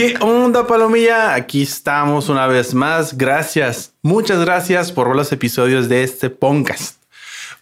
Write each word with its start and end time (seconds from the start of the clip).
¿Qué 0.00 0.16
onda, 0.22 0.66
Palomilla? 0.66 1.34
Aquí 1.34 1.60
estamos 1.60 2.30
una 2.30 2.46
vez 2.46 2.72
más. 2.72 3.18
Gracias, 3.18 3.92
muchas 4.00 4.42
gracias 4.42 4.92
por 4.92 5.14
los 5.14 5.30
episodios 5.30 5.90
de 5.90 6.02
este 6.02 6.30
podcast. 6.30 7.02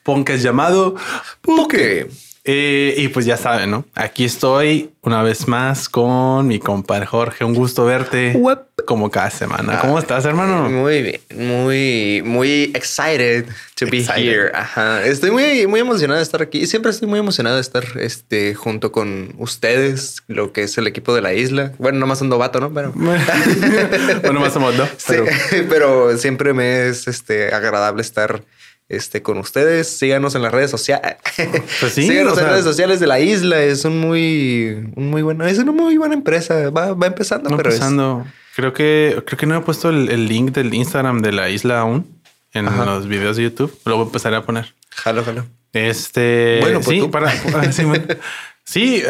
Podcast 0.04 0.44
llamado 0.44 0.94
Puke. 1.40 2.08
Eh, 2.44 2.94
y 2.96 3.08
pues 3.08 3.26
ya 3.26 3.36
saben, 3.36 3.72
¿no? 3.72 3.84
Aquí 3.92 4.24
estoy 4.24 4.92
una 5.02 5.24
vez 5.24 5.48
más 5.48 5.88
con 5.88 6.46
mi 6.46 6.60
compadre 6.60 7.06
Jorge. 7.06 7.44
Un 7.44 7.54
gusto 7.54 7.84
verte 7.84 8.40
como 8.88 9.10
cada 9.10 9.28
semana. 9.28 9.80
¿Cómo 9.80 9.98
estás, 9.98 10.24
hermano? 10.24 10.70
Muy 10.70 11.02
bien, 11.02 11.20
muy, 11.36 12.22
muy 12.24 12.72
excited 12.74 13.44
to 13.74 13.84
be 13.84 14.02
here. 14.16 14.50
Ajá. 14.54 15.04
Estoy 15.04 15.30
muy, 15.30 15.66
muy 15.66 15.80
emocionado 15.80 16.16
de 16.16 16.22
estar 16.22 16.40
aquí. 16.40 16.66
Siempre 16.66 16.90
estoy 16.90 17.06
muy 17.06 17.18
emocionado 17.18 17.56
de 17.56 17.60
estar 17.60 17.84
este, 18.00 18.54
junto 18.54 18.90
con 18.90 19.34
ustedes, 19.36 20.22
lo 20.26 20.54
que 20.54 20.62
es 20.62 20.78
el 20.78 20.86
equipo 20.86 21.14
de 21.14 21.20
la 21.20 21.34
isla. 21.34 21.72
Bueno, 21.76 21.98
nomás 21.98 22.22
un 22.22 22.30
novato, 22.30 22.60
¿no? 22.60 22.72
Pero 22.72 22.92
bueno, 24.22 24.40
más 24.40 24.54
somos 24.54 24.74
dos. 24.74 24.88
Pero... 25.06 25.26
pero 25.68 26.16
siempre 26.16 26.54
me 26.54 26.88
es 26.88 27.08
este, 27.08 27.52
agradable 27.54 28.00
estar 28.00 28.42
este, 28.88 29.20
con 29.20 29.36
ustedes. 29.36 29.86
Síganos 29.86 30.34
en 30.34 30.40
las 30.40 30.50
redes 30.50 30.70
sociales. 30.70 31.16
Pues 31.80 31.92
sí, 31.92 32.08
Síganos 32.08 32.38
en 32.38 32.44
las 32.44 32.52
redes 32.52 32.64
sociales 32.64 33.00
de 33.00 33.06
la 33.06 33.20
isla. 33.20 33.62
Es 33.62 33.84
un 33.84 34.00
muy, 34.00 34.90
un 34.96 35.10
muy 35.10 35.20
bueno, 35.20 35.46
es 35.46 35.58
una 35.58 35.72
muy 35.72 35.98
buena 35.98 36.14
empresa. 36.14 36.70
Va, 36.70 36.94
va 36.94 37.06
empezando, 37.06 37.54
pero 37.54 37.68
empezando. 37.68 38.24
Creo 38.58 38.72
que, 38.72 39.22
creo 39.24 39.38
que 39.38 39.46
no 39.46 39.56
he 39.56 39.60
puesto 39.60 39.88
el, 39.88 40.26
link 40.26 40.50
del 40.50 40.74
Instagram 40.74 41.22
de 41.22 41.30
la 41.30 41.48
isla 41.48 41.78
aún 41.78 42.20
en 42.52 42.64
los 42.64 43.06
videos 43.06 43.36
de 43.36 43.44
YouTube. 43.44 43.72
Lo 43.84 44.02
empezaré 44.02 44.34
a 44.34 44.42
poner. 44.42 44.74
Jalo, 44.90 45.22
jalo. 45.22 45.46
Este. 45.72 46.58
Bueno, 46.60 46.80
pues 46.80 47.00
sí, 47.00 47.06
para. 47.06 47.30
sí, 48.64 49.04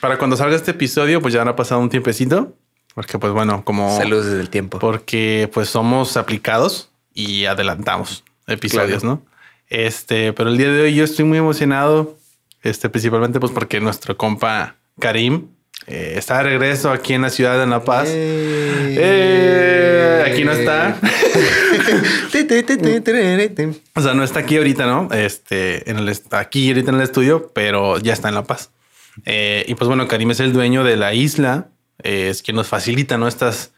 para 0.00 0.18
cuando 0.18 0.36
salga 0.36 0.56
este 0.56 0.72
episodio, 0.72 1.22
pues 1.22 1.32
ya 1.32 1.42
han 1.42 1.54
pasado 1.54 1.80
un 1.80 1.90
tiempecito. 1.90 2.56
Porque, 2.92 3.20
pues 3.20 3.32
bueno, 3.32 3.62
como. 3.64 3.96
Saludos 3.96 4.26
desde 4.26 4.40
el 4.40 4.50
tiempo. 4.50 4.80
Porque, 4.80 5.48
pues 5.54 5.68
somos 5.68 6.16
aplicados 6.16 6.90
y 7.14 7.44
adelantamos 7.44 8.24
episodios, 8.48 9.04
¿no? 9.04 9.22
Este, 9.68 10.32
pero 10.32 10.50
el 10.50 10.58
día 10.58 10.72
de 10.72 10.82
hoy 10.82 10.96
yo 10.96 11.04
estoy 11.04 11.24
muy 11.24 11.38
emocionado, 11.38 12.18
este, 12.64 12.88
principalmente 12.88 13.38
pues 13.38 13.52
porque 13.52 13.78
nuestro 13.80 14.16
compa 14.16 14.74
Karim 14.98 15.50
eh, 15.88 16.14
está 16.16 16.38
de 16.38 16.44
regreso 16.44 16.90
aquí 16.90 17.14
en 17.14 17.22
la 17.22 17.30
ciudad 17.30 17.58
de 17.58 17.66
La 17.66 17.82
Paz. 17.82 18.08
Eh, 18.10 20.24
aquí 20.30 20.44
no 20.44 20.52
está. 20.52 20.96
o 23.94 24.02
sea, 24.02 24.14
no 24.14 24.22
está 24.22 24.40
aquí 24.40 24.58
ahorita, 24.58 24.86
¿no? 24.86 25.08
Este, 25.12 25.90
en 25.90 25.98
el, 25.98 26.14
aquí 26.30 26.68
ahorita 26.68 26.90
en 26.90 26.96
el 26.96 27.02
estudio, 27.02 27.50
pero 27.54 27.98
ya 27.98 28.12
está 28.12 28.28
en 28.28 28.34
La 28.34 28.44
Paz. 28.44 28.70
Eh, 29.24 29.64
y 29.66 29.74
pues 29.74 29.88
bueno, 29.88 30.06
Karim 30.08 30.30
es 30.30 30.40
el 30.40 30.52
dueño 30.52 30.84
de 30.84 30.96
la 30.96 31.14
isla, 31.14 31.68
es 32.02 32.42
quien 32.42 32.56
nos 32.56 32.68
facilita, 32.68 33.16
¿no? 33.16 33.26
Estas 33.26 33.72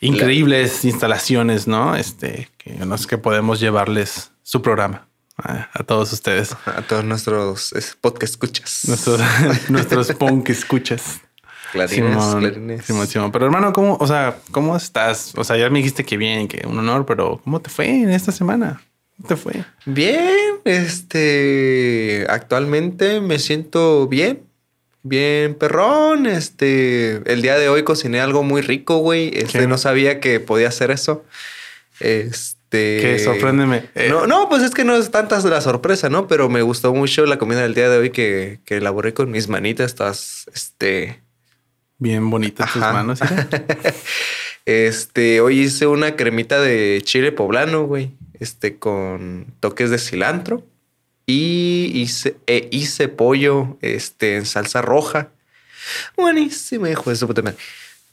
increíbles 0.00 0.84
instalaciones, 0.84 1.66
¿no? 1.66 1.94
Este, 1.94 2.48
que 2.58 2.72
no 2.72 2.94
es 2.94 3.06
que 3.06 3.18
podemos 3.18 3.60
llevarles 3.60 4.32
su 4.42 4.62
programa 4.62 5.08
a, 5.36 5.82
todos 5.84 6.12
ustedes. 6.12 6.56
A 6.66 6.82
todos 6.82 7.04
nuestros 7.04 7.74
podcast 8.00 8.32
escuchas. 8.32 8.82
Nuestros, 8.86 9.20
nuestros 9.68 10.12
punk 10.12 10.50
escuchas. 10.50 11.20
Clarines, 11.74 12.84
Simón, 12.84 13.32
Pero 13.32 13.44
hermano, 13.44 13.72
¿cómo, 13.72 13.96
o 14.00 14.06
sea, 14.06 14.38
cómo 14.50 14.76
estás? 14.76 15.32
O 15.36 15.44
sea, 15.44 15.56
ya 15.56 15.68
me 15.70 15.78
dijiste 15.78 16.04
que 16.04 16.16
bien, 16.16 16.48
que 16.48 16.66
un 16.66 16.78
honor, 16.78 17.04
pero 17.04 17.40
¿cómo 17.44 17.60
te 17.60 17.70
fue 17.70 17.88
en 17.88 18.10
esta 18.10 18.32
semana? 18.32 18.82
¿Cómo 19.16 19.28
te 19.28 19.36
fue? 19.36 19.64
Bien, 19.84 20.56
este, 20.64 22.26
actualmente 22.28 23.20
me 23.20 23.38
siento 23.38 24.08
bien 24.08 24.42
Bien, 25.04 25.54
perrón. 25.54 26.26
Este, 26.26 27.20
el 27.30 27.42
día 27.42 27.58
de 27.58 27.68
hoy 27.68 27.84
cociné 27.84 28.20
algo 28.20 28.42
muy 28.42 28.62
rico, 28.62 28.98
güey. 28.98 29.30
Este, 29.34 29.66
no 29.66 29.76
sabía 29.76 30.18
que 30.18 30.40
podía 30.40 30.68
hacer 30.68 30.90
eso. 30.90 31.24
Este. 32.00 32.40
Que 32.70 33.20
sorpréndeme. 33.22 33.90
Eh, 33.94 34.08
no, 34.08 34.26
no, 34.26 34.48
pues 34.48 34.62
es 34.62 34.70
que 34.70 34.82
no 34.82 34.96
es 34.96 35.10
tanta 35.10 35.38
la 35.40 35.60
sorpresa, 35.60 36.08
¿no? 36.08 36.26
Pero 36.26 36.48
me 36.48 36.62
gustó 36.62 36.94
mucho 36.94 37.26
la 37.26 37.38
comida 37.38 37.60
del 37.60 37.74
día 37.74 37.90
de 37.90 37.98
hoy 37.98 38.10
que, 38.10 38.60
que 38.64 38.78
elaboré 38.78 39.12
con 39.12 39.30
mis 39.30 39.48
manitas. 39.48 39.88
Estás, 39.88 40.46
este. 40.54 41.20
Bien 42.04 42.28
bonitas 42.28 42.70
tus 42.70 42.82
manos. 42.82 43.18
este, 44.66 45.40
hoy 45.40 45.60
hice 45.60 45.86
una 45.86 46.16
cremita 46.16 46.60
de 46.60 47.00
chile 47.02 47.32
poblano, 47.32 47.86
güey. 47.86 48.10
Este, 48.38 48.76
con 48.76 49.46
toques 49.60 49.88
de 49.88 49.96
cilantro 49.96 50.66
y 51.24 51.90
hice, 51.94 52.36
e 52.46 52.68
hice 52.70 53.08
pollo 53.08 53.78
este, 53.80 54.36
en 54.36 54.44
salsa 54.44 54.82
roja. 54.82 55.30
Buenísimo, 56.14 56.86
hijo 56.86 57.08
de 57.08 57.16
su 57.16 57.26
puta 57.26 57.40
madre. 57.40 57.56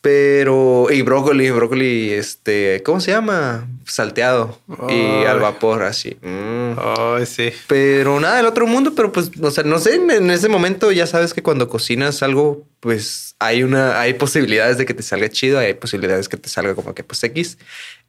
Pero, 0.02 0.88
y 0.90 1.04
brócoli, 1.04 1.52
brócoli, 1.52 2.10
este, 2.10 2.82
¿cómo 2.84 3.00
se 3.00 3.12
llama? 3.12 3.68
Salteado 3.86 4.60
y 4.90 5.26
al 5.26 5.40
vapor, 5.40 5.84
así. 5.84 6.18
Mm. 6.24 7.24
sí. 7.28 7.52
Pero 7.68 8.20
nada 8.20 8.38
del 8.38 8.48
otro 8.48 8.66
mundo, 8.66 8.94
pero 8.96 9.12
pues, 9.12 9.30
o 9.40 9.52
sea, 9.52 9.64
no 9.64 9.78
sé, 9.78 9.96
en 9.96 10.32
ese 10.32 10.50
momento 10.50 10.92
ya 10.92 11.06
sabes 11.06 11.36
que 11.36 11.44
cuando 11.44 11.70
cocinas 11.70 12.24
algo, 12.24 12.66
pues 12.80 13.36
hay 13.38 13.62
una, 13.62 14.02
hay 14.02 14.16
posibilidades 14.16 14.80
de 14.80 14.88
que 14.88 14.96
te 14.96 15.04
salga 15.04 15.30
chido, 15.30 15.60
hay 15.60 15.76
posibilidades 15.76 16.30
que 16.30 16.38
te 16.38 16.50
salga 16.50 16.74
como 16.74 16.96
que 16.96 17.04
pues 17.04 17.24
X. 17.24 17.60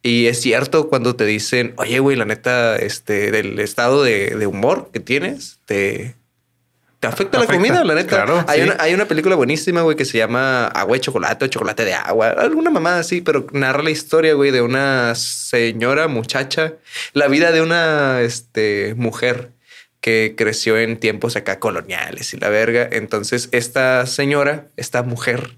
Y 0.03 0.29
es 0.29 0.41
cierto 0.41 0.89
cuando 0.89 1.15
te 1.15 1.27
dicen, 1.27 1.75
oye, 1.77 1.99
güey, 1.99 2.17
la 2.17 2.25
neta, 2.25 2.77
este, 2.77 3.31
del 3.31 3.59
estado 3.59 4.03
de, 4.03 4.35
de 4.35 4.47
humor 4.47 4.89
que 4.95 5.01
tienes, 5.01 5.59
te, 5.67 6.17
te 7.03 7.09
afecta, 7.09 7.41
la 7.41 7.47
comida, 7.47 7.83
la 7.83 7.97
neta. 7.97 8.25
Claro, 8.25 8.45
hay, 8.47 8.61
una, 8.61 8.77
hay 8.79 8.95
una 8.95 9.07
película 9.07 9.35
buenísima, 9.35 9.83
güey, 9.83 9.97
que 9.97 10.05
se 10.05 10.19
llama 10.19 10.69
Agua 10.69 10.95
de 10.95 11.01
Chocolate 11.01 11.47
o 11.47 11.49
Chocolate 11.49 11.85
de 11.85 11.95
Agua, 11.95 12.29
alguna 12.29 12.71
mamada 12.71 13.01
así, 13.01 13.21
pero 13.21 13.45
narra 13.51 13.83
la 13.83 13.91
historia, 13.91 14.35
güey, 14.35 14.53
de 14.53 14.63
una 14.63 15.13
señora, 15.17 16.07
muchacha, 16.07 16.75
la 17.13 17.27
vida 17.27 17.51
de 17.51 17.61
una 17.61 18.21
este, 18.21 18.95
mujer 18.97 19.51
que 20.01 20.35
creció 20.39 20.79
en 20.79 20.97
tiempos 20.97 21.35
acá 21.35 21.59
coloniales 21.59 22.35
y 22.35 22.37
la 22.37 22.51
verga. 22.51 22.89
Entonces, 22.93 23.49
esta 23.51 24.07
señora, 24.07 24.69
esta 24.77 25.03
mujer, 25.03 25.57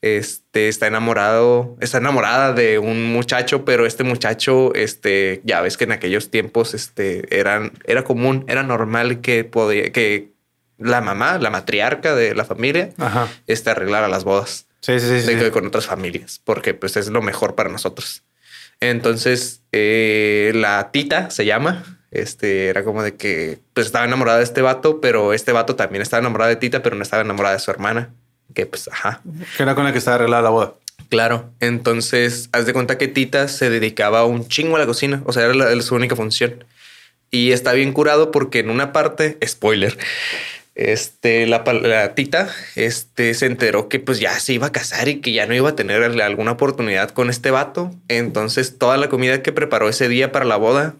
este, 0.00 0.68
está 0.68 0.86
enamorado, 0.86 1.76
está 1.82 1.98
enamorada 1.98 2.54
de 2.54 2.78
un 2.78 3.12
muchacho, 3.12 3.66
pero 3.66 3.84
este 3.84 4.04
muchacho, 4.04 4.74
este, 4.74 5.42
ya 5.44 5.60
ves 5.60 5.76
que 5.76 5.84
en 5.84 5.92
aquellos 5.92 6.30
tiempos, 6.30 6.72
este, 6.72 7.38
eran, 7.38 7.72
era 7.84 8.04
común, 8.04 8.46
era 8.48 8.62
normal 8.62 9.20
que 9.20 9.44
podía, 9.44 9.92
que 9.92 10.37
la 10.78 11.00
mamá, 11.00 11.38
la 11.38 11.50
matriarca 11.50 12.14
de 12.14 12.34
la 12.34 12.44
familia, 12.44 12.90
este, 13.46 13.70
arreglara 13.70 14.08
las 14.08 14.24
bodas. 14.24 14.66
Sí, 14.80 15.00
sí, 15.00 15.20
sí, 15.20 15.50
Con 15.50 15.66
otras 15.66 15.86
familias, 15.86 16.40
porque 16.44 16.72
pues 16.72 16.96
es 16.96 17.08
lo 17.08 17.20
mejor 17.20 17.54
para 17.54 17.68
nosotros. 17.68 18.22
Entonces, 18.80 19.62
eh, 19.72 20.52
la 20.54 20.90
tita 20.92 21.30
se 21.30 21.44
llama, 21.44 21.98
este, 22.12 22.68
era 22.68 22.84
como 22.84 23.02
de 23.02 23.16
que 23.16 23.58
pues 23.74 23.86
estaba 23.86 24.04
enamorada 24.04 24.38
de 24.38 24.44
este 24.44 24.62
vato, 24.62 25.00
pero 25.00 25.32
este 25.32 25.52
vato 25.52 25.74
también 25.74 26.00
estaba 26.00 26.20
enamorado 26.20 26.50
de 26.50 26.56
Tita, 26.56 26.82
pero 26.82 26.94
no 26.94 27.02
estaba 27.02 27.22
enamorada 27.22 27.54
de 27.54 27.60
su 27.60 27.70
hermana 27.70 28.10
que 28.54 28.66
pues, 28.66 28.88
ajá. 28.88 29.20
Que 29.56 29.62
era 29.62 29.74
con 29.74 29.84
la 29.84 29.92
que 29.92 29.98
estaba 29.98 30.16
arreglada 30.16 30.42
la 30.42 30.50
boda. 30.50 30.74
Claro. 31.08 31.50
Entonces, 31.60 32.48
haz 32.52 32.66
de 32.66 32.72
cuenta 32.72 32.98
que 32.98 33.08
Tita 33.08 33.48
se 33.48 33.70
dedicaba 33.70 34.24
un 34.24 34.48
chingo 34.48 34.76
a 34.76 34.78
la 34.78 34.86
cocina. 34.86 35.22
O 35.26 35.32
sea, 35.32 35.44
era, 35.44 35.80
su 35.80 35.94
única 35.94 36.16
función. 36.16 36.64
Y 37.30 37.52
está 37.52 37.72
bien 37.72 37.92
curado 37.92 38.30
porque 38.30 38.60
en 38.60 38.70
una 38.70 38.92
parte, 38.92 39.38
spoiler, 39.46 39.96
este, 40.78 41.46
la, 41.46 41.64
la, 41.64 42.14
tita, 42.14 42.48
este, 42.76 43.34
se 43.34 43.46
enteró 43.46 43.88
que 43.88 43.98
pues 43.98 44.20
ya 44.20 44.38
se 44.38 44.52
iba 44.52 44.68
a 44.68 44.72
casar 44.72 45.08
y 45.08 45.20
que 45.20 45.32
ya 45.32 45.46
no 45.46 45.54
iba 45.54 45.70
a 45.70 45.76
tener 45.76 46.02
alguna 46.22 46.52
oportunidad 46.52 47.10
con 47.10 47.30
este 47.30 47.50
vato. 47.50 47.90
Entonces, 48.06 48.78
toda 48.78 48.96
la 48.96 49.08
comida 49.08 49.42
que 49.42 49.52
preparó 49.52 49.88
ese 49.88 50.08
día 50.08 50.30
para 50.30 50.44
la 50.44 50.56
boda 50.56 50.94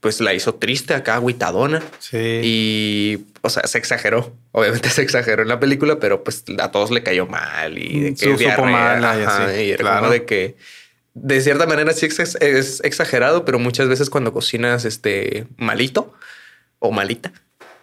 pues 0.00 0.20
la 0.20 0.34
hizo 0.34 0.54
triste 0.54 0.94
acá, 0.94 1.16
aguitadona. 1.16 1.82
Sí. 1.98 2.40
Y, 2.44 3.26
o 3.40 3.50
sea, 3.50 3.66
se 3.66 3.78
exageró. 3.78 4.32
Obviamente 4.52 4.88
se 4.90 5.02
exageró 5.02 5.42
en 5.42 5.48
la 5.48 5.58
película, 5.58 5.98
pero 5.98 6.22
pues 6.22 6.44
a 6.60 6.70
todos 6.70 6.92
le 6.92 7.02
cayó 7.02 7.26
mal 7.26 7.76
y 7.76 8.00
de 8.00 8.14
que 8.14 8.38
supo 8.38 8.64
mal 8.64 9.02
y, 9.02 9.24
así. 9.24 9.60
y 9.60 9.74
claro. 9.74 10.10
de 10.10 10.24
que 10.24 10.56
de 11.14 11.40
cierta 11.40 11.66
manera 11.66 11.92
sí 11.92 12.06
es 12.06 12.80
exagerado, 12.84 13.44
pero 13.44 13.58
muchas 13.58 13.88
veces 13.88 14.08
cuando 14.08 14.32
cocinas 14.32 14.84
este 14.84 15.46
malito 15.56 16.14
o 16.78 16.92
malita, 16.92 17.32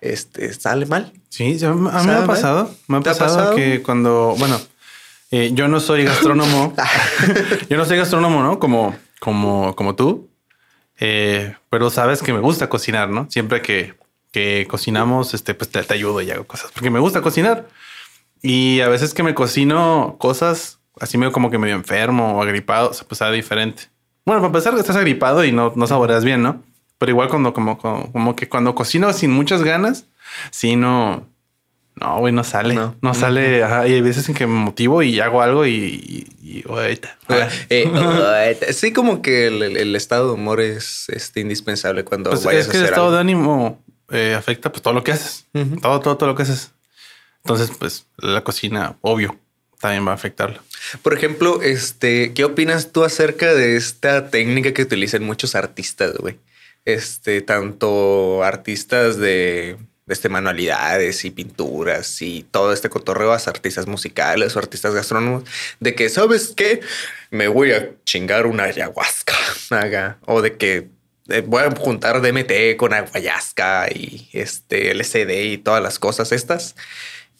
este 0.03 0.53
sale 0.53 0.85
mal. 0.85 1.13
Sí, 1.29 1.57
a 1.63 1.73
mí 1.73 1.81
me 1.81 2.13
ha 2.13 2.25
pasado. 2.25 2.73
Me 2.87 2.97
ha 2.97 3.01
pasado, 3.01 3.55
que 3.55 3.81
cuando, 3.81 4.35
bueno, 4.37 4.59
eh, 5.31 5.51
yo 5.53 5.67
no 5.67 5.79
soy 5.79 6.03
gastrónomo. 6.03 6.73
yo 7.69 7.77
no 7.77 7.85
soy 7.85 7.97
gastrónomo, 7.97 8.43
¿no? 8.43 8.59
Como, 8.59 8.95
como, 9.19 9.75
como 9.75 9.95
tú. 9.95 10.29
Eh, 10.99 11.55
pero 11.69 11.89
sabes 11.89 12.21
que 12.21 12.33
me 12.33 12.39
gusta 12.39 12.69
cocinar, 12.69 13.09
¿no? 13.09 13.27
Siempre 13.29 13.61
que, 13.61 13.95
que 14.31 14.67
cocinamos, 14.69 15.33
este, 15.33 15.53
pues 15.53 15.69
te, 15.69 15.93
ayudo 15.93 16.21
y 16.21 16.31
hago 16.31 16.45
cosas 16.45 16.71
porque 16.71 16.89
me 16.89 16.99
gusta 16.99 17.21
cocinar. 17.21 17.67
Y 18.41 18.81
a 18.81 18.89
veces 18.89 19.13
que 19.13 19.23
me 19.23 19.33
cocino 19.33 20.17
cosas 20.19 20.79
así 20.99 21.17
medio 21.17 21.31
como 21.31 21.49
que 21.49 21.57
medio 21.57 21.75
enfermo 21.75 22.37
o 22.37 22.41
agripado, 22.41 22.89
o 22.89 22.93
sea, 22.93 23.07
pues 23.07 23.17
sabe 23.17 23.35
diferente. 23.35 23.83
Bueno, 24.25 24.41
para 24.41 24.47
empezar, 24.47 24.77
estás 24.77 24.95
agripado 24.95 25.43
y 25.43 25.51
no, 25.51 25.73
no 25.75 25.87
saboreas 25.87 26.23
bien, 26.23 26.43
¿no? 26.43 26.61
Pero 27.03 27.11
igual 27.11 27.27
cuando 27.27 27.51
como, 27.51 27.77
como, 27.77 28.33
que 28.33 28.47
cuando 28.47 28.75
cocino 28.75 29.11
sin 29.11 29.29
muchas 29.29 29.61
ganas, 29.61 30.05
sí 30.51 30.77
no, 30.77 31.27
No, 31.95 32.19
güey, 32.19 32.31
no 32.31 32.45
sale. 32.45 32.79
No, 33.01 33.13
sale. 33.13 33.59
y 33.59 33.61
hay 33.61 33.99
veces 33.99 34.29
en 34.29 34.35
que 34.35 34.47
me 34.47 34.53
motivo 34.53 35.03
y 35.03 35.19
hago 35.19 35.41
algo 35.41 35.65
y, 35.65 36.29
y, 36.41 36.63
ahorita. 36.65 37.17
Eh, 37.69 38.57
sí, 38.71 38.93
como 38.93 39.21
que 39.21 39.47
el, 39.47 39.93
estado 39.97 40.27
de 40.27 40.33
humor 40.35 40.61
es 40.61 41.09
este, 41.09 41.41
indispensable 41.41 42.05
cuando 42.05 42.29
pues 42.29 42.45
vayas 42.45 42.67
es 42.67 42.71
que 42.71 42.77
el 42.77 42.85
estado 42.85 43.11
de 43.11 43.19
ánimo 43.19 43.83
eh, 44.09 44.33
afecta 44.33 44.71
pues 44.71 44.81
todo 44.81 44.93
lo 44.93 45.03
que 45.03 45.11
haces. 45.11 45.45
Todo, 45.81 45.99
todo, 45.99 46.15
todo 46.15 46.29
lo 46.29 46.35
que 46.35 46.43
haces. 46.43 46.71
Entonces, 47.43 47.69
pues 47.77 48.05
la 48.15 48.45
cocina, 48.45 48.95
obvio, 49.01 49.37
también 49.81 50.07
va 50.07 50.11
a 50.11 50.15
afectarlo. 50.15 50.61
Por 51.01 51.13
ejemplo, 51.13 51.61
este, 51.63 52.33
¿qué 52.33 52.45
opinas 52.45 52.93
tú 52.93 53.03
acerca 53.03 53.53
de 53.53 53.75
esta 53.75 54.29
técnica 54.29 54.73
que 54.73 54.83
utilizan 54.83 55.25
muchos 55.25 55.53
artistas, 55.55 56.15
güey? 56.15 56.37
Este, 56.85 57.41
tanto 57.41 58.43
artistas 58.43 59.17
de 59.17 59.77
este, 60.07 60.27
manualidades 60.27 61.23
y 61.23 61.31
pinturas 61.31 62.21
y 62.21 62.45
todo 62.51 62.73
este 62.73 62.89
cotorreo 62.89 63.31
a 63.31 63.35
artistas 63.35 63.87
musicales 63.87 64.55
o 64.55 64.59
artistas 64.59 64.93
gastrónomos 64.93 65.43
de 65.79 65.95
que, 65.95 66.09
¿sabes 66.09 66.53
qué? 66.55 66.81
Me 67.29 67.47
voy 67.47 67.71
a 67.71 67.91
chingar 68.03 68.45
una 68.47 68.63
ayahuasca 68.63 69.35
o 70.25 70.41
de 70.41 70.57
que 70.57 70.89
eh, 71.29 71.41
voy 71.45 71.63
a 71.63 71.71
juntar 71.71 72.21
DMT 72.21 72.75
con 72.75 72.93
ayahuasca 72.93 73.87
y 73.89 74.29
este 74.33 74.91
LCD 74.91 75.53
y 75.53 75.57
todas 75.57 75.81
las 75.81 75.99
cosas 75.99 76.33
estas 76.33 76.75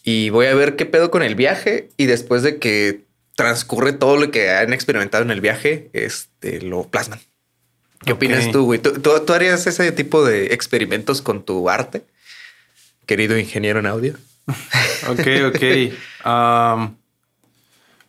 y 0.04 0.30
voy 0.30 0.48
a 0.48 0.56
ver 0.56 0.76
qué 0.76 0.86
pedo 0.86 1.12
con 1.12 1.24
el 1.24 1.36
viaje 1.36 1.90
y 1.98 2.06
después 2.06 2.44
de 2.44 2.60
que 2.60 3.02
transcurre 3.36 3.94
todo 3.94 4.18
lo 4.18 4.32
que 4.32 4.52
han 4.52 4.74
experimentado 4.74 5.24
en 5.24 5.32
el 5.32 5.42
viaje, 5.42 5.90
este 5.94 6.62
lo 6.62 6.84
plasman. 6.84 7.20
¿Qué 8.06 8.14
opinas 8.14 8.52
tú, 8.52 8.66
güey? 8.66 8.80
¿Tú, 8.80 9.34
harías 9.34 9.66
ese 9.68 9.92
tipo 9.92 10.26
de 10.26 10.54
experimentos 10.54 11.22
con 11.22 11.44
tu 11.44 11.70
arte? 11.70 12.04
querido 13.06 13.38
ingeniero 13.38 13.80
en 13.80 13.86
audio. 13.86 14.16
ok, 15.10 15.28
ok. 15.48 15.94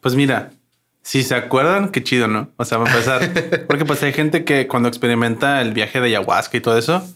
pues 0.01 0.15
mira, 0.15 0.53
si 1.03 1.23
se 1.23 1.35
acuerdan, 1.35 1.91
qué 1.91 2.03
chido, 2.03 2.29
¿no? 2.29 2.51
O 2.57 2.65
sea, 2.65 2.79
va 2.79 2.87
a 2.87 2.91
empezar. 2.91 3.67
Porque 3.67 3.85
pues 3.85 4.03
hay 4.03 4.13
gente 4.13 4.45
que 4.45 4.67
cuando 4.67 4.89
experimenta 4.89 5.61
el 5.61 5.73
viaje 5.73 6.01
de 6.01 6.07
ayahuasca 6.07 6.57
y 6.57 6.61
todo 6.61 6.79
eso, 6.79 7.07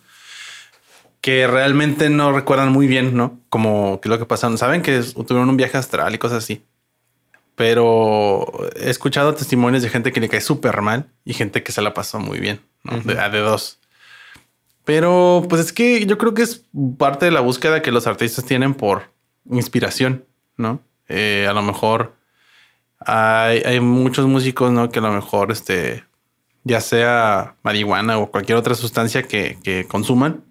que 1.20 1.46
realmente 1.46 2.10
no 2.10 2.32
recuerdan 2.32 2.70
muy 2.70 2.86
bien, 2.86 3.16
¿no? 3.16 3.40
Como 3.48 4.00
que 4.00 4.08
lo 4.08 4.19
que 4.19 4.26
pasaron. 4.26 4.58
Saben 4.58 4.82
que 4.82 5.00
tuvieron 5.00 5.48
un 5.48 5.56
viaje 5.56 5.78
astral 5.78 6.14
y 6.14 6.19
cosas 6.19 6.44
así. 6.44 6.64
Pero 7.54 8.46
he 8.76 8.88
escuchado 8.88 9.34
testimonios 9.34 9.82
de 9.82 9.88
gente 9.88 10.12
que 10.12 10.20
le 10.20 10.28
cae 10.28 10.40
súper 10.40 10.81
mal 10.81 11.06
y 11.24 11.34
gente 11.34 11.64
que 11.64 11.72
se 11.72 11.82
la 11.82 11.92
pasó 11.92 12.20
muy 12.20 12.38
bien, 12.38 12.60
¿no? 12.84 13.00
de, 13.00 13.14
de 13.14 13.38
dos. 13.40 13.78
Pero 14.84 15.44
pues 15.48 15.60
es 15.60 15.72
que 15.72 16.06
yo 16.06 16.16
creo 16.16 16.32
que 16.32 16.42
es 16.42 16.64
parte 16.96 17.26
de 17.26 17.30
la 17.30 17.40
búsqueda 17.40 17.82
que 17.82 17.92
los 17.92 18.06
artistas 18.06 18.46
tienen 18.46 18.75
por 18.75 19.12
inspiración, 19.50 20.25
¿no? 20.56 20.80
Eh, 21.08 21.46
a 21.46 21.52
lo 21.52 21.60
mejor 21.60 22.14
hay, 23.00 23.80
muchos 23.80 24.26
músicos, 24.26 24.72
¿no? 24.72 24.90
Que 24.90 24.98
a 24.98 25.02
lo 25.02 25.12
mejor, 25.12 25.52
este, 25.52 26.04
ya 26.64 26.80
sea 26.80 27.56
marihuana 27.62 28.19
o 28.19 28.30
cualquier 28.30 28.58
otra 28.58 28.75
sustancia 28.75 29.22
que, 29.22 29.86
consuman, 29.88 30.44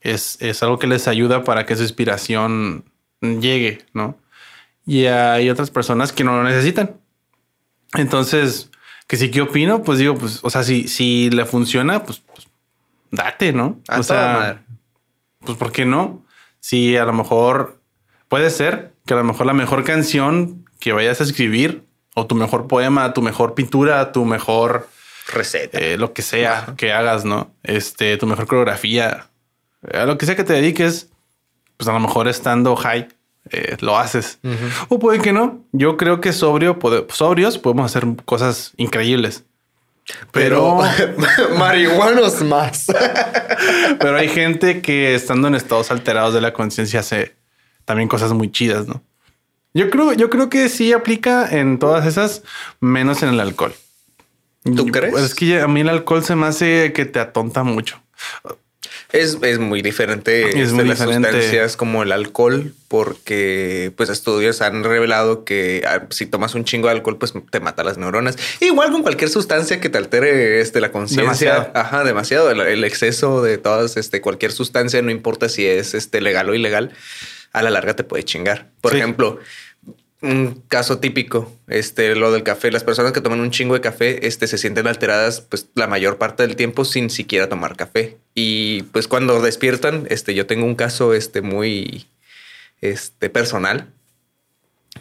es, 0.00 0.36
es, 0.40 0.62
algo 0.62 0.78
que 0.78 0.86
les 0.86 1.08
ayuda 1.08 1.44
para 1.44 1.66
que 1.66 1.76
su 1.76 1.82
inspiración 1.82 2.84
llegue, 3.20 3.84
¿no? 3.92 4.18
Y 4.84 5.06
hay 5.06 5.50
otras 5.50 5.70
personas 5.70 6.12
que 6.12 6.24
no 6.24 6.36
lo 6.36 6.44
necesitan. 6.44 6.96
Entonces, 7.94 8.70
que 9.06 9.16
sí, 9.16 9.30
¿qué 9.30 9.42
opino? 9.42 9.82
Pues 9.82 9.98
digo, 9.98 10.16
pues, 10.16 10.40
o 10.42 10.50
sea, 10.50 10.62
si, 10.62 10.88
si 10.88 11.30
le 11.30 11.44
funciona, 11.44 12.04
pues, 12.04 12.20
pues 12.20 12.48
date, 13.10 13.52
¿no? 13.52 13.80
o 13.88 14.02
sea, 14.02 14.62
pues 15.40 15.56
¿por 15.56 15.72
qué 15.72 15.84
no? 15.84 16.24
Si 16.60 16.96
a 16.96 17.04
lo 17.04 17.12
mejor 17.12 17.80
puede 18.28 18.50
ser 18.50 18.94
que 19.06 19.14
a 19.14 19.18
lo 19.18 19.24
mejor 19.24 19.46
la 19.46 19.54
mejor 19.54 19.84
canción 19.84 20.64
que 20.80 20.92
vayas 20.92 21.20
a 21.20 21.24
escribir 21.24 21.84
o 22.14 22.26
tu 22.26 22.34
mejor 22.34 22.66
poema, 22.66 23.12
tu 23.14 23.22
mejor 23.22 23.54
pintura, 23.54 24.12
tu 24.12 24.24
mejor 24.24 24.88
receta, 25.32 25.78
eh, 25.78 25.96
lo 25.96 26.12
que 26.12 26.22
sea 26.22 26.74
que 26.76 26.92
hagas, 26.92 27.24
¿no? 27.24 27.52
Este, 27.62 28.16
tu 28.16 28.26
mejor 28.26 28.46
coreografía, 28.46 29.28
a 29.92 30.04
lo 30.04 30.18
que 30.18 30.26
sea 30.26 30.36
que 30.36 30.44
te 30.44 30.54
dediques, 30.54 31.10
pues 31.76 31.88
a 31.88 31.92
lo 31.92 32.00
mejor 32.00 32.28
estando 32.28 32.74
high, 32.76 33.08
eh, 33.50 33.76
lo 33.80 33.98
haces. 33.98 34.38
O 34.88 34.98
puede 34.98 35.20
que 35.20 35.32
no. 35.32 35.64
Yo 35.72 35.96
creo 35.96 36.20
que 36.20 36.32
sobrio, 36.32 36.78
sobrios 37.08 37.58
podemos 37.58 37.86
hacer 37.86 38.06
cosas 38.24 38.72
increíbles. 38.76 39.44
Pero, 40.32 40.78
marihuanos 41.58 42.42
más. 42.42 42.86
pero 44.00 44.16
hay 44.16 44.28
gente 44.28 44.80
que 44.80 45.14
estando 45.14 45.48
en 45.48 45.54
estados 45.54 45.90
alterados 45.90 46.32
de 46.34 46.40
la 46.40 46.52
conciencia 46.52 47.00
hace 47.00 47.34
también 47.84 48.08
cosas 48.08 48.32
muy 48.32 48.50
chidas, 48.50 48.86
¿no? 48.86 49.02
Yo 49.74 49.90
creo, 49.90 50.12
yo 50.14 50.30
creo 50.30 50.48
que 50.48 50.68
sí 50.68 50.92
aplica 50.92 51.48
en 51.50 51.78
todas 51.78 52.06
esas, 52.06 52.42
menos 52.80 53.22
en 53.22 53.28
el 53.30 53.40
alcohol. 53.40 53.74
¿Tú 54.74 54.86
crees? 54.86 55.14
es 55.14 55.34
que 55.34 55.60
a 55.60 55.68
mí 55.68 55.82
el 55.82 55.88
alcohol 55.88 56.24
se 56.24 56.34
me 56.34 56.46
hace 56.46 56.92
que 56.92 57.04
te 57.04 57.20
atonta 57.20 57.62
mucho. 57.62 58.00
Es, 59.16 59.58
muy 59.58 59.82
diferente 59.82 60.60
es 60.60 60.76
de 60.76 60.84
las 60.84 60.98
sustancias 60.98 61.76
como 61.76 62.02
el 62.02 62.12
alcohol, 62.12 62.74
porque 62.88 63.92
pues 63.96 64.10
estudios 64.10 64.60
han 64.60 64.84
revelado 64.84 65.44
que 65.44 65.82
ah, 65.86 66.02
si 66.10 66.26
tomas 66.26 66.54
un 66.54 66.64
chingo 66.64 66.88
de 66.88 66.94
alcohol, 66.94 67.16
pues 67.18 67.32
te 67.50 67.60
mata 67.60 67.82
las 67.82 67.98
neuronas. 67.98 68.36
Igual 68.60 68.92
con 68.92 69.02
cualquier 69.02 69.30
sustancia 69.30 69.80
que 69.80 69.88
te 69.88 69.98
altere 69.98 70.60
este, 70.60 70.80
la 70.80 70.92
conciencia. 70.92 71.70
Ajá, 71.74 72.04
demasiado. 72.04 72.50
El, 72.50 72.84
exceso 72.84 73.42
de 73.42 73.58
todas, 73.58 73.96
este, 73.96 74.20
cualquier 74.20 74.52
sustancia, 74.52 75.00
no 75.02 75.10
importa 75.10 75.48
si 75.48 75.66
es 75.66 75.94
este, 75.94 76.20
legal 76.20 76.48
o 76.50 76.54
ilegal, 76.54 76.92
a 77.52 77.62
la 77.62 77.70
larga 77.70 77.96
te 77.96 78.04
puede 78.04 78.22
chingar. 78.22 78.68
Por 78.80 78.94
ejemplo, 78.94 79.38
un 80.22 80.62
caso 80.68 80.98
típico, 80.98 81.52
este, 81.68 82.14
lo 82.14 82.32
del 82.32 82.42
café. 82.42 82.70
Las 82.70 82.84
personas 82.84 83.12
que 83.12 83.20
toman 83.20 83.40
un 83.40 83.50
chingo 83.50 83.74
de 83.74 83.80
café, 83.80 84.26
este, 84.26 84.46
se 84.46 84.58
sienten 84.58 84.86
alteradas, 84.86 85.42
pues, 85.42 85.68
la 85.74 85.86
mayor 85.86 86.18
parte 86.18 86.42
del 86.42 86.56
tiempo 86.56 86.84
sin 86.84 87.10
siquiera 87.10 87.48
tomar 87.48 87.76
café. 87.76 88.16
Y 88.34 88.82
pues 88.84 89.08
cuando 89.08 89.40
despiertan, 89.42 90.06
este, 90.10 90.34
yo 90.34 90.46
tengo 90.46 90.64
un 90.64 90.74
caso, 90.74 91.12
este, 91.14 91.42
muy, 91.42 92.06
este, 92.80 93.28
personal 93.30 93.88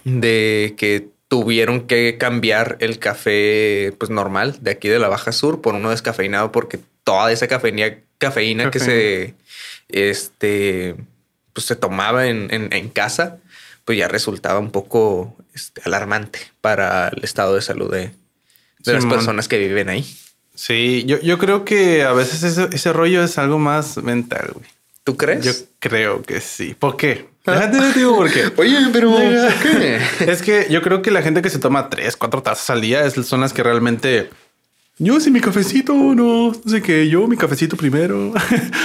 de 0.04 0.76
que 0.78 1.08
tuvieron 1.30 1.88
que 1.88 2.18
cambiar 2.18 2.78
el 2.82 3.00
café, 3.00 3.94
pues, 3.98 4.12
normal 4.12 4.58
de 4.62 4.72
aquí 4.72 4.90
de 4.90 5.00
la 5.00 5.08
Baja 5.08 5.32
Sur 5.32 5.62
por 5.62 5.76
uno 5.76 5.92
descafeinado 5.92 6.52
porque 6.52 6.80
toda 7.04 7.32
esa 7.32 7.48
cafeína, 7.48 7.98
cafeína 8.18 8.70
que 8.70 8.80
se, 8.80 9.34
este, 9.88 10.96
pues, 11.54 11.66
se 11.68 11.76
tomaba 11.78 12.28
en, 12.28 12.50
en 12.52 12.90
casa 12.90 13.40
pues 13.86 13.98
ya 14.00 14.08
resultaba 14.08 14.60
un 14.60 14.72
poco 14.72 15.36
este, 15.54 15.82
alarmante 15.86 16.40
para 16.60 17.10
el 17.10 17.24
estado 17.24 17.56
de 17.56 17.62
salud 17.62 17.94
de, 17.94 18.12
las 18.84 19.06
personas 19.06 19.48
que 19.48 19.58
viven 19.58 19.90
ahí. 19.90 20.06
Sí, 20.54 21.04
yo, 21.06 21.20
yo 21.22 21.38
creo 21.38 21.66
que 21.66 22.04
a 22.04 22.14
veces 22.14 22.44
ese, 22.44 22.94
rollo 22.94 23.24
es 23.24 23.38
algo 23.38 23.60
más 23.60 23.98
mental, 23.98 24.52
güey. 24.54 24.66
¿Tú 25.04 25.18
crees? 25.18 25.46
Yo 25.46 25.52
creo 25.80 26.24
que 26.24 26.42
sí. 26.42 26.76
¿Por 26.78 26.98
qué? 26.98 27.28
Déjate 27.46 27.78
de 27.80 27.94
digo 27.94 28.16
por 28.16 28.32
qué. 28.32 28.52
Oye, 28.58 28.78
pero 28.92 29.12
¿por 29.12 29.20
qué? 29.20 30.00
es 30.28 30.42
que 30.42 30.68
yo 30.70 30.82
creo 30.82 31.02
que 31.02 31.12
la 31.12 31.22
gente 31.22 31.44
que 31.44 31.50
se 31.50 31.60
toma 31.60 31.90
tres, 31.90 32.18
cuatro 32.18 32.42
tazas 32.42 32.72
al 32.72 32.82
día 32.82 33.08
son 33.10 33.42
las 33.42 33.54
que 33.54 33.62
realmente 33.62 34.30
yo 34.98 35.20
sí 35.20 35.30
mi 35.30 35.42
cafecito, 35.42 35.94
no, 35.94 36.52
no 36.52 36.54
sé 36.66 36.82
qué, 36.82 37.08
yo 37.10 37.28
mi 37.28 37.38
cafecito 37.38 37.76
primero. 37.76 38.34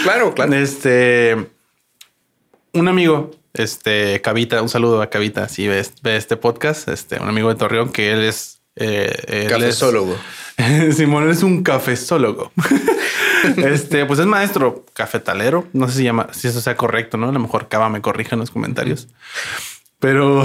Claro, 0.03 0.35
claro. 0.35 0.53
Este, 0.61 1.37
un 2.73 2.89
amigo 2.89 3.31
este, 3.55 4.21
Cavita, 4.21 4.63
un 4.63 4.69
saludo 4.69 5.03
a 5.03 5.11
Cavita, 5.11 5.49
si 5.49 5.69
ve, 5.69 5.83
este 6.05 6.37
podcast, 6.37 6.89
este, 6.89 7.21
un 7.21 7.29
amigo 7.29 7.49
de 7.49 7.55
Torreón 7.55 7.91
que 7.91 8.13
él 8.13 8.23
es... 8.23 8.61
Eh, 8.77 9.47
cafezólogo. 9.49 10.17
Simón 10.93 11.31
es 11.31 11.43
un 11.43 11.63
cafezólogo. 11.63 12.53
este, 13.57 14.07
pues 14.07 14.21
es 14.21 14.27
maestro 14.27 14.87
cafetalero. 14.93 15.67
No 15.73 15.89
sé 15.89 15.99
si 15.99 16.05
llama, 16.05 16.29
si 16.33 16.49
eso 16.49 16.61
sea 16.61 16.77
correcto, 16.77 17.17
¿no? 17.17 17.29
A 17.29 17.33
lo 17.33 17.41
mejor 17.41 17.69
Cava 17.69 17.89
me 17.89 18.01
corrija 18.01 18.37
en 18.37 18.41
los 18.41 18.51
comentarios. 18.51 19.09
Pero. 20.01 20.45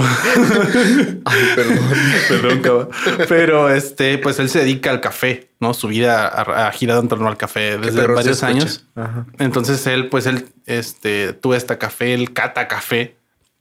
perdón. 2.28 2.90
Pero 3.28 3.70
este, 3.70 4.18
pues 4.18 4.38
él 4.38 4.50
se 4.50 4.60
dedica 4.60 4.90
al 4.90 5.00
café, 5.00 5.48
¿no? 5.60 5.72
Su 5.72 5.88
vida 5.88 6.26
ha, 6.28 6.70
girado 6.72 7.00
en 7.00 7.08
torno 7.08 7.26
al 7.26 7.38
café 7.38 7.78
desde 7.78 8.06
varios 8.06 8.42
años. 8.42 8.86
Entonces 9.38 9.86
él, 9.86 10.08
pues 10.08 10.26
él, 10.26 10.46
este, 10.66 11.32
tuvo 11.32 11.54
esta 11.54 11.78
café, 11.78 12.12
el 12.12 12.34
cata 12.34 12.68
café, 12.68 13.16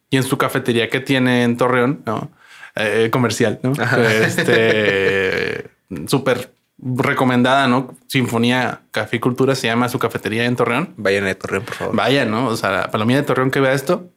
y 0.09 0.17
en 0.17 0.23
su 0.23 0.37
cafetería 0.37 0.89
que 0.89 0.99
tiene 0.99 1.43
en 1.43 1.55
Torreón, 1.55 2.03
¿no? 2.05 2.29
Eh, 2.75 3.09
comercial, 3.09 3.59
¿no? 3.63 3.71
Este 3.71 5.69
súper 6.07 6.51
recomendada, 6.77 7.69
¿no? 7.69 7.95
Sinfonía 8.07 8.81
Café 8.91 9.15
y 9.15 9.19
Cultura 9.19 9.55
se 9.55 9.67
llama 9.67 9.87
su 9.87 9.97
cafetería 9.97 10.43
en 10.43 10.57
Torreón. 10.57 10.93
Vayan 10.97 11.25
a 11.25 11.35
Torreón, 11.35 11.63
por 11.63 11.75
favor. 11.75 11.95
Vayan, 11.95 12.29
¿no? 12.29 12.47
O 12.47 12.57
sea, 12.57 12.71
la 12.71 12.91
palomilla 12.91 13.21
de 13.21 13.25
Torreón 13.25 13.49
que 13.49 13.61
vea 13.61 13.71
esto, 13.71 14.09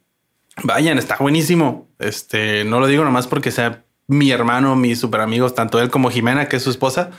Vayan, 0.63 0.99
está 0.99 1.17
buenísimo. 1.19 1.89
Este, 1.99 2.65
no 2.65 2.81
lo 2.81 2.87
digo 2.87 3.05
nomás 3.05 3.27
porque 3.27 3.51
sea 3.51 3.85
mi 4.11 4.31
hermano, 4.31 4.75
mis 4.75 4.99
super 4.99 5.21
amigos, 5.21 5.55
tanto 5.55 5.79
él 5.81 5.91
como 5.91 6.11
Jimena, 6.11 6.49
que 6.49 6.57
es 6.57 6.63
su 6.63 6.71
esposa. 6.71 7.11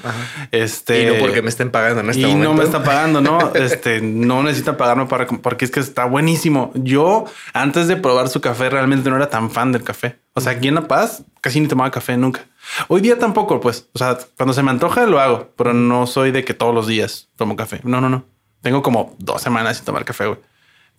Este, 0.52 1.04
y 1.04 1.06
no 1.06 1.14
porque 1.20 1.44
me 1.44 1.50
estén 1.50 1.70
pagando 1.70 2.02
en 2.02 2.10
este 2.10 2.28
y 2.28 2.34
no 2.34 2.56
me 2.56 2.64
están 2.64 2.84
pagando, 2.84 3.22
no, 3.22 3.54
este, 3.54 4.02
no 4.02 4.42
necesitan 4.42 4.76
pagarme 4.76 5.06
para, 5.06 5.28
porque 5.28 5.66
es 5.66 5.72
que 5.72 5.80
está 5.80 6.06
buenísimo. 6.06 6.72
Yo, 6.74 7.26
antes 7.54 7.88
de 7.88 7.96
probar 7.96 8.28
su 8.28 8.42
café, 8.42 8.72
realmente 8.72 9.08
no 9.08 9.16
era 9.16 9.30
tan 9.30 9.52
fan 9.52 9.72
del 9.72 9.84
café. 9.84 10.18
O 10.34 10.42
sea, 10.42 10.54
aquí 10.54 10.68
en 10.68 10.76
La 10.76 10.88
Paz 10.88 11.24
casi 11.42 11.60
ni 11.60 11.68
tomaba 11.68 11.92
café 11.92 12.18
nunca. 12.18 12.42
Hoy 12.88 13.02
día 13.02 13.20
tampoco, 13.20 13.62
pues, 13.62 13.88
o 13.94 14.00
sea, 14.00 14.18
cuando 14.36 14.54
se 14.54 14.64
me 14.64 14.72
antoja 14.72 15.06
lo 15.06 15.20
hago, 15.20 15.54
pero 15.56 15.76
no 15.76 16.08
soy 16.08 16.32
de 16.32 16.44
que 16.44 16.56
todos 16.56 16.74
los 16.74 16.88
días 16.88 17.30
tomo 17.36 17.56
café. 17.56 17.82
No, 17.84 18.02
no, 18.02 18.10
no. 18.10 18.26
Tengo 18.62 18.82
como 18.82 19.16
dos 19.20 19.44
semanas 19.44 19.78
sin 19.78 19.86
tomar 19.86 20.06
café, 20.06 20.26
güey. 20.26 20.40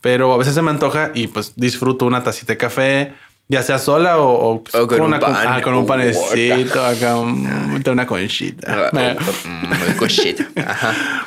Pero 0.01 0.33
a 0.33 0.39
veces 0.39 0.55
se 0.55 0.63
me 0.63 0.71
antoja 0.71 1.11
y 1.15 1.27
pues 1.27 1.53
disfruto 1.57 2.07
una 2.07 2.23
tacita 2.23 2.53
de 2.53 2.57
café 2.57 3.15
ya 3.51 3.65
sea 3.65 3.81
sola 3.81 4.19
o, 4.19 4.63
pues, 4.63 4.87
con, 4.87 5.01
una, 5.01 5.17
un 5.17 5.21
pan, 5.23 5.35
ah, 5.37 5.61
con 5.61 5.75
un 5.75 5.85
panecito, 5.85 6.85
acá 6.85 7.17
una 7.17 8.07
conchita. 8.07 8.91
Ah, 8.93 9.17
una 9.19 9.97
conchita. 9.97 10.47
Ajá. 10.55 11.27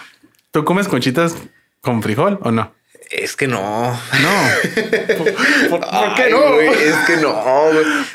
¿Tú 0.52 0.64
comes 0.64 0.88
conchitas 0.88 1.36
con 1.82 2.02
frijol 2.02 2.40
o 2.42 2.52
no? 2.52 2.74
Es 3.12 3.36
que 3.36 3.46
no. 3.46 3.92
No. 3.92 4.00
¿Por, 5.70 5.82
qué 6.16 6.30
no? 6.30 6.62
es 6.62 6.96
que 7.06 7.18
no. 7.18 7.44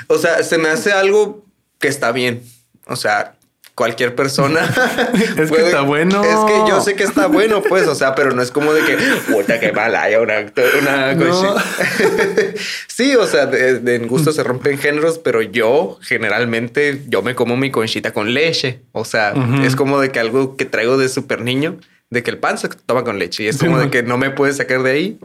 O 0.07 0.17
sea, 0.17 0.43
se 0.43 0.57
me 0.57 0.71
hace 0.71 0.91
algo 0.93 1.45
que 1.79 1.88
está 1.88 2.11
bien. 2.11 2.43
O 2.87 2.97
sea, 2.97 3.35
cualquier 3.78 4.16
persona. 4.16 4.61
es 5.38 5.52
que 5.52 5.62
está 5.62 5.82
bueno. 5.82 6.25
Es 6.25 6.52
que 6.52 6.68
yo 6.68 6.80
sé 6.80 6.97
que 6.97 7.04
está 7.04 7.28
bueno, 7.28 7.62
pues, 7.62 7.87
o 7.87 7.94
sea, 7.94 8.16
pero 8.16 8.32
no 8.32 8.42
es 8.42 8.50
como 8.50 8.73
de 8.73 8.82
que, 8.82 8.99
puta, 9.30 9.61
que 9.61 9.70
mala, 9.70 10.02
haya 10.02 10.20
una, 10.20 10.40
una 10.80 11.16
sí, 12.88 13.14
o 13.14 13.25
sea, 13.25 13.47
de, 13.47 13.94
en 13.94 14.08
gusto 14.08 14.32
se 14.32 14.42
rompen 14.42 14.78
géneros, 14.78 15.18
pero 15.18 15.42
yo 15.42 15.97
generalmente, 16.02 17.02
yo 17.06 17.23
me 17.23 17.37
como 17.37 17.56
mi 17.56 17.70
conchita 17.70 18.12
con 18.12 18.35
leche. 18.35 18.80
O 18.90 19.04
sea, 19.04 19.32
es 19.62 19.76
como 19.76 20.00
de 20.00 20.11
que 20.11 20.18
algo 20.18 20.56
que 20.56 20.64
traigo 20.64 20.99
de 20.99 21.08
súper 21.08 21.42
niño, 21.42 21.78
de 22.11 22.25
que 22.25 22.32
el 22.32 22.38
pan 22.38 22.58
se 22.58 22.68
toma 22.68 23.04
con 23.04 23.20
leche 23.20 23.44
y 23.44 23.47
es 23.47 23.58
como 23.58 23.78
de 23.78 23.90
que 23.90 24.02
no 24.02 24.18
me 24.18 24.30
puedes 24.30 24.56
sacar 24.56 24.82
de 24.82 24.90
ahí, 24.90 25.18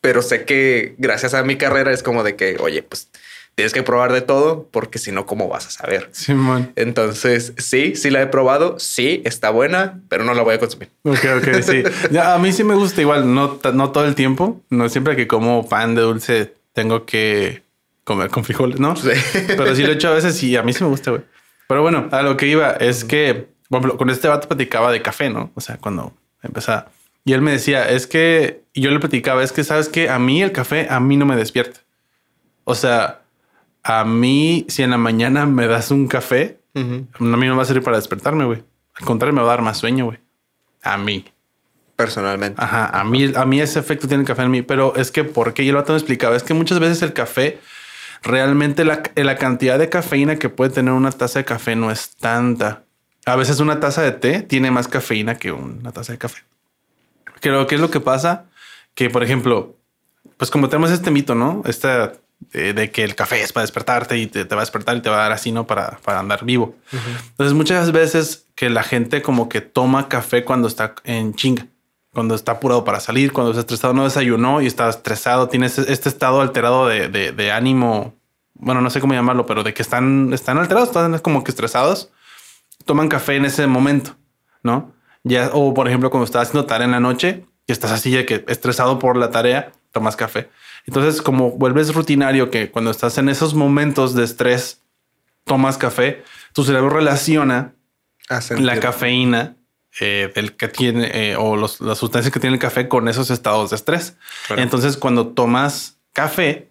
pero 0.00 0.22
sé 0.22 0.46
que 0.46 0.94
gracias 0.96 1.34
a 1.34 1.42
mi 1.42 1.56
carrera 1.56 1.92
es 1.92 2.02
como 2.02 2.24
de 2.24 2.34
que, 2.34 2.56
oye, 2.60 2.82
pues 2.82 3.10
tienes 3.60 3.74
que 3.74 3.82
probar 3.82 4.10
de 4.10 4.22
todo 4.22 4.66
porque 4.70 4.98
si 4.98 5.12
no, 5.12 5.26
¿cómo 5.26 5.46
vas 5.46 5.66
a 5.66 5.70
saber? 5.70 6.08
Simón. 6.12 6.72
Entonces, 6.76 7.52
sí, 7.58 7.94
sí 7.94 8.08
la 8.08 8.22
he 8.22 8.26
probado. 8.26 8.78
Sí, 8.78 9.20
está 9.26 9.50
buena, 9.50 10.00
pero 10.08 10.24
no 10.24 10.32
la 10.32 10.42
voy 10.42 10.54
a 10.54 10.58
consumir. 10.58 10.88
Ok, 11.02 11.18
ok, 11.36 11.62
sí. 11.62 11.82
a 12.18 12.38
mí 12.38 12.54
sí 12.54 12.64
me 12.64 12.74
gusta 12.74 13.02
igual, 13.02 13.34
no, 13.34 13.60
no 13.74 13.90
todo 13.90 14.06
el 14.06 14.14
tiempo. 14.14 14.62
No 14.70 14.88
siempre 14.88 15.14
que 15.14 15.26
como 15.26 15.68
pan 15.68 15.94
de 15.94 16.00
dulce 16.00 16.54
tengo 16.72 17.04
que 17.04 17.62
comer 18.04 18.30
con 18.30 18.44
frijoles, 18.44 18.80
¿no? 18.80 18.96
Sí. 18.96 19.10
Pero 19.46 19.76
sí 19.76 19.82
lo 19.82 19.90
he 19.90 19.92
hecho 19.96 20.08
a 20.08 20.14
veces 20.14 20.42
y 20.42 20.56
a 20.56 20.62
mí 20.62 20.72
sí 20.72 20.82
me 20.82 20.88
gusta, 20.88 21.10
güey. 21.10 21.22
Pero 21.68 21.82
bueno, 21.82 22.08
a 22.12 22.22
lo 22.22 22.38
que 22.38 22.46
iba 22.46 22.70
es 22.70 23.04
que, 23.04 23.48
con 23.68 24.08
este 24.08 24.26
vato 24.26 24.48
platicaba 24.48 24.90
de 24.90 25.02
café, 25.02 25.28
¿no? 25.28 25.50
O 25.54 25.60
sea, 25.60 25.76
cuando 25.76 26.14
empezaba. 26.42 26.88
Y 27.26 27.34
él 27.34 27.42
me 27.42 27.52
decía, 27.52 27.90
es 27.90 28.06
que, 28.06 28.62
y 28.72 28.80
yo 28.80 28.90
le 28.90 29.00
platicaba, 29.00 29.42
es 29.42 29.52
que 29.52 29.64
sabes 29.64 29.90
que 29.90 30.08
a 30.08 30.18
mí 30.18 30.42
el 30.42 30.50
café, 30.50 30.86
a 30.88 30.98
mí 30.98 31.18
no 31.18 31.26
me 31.26 31.36
despierta. 31.36 31.80
O 32.64 32.74
sea, 32.74 33.20
a 33.82 34.04
mí, 34.04 34.66
si 34.68 34.82
en 34.82 34.90
la 34.90 34.98
mañana 34.98 35.46
me 35.46 35.66
das 35.66 35.90
un 35.90 36.06
café, 36.08 36.60
a 36.74 36.80
mí 36.80 37.46
no 37.46 37.56
va 37.56 37.62
a 37.62 37.66
servir 37.66 37.82
para 37.82 37.96
despertarme, 37.96 38.44
güey. 38.44 38.62
Al 38.94 39.06
contrario, 39.06 39.34
me 39.34 39.40
va 39.40 39.48
a 39.48 39.56
dar 39.56 39.62
más 39.62 39.78
sueño, 39.78 40.06
güey. 40.06 40.18
A 40.82 40.96
mí. 40.98 41.24
Personalmente. 41.96 42.62
Ajá. 42.62 42.86
A 42.86 43.04
mí, 43.04 43.32
a 43.34 43.44
mí 43.44 43.60
ese 43.60 43.78
efecto 43.78 44.08
tiene 44.08 44.22
el 44.22 44.26
café 44.26 44.42
en 44.42 44.50
mí. 44.50 44.62
Pero 44.62 44.94
es 44.96 45.10
que, 45.10 45.24
porque 45.24 45.64
yo 45.64 45.72
lo 45.72 45.84
tengo 45.84 45.96
explicado, 45.98 46.34
es 46.34 46.42
que 46.42 46.54
muchas 46.54 46.78
veces 46.78 47.02
el 47.02 47.12
café, 47.12 47.58
realmente 48.22 48.84
la, 48.84 49.02
la 49.16 49.36
cantidad 49.36 49.78
de 49.78 49.88
cafeína 49.88 50.36
que 50.36 50.48
puede 50.48 50.70
tener 50.70 50.92
una 50.92 51.10
taza 51.10 51.40
de 51.40 51.44
café 51.44 51.76
no 51.76 51.90
es 51.90 52.16
tanta. 52.16 52.84
A 53.26 53.36
veces 53.36 53.60
una 53.60 53.80
taza 53.80 54.02
de 54.02 54.12
té 54.12 54.42
tiene 54.42 54.70
más 54.70 54.88
cafeína 54.88 55.36
que 55.36 55.52
una 55.52 55.92
taza 55.92 56.12
de 56.12 56.18
café. 56.18 56.42
Creo 57.40 57.66
que 57.66 57.74
es 57.74 57.80
lo 57.80 57.90
que 57.90 58.00
pasa 58.00 58.46
que, 58.94 59.08
por 59.10 59.22
ejemplo, 59.22 59.76
pues 60.36 60.50
como 60.50 60.68
tenemos 60.68 60.90
este 60.90 61.10
mito, 61.10 61.34
¿no? 61.34 61.62
Esta 61.66 62.12
de, 62.52 62.90
que 62.90 63.04
el 63.04 63.14
café 63.14 63.42
es 63.42 63.52
para 63.52 63.62
despertarte 63.62 64.18
y 64.18 64.26
te, 64.26 64.44
va 64.44 64.62
a 64.62 64.64
despertar 64.64 64.96
y 64.96 65.00
te 65.02 65.10
va 65.10 65.16
a 65.16 65.22
dar 65.22 65.32
así, 65.32 65.52
¿no? 65.52 65.66
Para, 65.66 65.98
para 66.04 66.20
andar 66.20 66.44
vivo. 66.44 66.74
Entonces, 67.30 67.54
muchas 67.54 67.92
veces 67.92 68.46
que 68.54 68.70
la 68.70 68.82
gente 68.82 69.22
como 69.22 69.48
que 69.48 69.60
toma 69.60 70.08
café 70.08 70.44
cuando 70.44 70.68
está 70.68 70.94
en 71.04 71.34
chinga, 71.34 71.66
cuando 72.12 72.34
está 72.34 72.52
apurado 72.52 72.84
para 72.84 73.00
salir, 73.00 73.32
cuando 73.32 73.52
está 73.52 73.60
estresado, 73.60 73.94
no 73.94 74.04
desayunó 74.04 74.60
y 74.60 74.66
está 74.66 74.88
estresado, 74.88 75.48
tiene 75.48 75.66
este, 75.66 75.92
este 75.92 76.08
estado 76.08 76.40
alterado 76.40 76.88
de, 76.88 77.08
de, 77.08 77.52
ánimo, 77.52 78.14
bueno, 78.54 78.80
no 78.80 78.90
sé 78.90 79.00
cómo 79.00 79.14
llamarlo, 79.14 79.46
pero 79.46 79.62
de 79.62 79.72
que 79.72 79.82
están, 79.82 80.32
están 80.32 80.58
alterados, 80.58 80.88
están 80.88 81.18
como 81.20 81.44
que 81.44 81.52
estresados, 81.52 82.10
toman 82.84 83.08
café 83.08 83.36
en 83.36 83.44
ese 83.44 83.66
momento, 83.66 84.16
¿no? 84.62 84.92
Ya, 85.22 85.50
o 85.52 85.72
por 85.72 85.86
ejemplo, 85.86 86.10
cuando 86.10 86.24
estás 86.24 86.48
haciendo 86.48 86.66
tarea 86.66 86.86
en 86.86 86.92
la 86.92 87.00
noche 87.00 87.44
y 87.66 87.72
estás 87.72 87.92
así 87.92 88.10
de 88.10 88.26
que 88.26 88.44
estresado 88.48 88.98
por 88.98 89.16
la 89.16 89.30
tarea, 89.30 89.72
tomas 89.92 90.16
café. 90.16 90.50
Entonces, 90.90 91.22
como 91.22 91.52
vuelves 91.52 91.94
rutinario 91.94 92.50
que 92.50 92.68
cuando 92.68 92.90
estás 92.90 93.16
en 93.16 93.28
esos 93.28 93.54
momentos 93.54 94.16
de 94.16 94.24
estrés, 94.24 94.80
tomas 95.44 95.78
café, 95.78 96.24
tu 96.52 96.64
cerebro 96.64 96.90
relaciona 96.90 97.74
la 98.58 98.80
cafeína 98.80 99.54
eh, 100.00 100.32
del 100.34 100.56
que 100.56 100.66
tiene 100.66 101.08
eh, 101.14 101.36
o 101.36 101.56
las 101.56 101.76
sustancias 101.96 102.32
que 102.32 102.40
tiene 102.40 102.54
el 102.54 102.60
café 102.60 102.88
con 102.88 103.06
esos 103.06 103.30
estados 103.30 103.70
de 103.70 103.76
estrés. 103.76 104.16
Entonces, 104.56 104.96
cuando 104.96 105.28
tomas 105.28 105.98
café, 106.12 106.70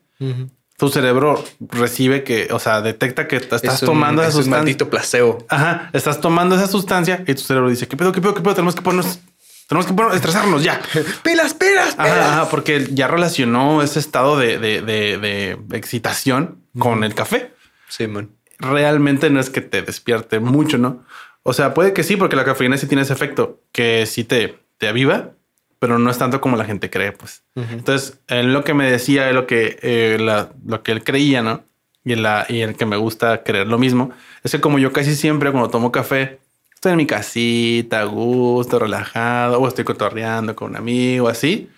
tu 0.76 0.90
cerebro 0.90 1.42
recibe 1.62 2.26
que, 2.26 2.50
o 2.52 2.60
sea, 2.60 2.82
detecta 2.82 3.26
que 3.26 3.38
estás 3.38 3.80
tomando 3.80 4.22
esa 4.22 4.32
sustancia. 4.32 4.58
Un 4.58 4.60
maldito 4.66 4.90
placebo. 4.90 5.46
Ajá, 5.48 5.90
estás 5.94 6.20
tomando 6.20 6.58
esa 6.58 6.68
sustancia 6.68 7.24
y 7.26 7.36
tu 7.36 7.42
cerebro 7.42 7.70
dice, 7.70 7.88
¿qué 7.88 7.96
pedo, 7.96 8.12
qué 8.12 8.20
pedo, 8.20 8.34
qué 8.34 8.42
pedo? 8.42 8.56
Tenemos 8.56 8.76
que 8.76 8.82
ponernos 8.82 9.22
tenemos 9.70 9.86
que 9.86 10.16
estresarnos 10.16 10.64
ya. 10.64 10.82
pilas, 11.24 11.54
pilas, 11.54 11.94
Ajá, 11.96 12.50
porque 12.50 12.88
ya 12.92 13.08
relacionó 13.08 13.84
ese 13.84 14.00
estado 14.00 14.36
de, 14.36 15.58
excitación 15.72 16.64
con 16.80 17.04
el 17.04 17.14
café. 17.14 17.52
Sí, 17.88 18.08
man. 18.08 18.32
Realmente 18.58 19.30
no 19.30 19.40
es 19.40 19.52
que 19.52 19.62
te 19.62 19.84
despierte 19.84 20.40
mucho, 20.40 20.80
¿no? 20.80 21.06
O 21.44 21.54
sea, 21.54 21.76
puede 21.76 21.94
que 21.94 22.04
sí, 22.04 22.16
porque 22.16 22.36
la 22.36 22.46
cafeína 22.46 22.78
sí 22.78 22.88
tiene 22.88 23.04
ese 23.04 23.14
efecto 23.14 23.62
que 23.72 24.08
sí 24.08 24.24
te, 24.24 24.58
te 24.80 24.88
aviva, 24.88 25.34
pero 25.78 26.00
no 26.00 26.10
es 26.10 26.18
tanto 26.18 26.42
como 26.42 26.58
la 26.58 26.66
gente 26.66 26.90
cree, 26.90 27.12
pues. 27.12 27.44
Entonces, 27.54 28.20
en 28.28 28.54
lo 28.54 28.64
que 28.64 28.74
me 28.74 28.90
decía, 28.90 29.32
lo 29.34 29.46
que, 29.46 29.78
eh, 29.84 30.18
lo 30.66 30.82
que 30.82 30.92
él 30.92 31.04
creía, 31.04 31.44
¿no? 31.44 31.64
Y, 32.04 32.16
la, 32.16 32.48
y 32.50 32.62
el 32.62 32.76
que 32.76 32.88
me 32.88 32.98
gusta 32.98 33.44
creer 33.44 33.68
lo 33.68 33.78
mismo, 33.78 34.12
es 34.44 34.52
que 34.52 34.62
como 34.62 34.80
yo 34.80 34.92
casi 34.92 35.16
siempre 35.16 35.52
cuando 35.52 35.70
tomo 35.70 35.92
café, 35.92 36.40
estoy 36.80 36.94
en 36.94 36.98
mi 36.98 37.06
casita, 37.06 38.00
a 38.00 38.04
gusto, 38.06 38.80
relajado, 38.80 39.60
o 39.60 39.68
estoy 39.68 39.84
cotorreando 39.84 40.56
con 40.56 40.70
un 40.70 40.78
amigo, 40.78 41.28
así. 41.28 41.70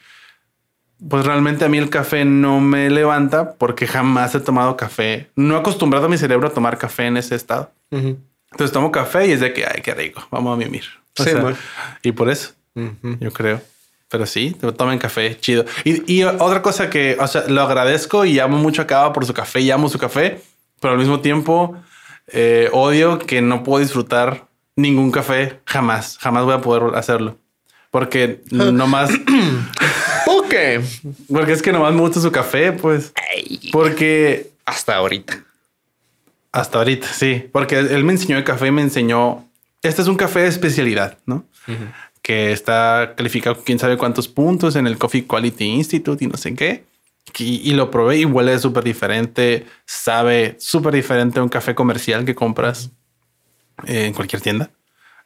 Pues 1.09 1.25
realmente 1.25 1.65
a 1.65 1.69
mí 1.69 1.79
el 1.79 1.89
café 1.89 2.23
no 2.23 2.59
me 2.59 2.87
levanta 2.91 3.53
porque 3.53 3.87
jamás 3.87 4.35
he 4.35 4.39
tomado 4.39 4.77
café. 4.77 5.31
No 5.35 5.55
he 5.55 5.59
acostumbrado 5.59 6.05
a 6.05 6.09
mi 6.09 6.19
cerebro 6.19 6.49
a 6.49 6.53
tomar 6.53 6.77
café 6.77 7.07
en 7.07 7.17
ese 7.17 7.33
estado. 7.33 7.71
Entonces 7.89 8.71
tomo 8.71 8.91
café 8.91 9.25
y 9.25 9.31
es 9.31 9.39
de 9.39 9.53
que, 9.53 9.65
ay, 9.65 9.81
qué 9.81 9.95
rico, 9.95 10.21
vamos 10.29 10.53
a 10.53 10.57
mimir. 10.57 10.83
y 12.03 12.11
por 12.11 12.29
eso, 12.29 12.51
yo 12.75 13.33
creo. 13.33 13.59
Pero 14.07 14.27
sí, 14.27 14.55
tomen 14.77 14.99
café, 14.99 15.35
chido. 15.39 15.65
Y, 15.83 16.21
otra 16.21 16.61
cosa 16.61 16.91
que, 16.91 17.17
o 17.19 17.25
sea, 17.25 17.45
lo 17.47 17.63
agradezco 17.63 18.23
y 18.23 18.37
amo 18.37 18.57
mucho 18.57 18.83
a 18.83 18.85
Cava 18.85 19.13
por 19.13 19.25
su 19.25 19.33
café 19.33 19.61
y 19.61 19.71
amo 19.71 19.89
su 19.89 19.97
café, 19.97 20.43
pero 20.79 20.93
al 20.93 20.99
mismo 20.99 21.21
tiempo 21.21 21.75
eh, 22.27 22.69
odio 22.71 23.17
que 23.17 23.41
no 23.41 23.63
puedo 23.63 23.79
disfrutar 23.79 24.50
ningún 24.81 25.11
café, 25.11 25.59
jamás, 25.65 26.17
jamás 26.19 26.45
voy 26.45 26.53
a 26.53 26.61
poder 26.61 26.95
hacerlo. 26.95 27.37
Porque 27.91 28.41
nomás. 28.51 29.11
¿Por 30.25 30.47
qué? 30.47 30.81
Porque 31.31 31.51
es 31.51 31.61
que 31.61 31.71
nomás 31.71 31.93
me 31.93 32.01
gusta 32.01 32.19
su 32.21 32.31
café, 32.31 32.71
pues. 32.71 33.13
Porque. 33.71 34.51
Hasta 34.65 34.95
ahorita. 34.95 35.43
Hasta 36.51 36.79
ahorita, 36.79 37.07
sí. 37.07 37.49
Porque 37.51 37.79
él 37.79 38.03
me 38.03 38.13
enseñó 38.13 38.37
el 38.37 38.43
café 38.43 38.67
y 38.67 38.71
me 38.71 38.81
enseñó. 38.81 39.47
Este 39.81 40.01
es 40.01 40.07
un 40.07 40.15
café 40.15 40.41
de 40.41 40.47
especialidad, 40.47 41.17
¿no? 41.25 41.45
Que 42.21 42.51
está 42.51 43.13
calificado 43.17 43.63
quién 43.63 43.79
sabe 43.79 43.97
cuántos 43.97 44.27
puntos 44.27 44.75
en 44.75 44.85
el 44.85 44.97
Coffee 44.97 45.25
Quality 45.25 45.65
Institute 45.65 46.23
y 46.23 46.27
no 46.27 46.37
sé 46.37 46.53
qué. 46.53 46.83
Y, 47.37 47.71
lo 47.73 47.89
probé 47.89 48.17
y 48.17 48.25
huele 48.25 48.57
súper 48.59 48.83
diferente. 48.83 49.65
Sabe 49.85 50.55
súper 50.59 50.93
diferente 50.93 51.39
a 51.39 51.43
un 51.43 51.49
café 51.49 51.73
comercial 51.73 52.25
que 52.25 52.35
compras 52.35 52.91
eh, 53.85 54.05
en 54.05 54.13
cualquier 54.13 54.41
tienda, 54.41 54.71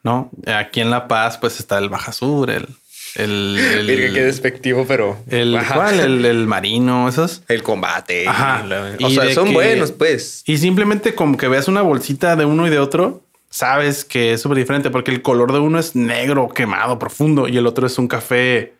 ¿no? 0.03 0.31
Aquí 0.47 0.81
en 0.81 0.89
La 0.89 1.07
Paz, 1.07 1.37
pues 1.37 1.59
está 1.59 1.77
el 1.77 1.89
Baja 1.89 2.11
Sur, 2.11 2.49
el... 2.49 2.67
El, 3.15 3.57
el 3.57 4.13
qué 4.13 4.23
despectivo, 4.25 4.85
pero... 4.85 5.17
El, 5.29 5.57
¿cuál? 5.73 6.01
El, 6.01 6.25
el, 6.25 6.47
marino, 6.47 7.07
esos. 7.07 7.43
El 7.47 7.63
combate. 7.63 8.27
Ajá. 8.27 8.65
o 9.01 9.09
sea, 9.09 9.33
son 9.33 9.53
buenos, 9.53 9.93
pues. 9.93 10.43
Y 10.45 10.57
simplemente 10.57 11.15
como 11.15 11.37
que 11.37 11.47
veas 11.47 11.69
una 11.69 11.81
bolsita 11.81 12.35
de 12.35 12.43
uno 12.43 12.67
y 12.67 12.69
de 12.69 12.79
otro, 12.79 13.23
sabes 13.49 14.03
que 14.03 14.33
es 14.33 14.41
súper 14.41 14.57
diferente 14.57 14.89
porque 14.89 15.11
el 15.11 15.21
color 15.21 15.53
de 15.53 15.59
uno 15.59 15.79
es 15.79 15.95
negro, 15.95 16.49
quemado, 16.49 16.99
profundo 16.99 17.47
y 17.47 17.57
el 17.57 17.67
otro 17.67 17.87
es 17.87 17.97
un 17.97 18.07
café... 18.07 18.73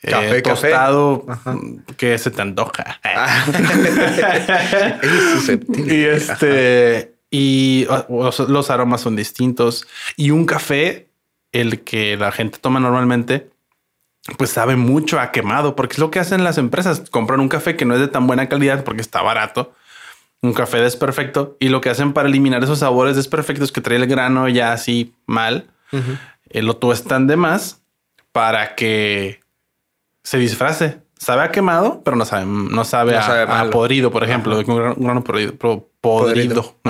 Eh, 0.00 0.10
café, 0.10 0.42
tostado 0.42 1.26
que 1.96 2.16
se 2.18 2.30
te 2.30 2.40
antoja. 2.40 3.00
Ah. 3.02 3.44
es 5.02 5.48
y 5.76 6.04
este 6.04 7.17
y 7.30 7.86
los 8.08 8.70
aromas 8.70 9.00
son 9.00 9.16
distintos. 9.16 9.86
Y 10.16 10.30
un 10.30 10.46
café, 10.46 11.08
el 11.52 11.82
que 11.82 12.16
la 12.16 12.32
gente 12.32 12.58
toma 12.58 12.80
normalmente, 12.80 13.50
pues 14.36 14.50
sabe 14.50 14.76
mucho 14.76 15.20
a 15.20 15.30
quemado, 15.30 15.76
porque 15.76 15.94
es 15.94 15.98
lo 15.98 16.10
que 16.10 16.18
hacen 16.18 16.44
las 16.44 16.58
empresas. 16.58 17.02
Compran 17.10 17.40
un 17.40 17.48
café 17.48 17.76
que 17.76 17.84
no 17.84 17.94
es 17.94 18.00
de 18.00 18.08
tan 18.08 18.26
buena 18.26 18.48
calidad 18.48 18.84
porque 18.84 19.00
está 19.00 19.22
barato. 19.22 19.74
Un 20.40 20.52
café 20.52 20.78
desperfecto 20.78 21.56
y 21.58 21.68
lo 21.68 21.80
que 21.80 21.90
hacen 21.90 22.12
para 22.12 22.28
eliminar 22.28 22.62
esos 22.62 22.78
sabores 22.78 23.16
desperfectos 23.16 23.72
que 23.72 23.80
trae 23.80 23.96
el 23.96 24.06
grano 24.06 24.48
ya 24.48 24.72
así 24.72 25.14
mal, 25.26 25.68
eh, 26.50 26.62
lo 26.62 26.76
tuestan 26.76 27.26
de 27.26 27.36
más 27.36 27.82
para 28.30 28.76
que 28.76 29.40
se 30.22 30.38
disfrace. 30.38 31.00
Sabe 31.16 31.42
a 31.42 31.50
quemado, 31.50 32.02
pero 32.04 32.16
no 32.16 32.24
sabe, 32.24 32.44
no 32.46 32.84
sabe, 32.84 33.16
a, 33.16 33.68
podrido, 33.70 34.12
por 34.12 34.22
ejemplo, 34.22 34.56
un 34.60 35.04
grano 35.04 35.24
podrido. 35.24 35.87
Podrido. 36.00 36.76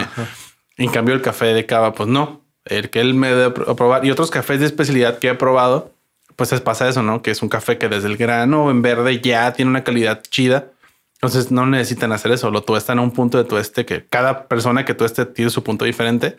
En 0.78 0.90
cambio, 0.90 1.12
el 1.12 1.22
café 1.22 1.46
de 1.46 1.66
cava, 1.66 1.92
pues 1.92 2.08
no. 2.08 2.44
El 2.64 2.88
que 2.88 3.00
él 3.00 3.14
me 3.14 3.32
debe 3.32 3.50
probar 3.50 4.04
y 4.04 4.12
otros 4.12 4.30
cafés 4.30 4.60
de 4.60 4.66
especialidad 4.66 5.18
que 5.18 5.28
he 5.28 5.34
probado, 5.34 5.92
pues 6.36 6.52
es 6.52 6.60
pasa 6.60 6.88
eso, 6.88 7.02
¿no? 7.02 7.20
Que 7.20 7.32
es 7.32 7.42
un 7.42 7.48
café 7.48 7.78
que 7.78 7.88
desde 7.88 8.06
el 8.06 8.16
grano 8.16 8.70
en 8.70 8.80
verde 8.80 9.20
ya 9.20 9.52
tiene 9.52 9.72
una 9.72 9.82
calidad 9.82 10.22
chida. 10.22 10.70
Entonces 11.14 11.50
no 11.50 11.66
necesitan 11.66 12.12
hacer 12.12 12.30
eso, 12.30 12.52
lo 12.52 12.62
tuestan 12.62 13.00
a 13.00 13.02
un 13.02 13.10
punto 13.10 13.38
de 13.38 13.44
tueste 13.44 13.84
que 13.84 14.06
cada 14.06 14.46
persona 14.46 14.84
que 14.84 14.94
tueste 14.94 15.26
tiene 15.26 15.50
su 15.50 15.64
punto 15.64 15.84
diferente. 15.84 16.36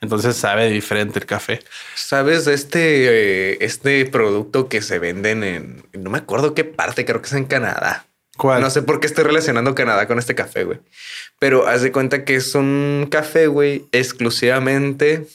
Entonces 0.00 0.36
sabe 0.36 0.68
diferente 0.70 1.20
el 1.20 1.26
café. 1.26 1.60
Sabes, 1.94 2.48
este, 2.48 3.64
este 3.64 4.04
producto 4.06 4.68
que 4.68 4.82
se 4.82 4.98
venden 4.98 5.44
en, 5.44 5.86
no 5.92 6.10
me 6.10 6.18
acuerdo 6.18 6.52
qué 6.52 6.64
parte, 6.64 7.04
creo 7.04 7.20
que 7.20 7.28
es 7.28 7.34
en 7.34 7.44
Canadá. 7.44 8.06
No 8.42 8.70
sé 8.70 8.82
por 8.82 9.00
qué 9.00 9.06
estoy 9.06 9.24
relacionando 9.24 9.74
Canadá 9.74 10.06
con 10.06 10.18
este 10.18 10.34
café, 10.34 10.64
güey. 10.64 10.78
Pero 11.38 11.66
haz 11.66 11.82
de 11.82 11.92
cuenta 11.92 12.24
que 12.24 12.36
es 12.36 12.54
un 12.54 13.08
café, 13.10 13.46
güey, 13.46 13.86
exclusivamente 13.92 15.26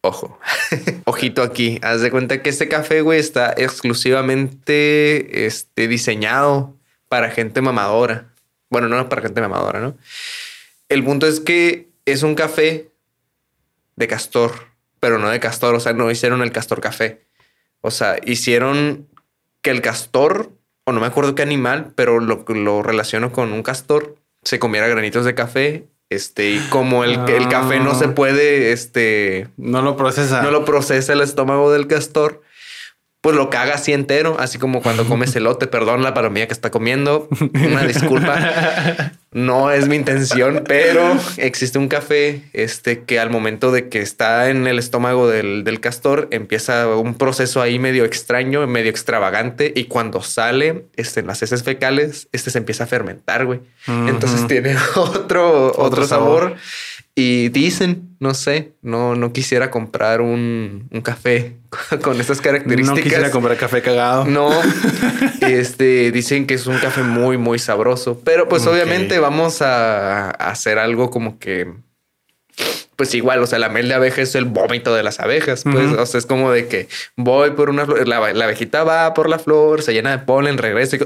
Ojo, 0.00 0.38
ojito 1.04 1.42
aquí. 1.42 1.80
Haz 1.82 2.00
de 2.00 2.10
cuenta 2.10 2.40
que 2.40 2.50
este 2.50 2.68
café, 2.68 3.00
güey, 3.00 3.18
está 3.18 3.52
exclusivamente 3.56 5.46
este, 5.46 5.88
diseñado 5.88 6.76
para 7.08 7.30
gente 7.30 7.60
mamadora. 7.60 8.32
Bueno, 8.70 8.88
no 8.88 9.08
para 9.08 9.22
gente 9.22 9.40
mamadora, 9.40 9.80
¿no? 9.80 9.96
El 10.88 11.02
punto 11.04 11.26
es 11.26 11.40
que 11.40 11.88
es 12.04 12.22
un 12.22 12.36
café 12.36 12.90
de 13.96 14.06
castor, 14.06 14.68
pero 15.00 15.18
no 15.18 15.28
de 15.30 15.40
castor. 15.40 15.74
O 15.74 15.80
sea, 15.80 15.92
no 15.94 16.10
hicieron 16.10 16.42
el 16.42 16.52
castor 16.52 16.80
café. 16.80 17.26
O 17.80 17.90
sea, 17.90 18.18
hicieron 18.24 19.08
que 19.62 19.70
el 19.70 19.82
castor, 19.82 20.52
o 20.88 20.92
no 20.92 21.00
me 21.00 21.06
acuerdo 21.06 21.34
qué 21.34 21.42
animal, 21.42 21.92
pero 21.94 22.20
lo, 22.20 22.44
lo 22.48 22.82
relaciono 22.82 23.32
con 23.32 23.52
un 23.52 23.62
castor, 23.62 24.16
se 24.42 24.58
comiera 24.58 24.88
granitos 24.88 25.24
de 25.24 25.34
café 25.34 25.88
este, 26.10 26.50
y 26.52 26.58
como 26.70 27.04
el, 27.04 27.18
el 27.28 27.48
café 27.48 27.80
no 27.80 27.94
se 27.94 28.06
ah. 28.06 28.14
puede, 28.14 28.72
este... 28.72 29.48
No 29.58 29.82
lo 29.82 29.96
procesa. 29.96 30.42
No 30.42 30.50
lo 30.50 30.64
procesa 30.64 31.12
el 31.12 31.20
estómago 31.20 31.70
del 31.70 31.86
castor 31.86 32.40
pues 33.28 33.36
lo 33.36 33.50
caga 33.50 33.74
así 33.74 33.92
entero, 33.92 34.36
así 34.38 34.56
como 34.56 34.80
cuando 34.80 35.04
comes 35.06 35.36
elote. 35.36 35.66
Perdón 35.66 36.02
la 36.02 36.14
palomilla 36.14 36.46
que 36.46 36.54
está 36.54 36.70
comiendo. 36.70 37.28
Una 37.52 37.84
disculpa. 37.84 39.12
No 39.32 39.70
es 39.70 39.86
mi 39.86 39.96
intención, 39.96 40.64
pero 40.66 41.14
existe 41.36 41.78
un 41.78 41.88
café 41.88 42.44
este, 42.54 43.00
que 43.00 43.20
al 43.20 43.28
momento 43.28 43.70
de 43.70 43.90
que 43.90 44.00
está 44.00 44.48
en 44.48 44.66
el 44.66 44.78
estómago 44.78 45.28
del, 45.28 45.80
castor 45.82 46.28
empieza 46.30 46.88
un 46.96 47.16
proceso 47.16 47.60
ahí 47.60 47.78
medio 47.78 48.06
extraño, 48.06 48.66
medio 48.66 48.88
extravagante. 48.88 49.70
Y 49.76 49.84
cuando 49.84 50.22
sale 50.22 50.86
este, 50.96 51.20
en 51.20 51.26
las 51.26 51.42
heces 51.42 51.62
fecales, 51.62 52.28
este 52.32 52.50
se 52.50 52.56
empieza 52.56 52.84
a 52.84 52.86
fermentar, 52.86 53.44
güey. 53.44 53.60
Entonces 53.86 54.46
tiene 54.46 54.74
otro, 54.96 55.74
otro, 55.76 56.06
sabor. 56.06 56.56
Y 57.20 57.48
dicen, 57.48 58.16
no 58.20 58.32
sé, 58.32 58.74
no, 58.80 59.16
no 59.16 59.32
quisiera 59.32 59.72
comprar 59.72 60.20
un, 60.20 60.88
café 61.02 61.56
con 62.04 62.20
estas 62.20 62.40
características. 62.40 62.96
No 62.96 63.02
quisiera 63.02 63.30
comprar 63.32 63.56
café 63.56 63.82
cagado. 63.82 64.24
No, 64.24 64.52
este, 65.40 66.12
dicen 66.12 66.46
que 66.46 66.54
es 66.54 66.68
un 66.68 66.78
café 66.78 67.02
muy, 67.02 67.36
muy 67.36 67.58
sabroso. 67.58 68.20
Pero 68.24 68.48
pues 68.48 68.68
obviamente 68.68 69.18
vamos 69.18 69.62
a, 69.62 70.30
hacer 70.30 70.78
algo 70.78 71.10
como 71.10 71.40
que 71.40 71.66
pues 72.94 73.12
igual, 73.16 73.42
o 73.42 73.48
sea, 73.48 73.58
la 73.58 73.68
miel 73.68 73.88
de 73.88 73.94
abeja 73.94 74.22
es 74.22 74.36
el 74.36 74.44
vómito 74.44 74.94
de 74.94 75.02
las 75.02 75.18
abejas. 75.18 75.64
Pues, 75.64 75.90
o 75.90 76.06
sea, 76.06 76.18
es 76.18 76.26
como 76.26 76.52
de 76.52 76.68
que 76.68 76.86
voy 77.16 77.50
por 77.50 77.68
una 77.68 77.84
flor, 77.84 78.06
la, 78.06 78.32
la, 78.32 78.44
abejita 78.44 78.84
va 78.84 79.12
por 79.12 79.28
la 79.28 79.40
flor, 79.40 79.82
se 79.82 79.92
llena 79.92 80.12
de 80.12 80.18
polen, 80.18 80.56
regresa 80.56 80.94
y 80.94 81.00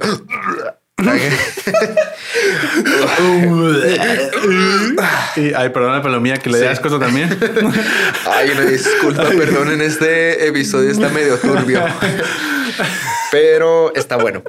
y, 5.37 5.53
ay, 5.55 5.69
perdona, 5.71 6.03
Palomía, 6.03 6.37
que 6.37 6.51
le 6.51 6.59
sí. 6.59 6.65
das 6.65 6.81
cosas 6.81 7.01
también. 7.01 7.31
ay, 8.31 8.51
una 8.51 8.63
disculpa, 8.63 9.25
perdón, 9.25 9.73
en 9.73 9.81
este 9.81 10.47
episodio 10.47 10.91
está 10.91 11.09
medio 11.09 11.39
turbio. 11.39 11.83
Pero 13.31 13.95
está 13.95 14.17
bueno. 14.17 14.43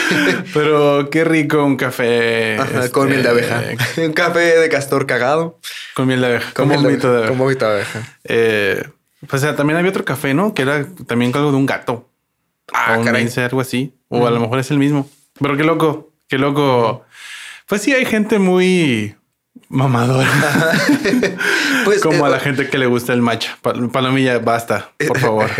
Pero 0.54 1.10
qué 1.10 1.24
rico 1.24 1.64
un 1.64 1.76
café. 1.76 2.56
con 2.92 3.08
miel 3.08 3.22
de 3.22 3.28
abeja. 3.28 3.62
Este, 3.70 4.06
un 4.06 4.12
café 4.12 4.58
de 4.58 4.68
castor 4.68 5.06
cagado. 5.06 5.58
Con 5.94 6.06
miel 6.06 6.20
de 6.20 6.26
abeja. 6.26 6.52
Con, 6.54 6.68
vómito 6.68 7.10
de, 7.10 7.18
abeja. 7.18 7.30
Con 7.30 7.38
vómito 7.38 7.66
de 7.66 7.72
abeja. 7.72 8.02
Eh, 8.24 8.88
pues 9.28 9.42
también 9.56 9.78
había 9.78 9.90
otro 9.90 10.04
café, 10.04 10.34
¿no? 10.34 10.54
Que 10.54 10.62
era 10.62 10.86
también 11.06 11.34
algo 11.34 11.50
de 11.50 11.56
un 11.56 11.66
gato. 11.66 12.08
Ah, 12.72 12.94
o 12.96 13.00
un 13.00 13.08
algo 13.08 13.60
así. 13.60 13.94
O 14.08 14.26
a 14.26 14.30
lo 14.30 14.40
mejor 14.40 14.60
es 14.60 14.70
el 14.70 14.78
mismo. 14.78 15.08
Pero 15.40 15.56
qué 15.56 15.64
loco, 15.64 16.12
qué 16.28 16.38
loco. 16.38 17.04
Pues 17.66 17.82
sí, 17.82 17.92
hay 17.92 18.04
gente 18.04 18.38
muy 18.38 19.14
mamadora. 19.68 20.28
pues 21.84 22.00
como 22.02 22.24
a 22.24 22.28
la 22.28 22.38
eh, 22.38 22.40
gente 22.40 22.68
que 22.68 22.78
le 22.78 22.86
gusta 22.86 23.12
el 23.12 23.22
matcha. 23.22 23.58
Palomilla, 23.92 24.38
basta, 24.38 24.92
por 25.06 25.18
favor. 25.20 25.50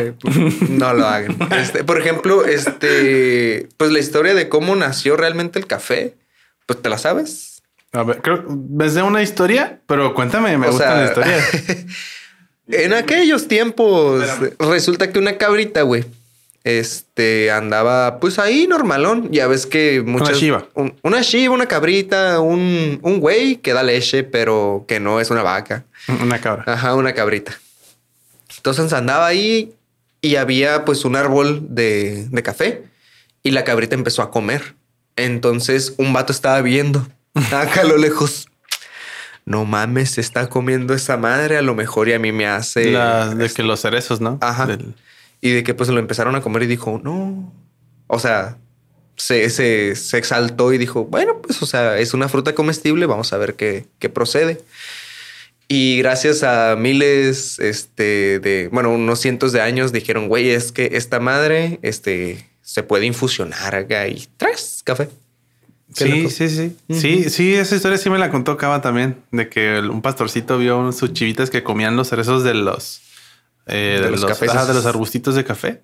no 0.69 0.95
lo 0.95 1.07
hagan. 1.07 1.37
Este, 1.57 1.85
por 1.85 2.01
ejemplo, 2.01 2.45
este, 2.45 3.69
pues 3.77 3.91
la 3.93 3.99
historia 3.99 4.35
de 4.35 4.49
cómo 4.49 4.75
nació 4.77 5.17
realmente 5.17 5.59
el 5.59 5.67
café, 5.67 6.15
pues 6.67 6.81
te 6.81 6.89
la 6.89 6.99
sabes. 6.99 7.63
A 7.93 8.03
ver, 8.03 8.21
creo 8.21 8.45
ves 8.49 8.95
de 8.95 9.03
una 9.03 9.23
historia, 9.23 9.81
pero 9.87 10.15
cuéntame, 10.15 10.57
me 10.59 10.69
gusta 10.69 10.95
la 10.95 11.05
historia. 11.07 11.37
en 12.69 12.93
aquellos 12.93 13.49
tiempos, 13.49 14.25
resulta 14.59 15.11
que 15.11 15.19
una 15.19 15.39
cabrita, 15.39 15.83
güey, 15.83 16.05
este 16.65 17.51
andaba 17.51 18.21
pues 18.21 18.39
ahí 18.39 18.67
normalón. 18.67 19.31
Ya 19.31 19.47
ves 19.47 19.67
que 19.67 20.03
muchas. 20.05 20.31
Una 20.31 20.39
shiva. 20.39 20.69
una 21.03 21.21
shiva, 21.23 21.55
una 21.55 21.67
cabrita, 21.67 22.41
un, 22.41 22.99
un 23.03 23.21
güey 23.21 23.57
que 23.57 23.73
da 23.73 23.83
leche, 23.83 24.25
pero 24.25 24.85
que 24.87 25.01
no 25.01 25.21
es 25.21 25.31
una 25.31 25.43
vaca. 25.43 25.85
Una 26.23 26.41
cabra. 26.41 26.65
Ajá, 26.67 26.95
una 26.95 27.15
cabrita. 27.15 27.59
Entonces 28.57 28.93
andaba 28.93 29.27
ahí 29.27 29.75
y 30.21 30.37
había 30.37 30.85
pues 30.85 31.05
un 31.05 31.17
árbol 31.17 31.67
de, 31.71 32.27
de 32.29 32.43
café 32.43 32.85
y 33.43 33.53
la 33.53 33.65
cabrita 33.65 33.95
empezó 33.95 34.23
a 34.23 34.31
comer. 34.31 34.75
Entonces 35.17 35.95
un 35.97 36.13
vato 36.13 36.33
estaba 36.33 36.61
viendo 36.61 37.07
acá 37.53 37.83
a 37.83 37.85
lo 37.85 37.97
lejos. 37.97 38.49
No 39.45 39.65
mames, 39.65 40.11
se 40.11 40.21
está 40.21 40.49
comiendo 40.51 40.93
esa 40.93 41.17
madre. 41.17 41.57
A 41.57 41.63
lo 41.63 41.75
mejor 41.75 42.09
y 42.09 42.13
a 42.13 42.19
mí 42.19 42.33
me 42.33 42.47
hace. 42.47 42.91
de 42.91 43.51
que 43.55 43.63
los 43.63 43.81
cerezos, 43.81 44.21
¿no? 44.21 44.37
Ajá. 44.43 44.69
Y 45.41 45.51
de 45.51 45.63
que 45.63 45.75
pues 45.75 45.89
lo 45.89 45.99
empezaron 45.99 46.35
a 46.35 46.41
comer 46.41 46.63
y 46.63 46.67
dijo, 46.67 47.01
no. 47.03 47.53
O 48.07 48.19
sea, 48.19 48.59
se, 49.17 49.51
se, 49.51 49.95
se, 49.97 50.19
exaltó 50.19 50.73
y 50.73 50.79
dijo, 50.79 51.05
bueno, 51.05 51.43
pues, 51.43 51.63
o 51.63 51.67
sea, 51.67 51.99
es 51.99 52.15
una 52.15 52.29
fruta 52.29 52.55
comestible, 52.55 53.07
vamos 53.07 53.33
a 53.33 53.39
ver 53.39 53.55
qué, 53.55 53.87
qué 53.99 54.09
procede. 54.09 54.63
Y 55.69 55.99
gracias 55.99 56.43
a 56.45 56.77
miles, 56.77 57.59
este, 57.59 58.41
de, 58.41 58.69
bueno, 58.73 58.91
unos 58.91 59.21
cientos 59.21 59.53
de 59.53 59.61
años 59.61 59.93
dijeron, 59.93 60.29
güey, 60.29 60.51
es 60.51 60.73
que 60.73 60.91
esta 60.95 61.21
madre, 61.21 61.79
este, 61.83 62.49
se 62.63 62.83
puede 62.83 63.05
infusionar 63.05 63.75
acá 63.75 64.09
y 64.09 64.27
traes 64.39 64.81
café. 64.83 65.11
Sí, 65.93 66.31
sí, 66.31 66.49
sí. 66.49 66.77
Sí, 66.91 67.31
sí, 67.31 67.55
esa 67.55 67.77
historia 67.77 67.99
sí 67.99 68.11
me 68.11 68.19
la 68.19 68.31
contó 68.31 68.57
Cava 68.57 68.81
también, 68.81 69.17
de 69.31 69.49
que 69.49 69.81
un 69.81 70.03
pastorcito 70.03 70.59
vio 70.59 70.93
sus 70.93 71.13
chivitas 71.13 71.51
que 71.51 71.63
comían 71.63 71.97
los 71.97 72.09
cerezos 72.09 72.45
de 72.45 72.55
los 72.55 73.01
eh, 73.69 74.01
de, 74.03 74.11
los, 74.11 74.25
cafés. 74.25 74.53
de 74.53 74.75
los 74.75 74.87
arbustitos 74.87 75.35
de 75.35 75.45
café. 75.45 75.83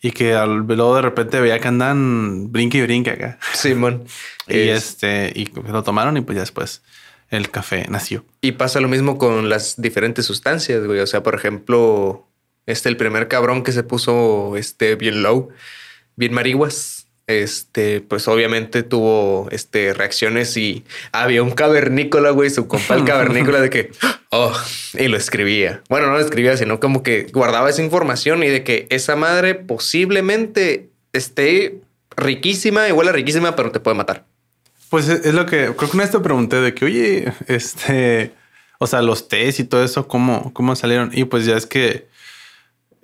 Y 0.00 0.10
que 0.10 0.34
al, 0.34 0.66
luego 0.66 0.96
de 0.96 1.02
repente 1.02 1.40
veía 1.40 1.58
que 1.58 1.68
andan 1.68 2.52
brinque 2.52 2.78
y 2.78 2.82
brinque 2.82 3.10
acá. 3.10 3.38
Simón. 3.54 4.04
y 4.48 4.68
este, 4.68 5.32
y 5.34 5.46
lo 5.46 5.82
tomaron 5.82 6.16
y 6.16 6.20
pues 6.20 6.36
ya 6.36 6.42
después 6.42 6.82
el 7.30 7.50
café 7.50 7.86
nació. 7.88 8.24
Y 8.40 8.52
pasa 8.52 8.80
lo 8.80 8.88
mismo 8.88 9.18
con 9.18 9.48
las 9.48 9.80
diferentes 9.80 10.26
sustancias, 10.26 10.84
güey. 10.84 11.00
O 11.00 11.06
sea, 11.06 11.22
por 11.22 11.34
ejemplo, 11.34 12.28
este, 12.66 12.88
el 12.88 12.96
primer 12.96 13.28
cabrón 13.28 13.62
que 13.62 13.72
se 13.72 13.82
puso 13.82 14.56
este 14.56 14.94
bien 14.96 15.22
low, 15.22 15.48
bien 16.16 16.34
marihuas 16.34 17.03
este, 17.26 18.00
pues 18.00 18.28
obviamente 18.28 18.82
tuvo 18.82 19.48
este, 19.50 19.94
reacciones 19.94 20.56
y 20.56 20.84
había 21.12 21.42
un 21.42 21.52
cavernícola, 21.52 22.30
güey, 22.30 22.50
su 22.50 22.68
compa 22.68 22.94
el 22.94 23.04
cavernícola 23.04 23.60
de 23.60 23.70
que, 23.70 23.90
oh, 24.30 24.52
y 24.94 25.08
lo 25.08 25.16
escribía. 25.16 25.82
Bueno, 25.88 26.06
no 26.08 26.14
lo 26.14 26.20
escribía, 26.20 26.56
sino 26.56 26.80
como 26.80 27.02
que 27.02 27.26
guardaba 27.32 27.70
esa 27.70 27.82
información 27.82 28.42
y 28.42 28.48
de 28.48 28.64
que 28.64 28.86
esa 28.90 29.16
madre 29.16 29.54
posiblemente 29.54 30.90
esté 31.12 31.80
riquísima, 32.16 32.88
igual 32.88 33.08
a 33.08 33.12
riquísima, 33.12 33.56
pero 33.56 33.72
te 33.72 33.80
puede 33.80 33.96
matar. 33.96 34.26
Pues 34.90 35.08
es 35.08 35.34
lo 35.34 35.46
que 35.46 35.72
creo 35.76 35.90
que 35.90 35.96
una 35.96 36.04
vez 36.04 36.12
te 36.12 36.20
pregunté 36.20 36.60
de 36.60 36.74
que, 36.74 36.84
oye, 36.84 37.32
este, 37.48 38.32
O 38.78 38.86
sea, 38.86 39.02
los 39.02 39.28
test 39.28 39.60
y 39.60 39.64
todo 39.64 39.82
eso, 39.82 40.08
¿cómo, 40.08 40.52
cómo 40.52 40.76
salieron? 40.76 41.10
Y 41.14 41.24
pues 41.24 41.46
ya 41.46 41.56
es 41.56 41.66
que, 41.66 42.06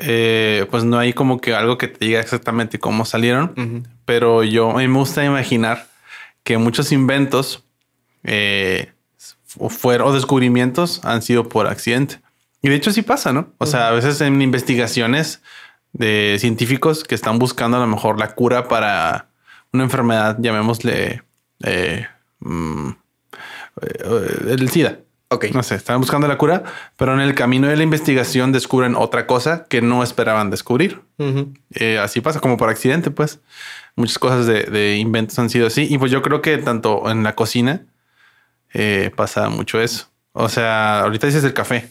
eh, 0.00 0.66
pues 0.70 0.84
no 0.84 0.98
hay 0.98 1.12
como 1.12 1.40
que 1.40 1.54
algo 1.54 1.78
que 1.78 1.88
te 1.88 2.04
diga 2.04 2.20
exactamente 2.20 2.78
cómo 2.78 3.04
salieron, 3.04 3.86
pero 4.04 4.42
yo 4.42 4.72
me 4.72 4.86
gusta 4.86 5.24
imaginar 5.24 5.88
que 6.42 6.58
muchos 6.58 6.90
inventos 6.92 7.64
eh, 8.24 8.92
fueron, 9.68 10.08
o 10.08 10.12
descubrimientos 10.12 11.04
han 11.04 11.22
sido 11.22 11.48
por 11.48 11.66
accidente. 11.66 12.20
Y 12.62 12.68
de 12.68 12.76
hecho 12.76 12.92
sí 12.92 13.02
pasa, 13.02 13.32
¿no? 13.32 13.52
O 13.58 13.66
sea, 13.66 13.88
a 13.88 13.92
veces 13.92 14.20
en 14.20 14.40
investigaciones 14.42 15.42
de 15.92 16.36
científicos 16.38 17.04
que 17.04 17.14
están 17.14 17.38
buscando 17.38 17.76
a 17.76 17.80
lo 17.80 17.86
mejor 17.86 18.18
la 18.18 18.34
cura 18.34 18.68
para 18.68 19.28
una 19.72 19.84
enfermedad, 19.84 20.36
llamémosle 20.40 21.22
eh, 21.64 22.06
mm, 22.40 22.90
el 24.48 24.68
SIDA. 24.70 24.98
Ok. 25.30 25.46
No 25.52 25.62
sé, 25.62 25.76
están 25.76 26.00
buscando 26.00 26.26
la 26.26 26.36
cura, 26.38 26.64
pero 26.96 27.14
en 27.14 27.20
el 27.20 27.34
camino 27.34 27.68
de 27.68 27.76
la 27.76 27.82
investigación 27.82 28.52
descubren 28.52 28.96
otra 28.96 29.26
cosa 29.26 29.64
que 29.68 29.80
no 29.80 30.02
esperaban 30.02 30.50
descubrir. 30.50 31.02
Eh, 31.74 31.98
así 31.98 32.20
pasa, 32.20 32.40
como 32.40 32.56
por 32.56 32.68
accidente, 32.68 33.10
pues. 33.10 33.40
Muchas 33.96 34.18
cosas 34.18 34.46
de, 34.46 34.96
inventos 34.96 35.38
han 35.38 35.50
sido 35.50 35.66
así. 35.66 35.86
Y 35.88 35.98
pues 35.98 36.10
yo 36.10 36.22
creo 36.22 36.42
que 36.42 36.58
tanto 36.58 37.10
en 37.10 37.22
la 37.22 37.34
cocina 37.34 37.86
pasa 39.16 39.48
mucho 39.48 39.80
eso. 39.80 40.10
O 40.32 40.48
sea, 40.48 41.00
ahorita 41.00 41.26
dices 41.26 41.44
el 41.44 41.54
café. 41.54 41.90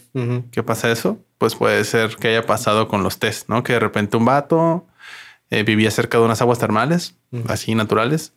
¿Qué 0.50 0.62
pasa 0.62 0.90
eso? 0.90 1.18
Pues 1.38 1.54
puede 1.54 1.84
ser 1.84 2.16
que 2.16 2.28
haya 2.28 2.46
pasado 2.46 2.88
con 2.88 3.02
los 3.02 3.18
test, 3.18 3.48
¿no? 3.48 3.62
Que 3.62 3.74
de 3.74 3.80
repente 3.80 4.16
un 4.16 4.24
vato 4.24 4.86
eh, 5.50 5.62
vivía 5.62 5.90
cerca 5.90 6.18
de 6.18 6.24
unas 6.24 6.40
aguas 6.40 6.58
termales, 6.58 7.16
así 7.48 7.74
naturales. 7.74 8.32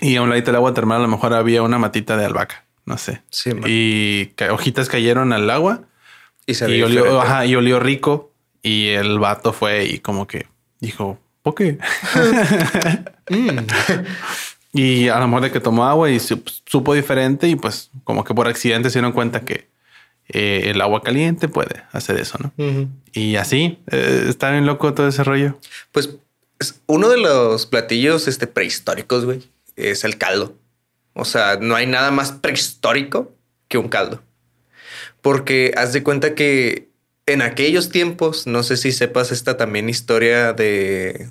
Y 0.00 0.16
a 0.16 0.22
un 0.22 0.30
ladito 0.30 0.46
del 0.46 0.56
agua 0.56 0.72
termal 0.72 0.98
a 0.98 1.02
lo 1.02 1.08
mejor 1.08 1.34
había 1.34 1.62
una 1.62 1.78
matita 1.78 2.16
de 2.16 2.24
albahaca, 2.24 2.64
no 2.84 2.98
sé. 2.98 3.22
Sí, 3.30 3.50
y 3.66 4.32
hojitas 4.50 4.88
cayeron 4.88 5.32
al 5.32 5.48
agua 5.50 5.82
y, 6.46 6.54
se 6.54 6.70
y 6.70 6.82
olió, 6.82 7.20
ajá, 7.20 7.46
y 7.46 7.54
olió 7.54 7.80
rico. 7.80 8.32
Y 8.62 8.88
el 8.90 9.18
vato 9.18 9.52
fue 9.52 9.84
y 9.86 9.98
como 9.98 10.26
que 10.26 10.46
dijo, 10.80 11.18
¿por 11.42 11.54
qué? 11.54 11.78
Mm. 13.28 13.58
Y 14.72 15.08
a 15.08 15.18
lo 15.18 15.28
mejor 15.28 15.42
de 15.42 15.50
que 15.52 15.60
tomó 15.60 15.84
agua 15.84 16.10
y 16.10 16.18
supo 16.18 16.94
diferente 16.94 17.46
y 17.46 17.56
pues 17.56 17.90
como 18.04 18.24
que 18.24 18.32
por 18.32 18.48
accidente 18.48 18.88
se 18.88 18.98
dieron 18.98 19.12
cuenta 19.12 19.42
que 19.42 19.68
eh, 20.28 20.70
el 20.70 20.80
agua 20.80 21.02
caliente 21.02 21.46
puede 21.46 21.82
hacer 21.92 22.18
eso, 22.18 22.38
¿no? 22.38 22.88
Y 23.12 23.36
así, 23.36 23.78
eh, 23.90 24.24
está 24.28 24.50
bien 24.50 24.64
loco 24.64 24.94
todo 24.94 25.08
ese 25.08 25.24
rollo. 25.24 25.58
Pues 25.92 26.16
uno 26.86 27.10
de 27.10 27.18
los 27.18 27.66
platillos 27.66 28.28
este, 28.28 28.46
prehistóricos, 28.46 29.26
güey, 29.26 29.42
es 29.76 30.04
el 30.04 30.16
caldo. 30.16 30.54
O 31.14 31.24
sea, 31.24 31.58
no 31.60 31.74
hay 31.74 31.86
nada 31.86 32.10
más 32.10 32.32
prehistórico 32.32 33.34
que 33.68 33.78
un 33.78 33.88
caldo. 33.88 34.22
Porque 35.20 35.72
haz 35.76 35.92
de 35.92 36.02
cuenta 36.02 36.34
que 36.34 36.88
en 37.26 37.42
aquellos 37.42 37.90
tiempos, 37.90 38.46
no 38.46 38.62
sé 38.62 38.76
si 38.76 38.92
sepas 38.92 39.30
esta 39.30 39.56
también 39.56 39.88
historia 39.88 40.52
de 40.52 41.28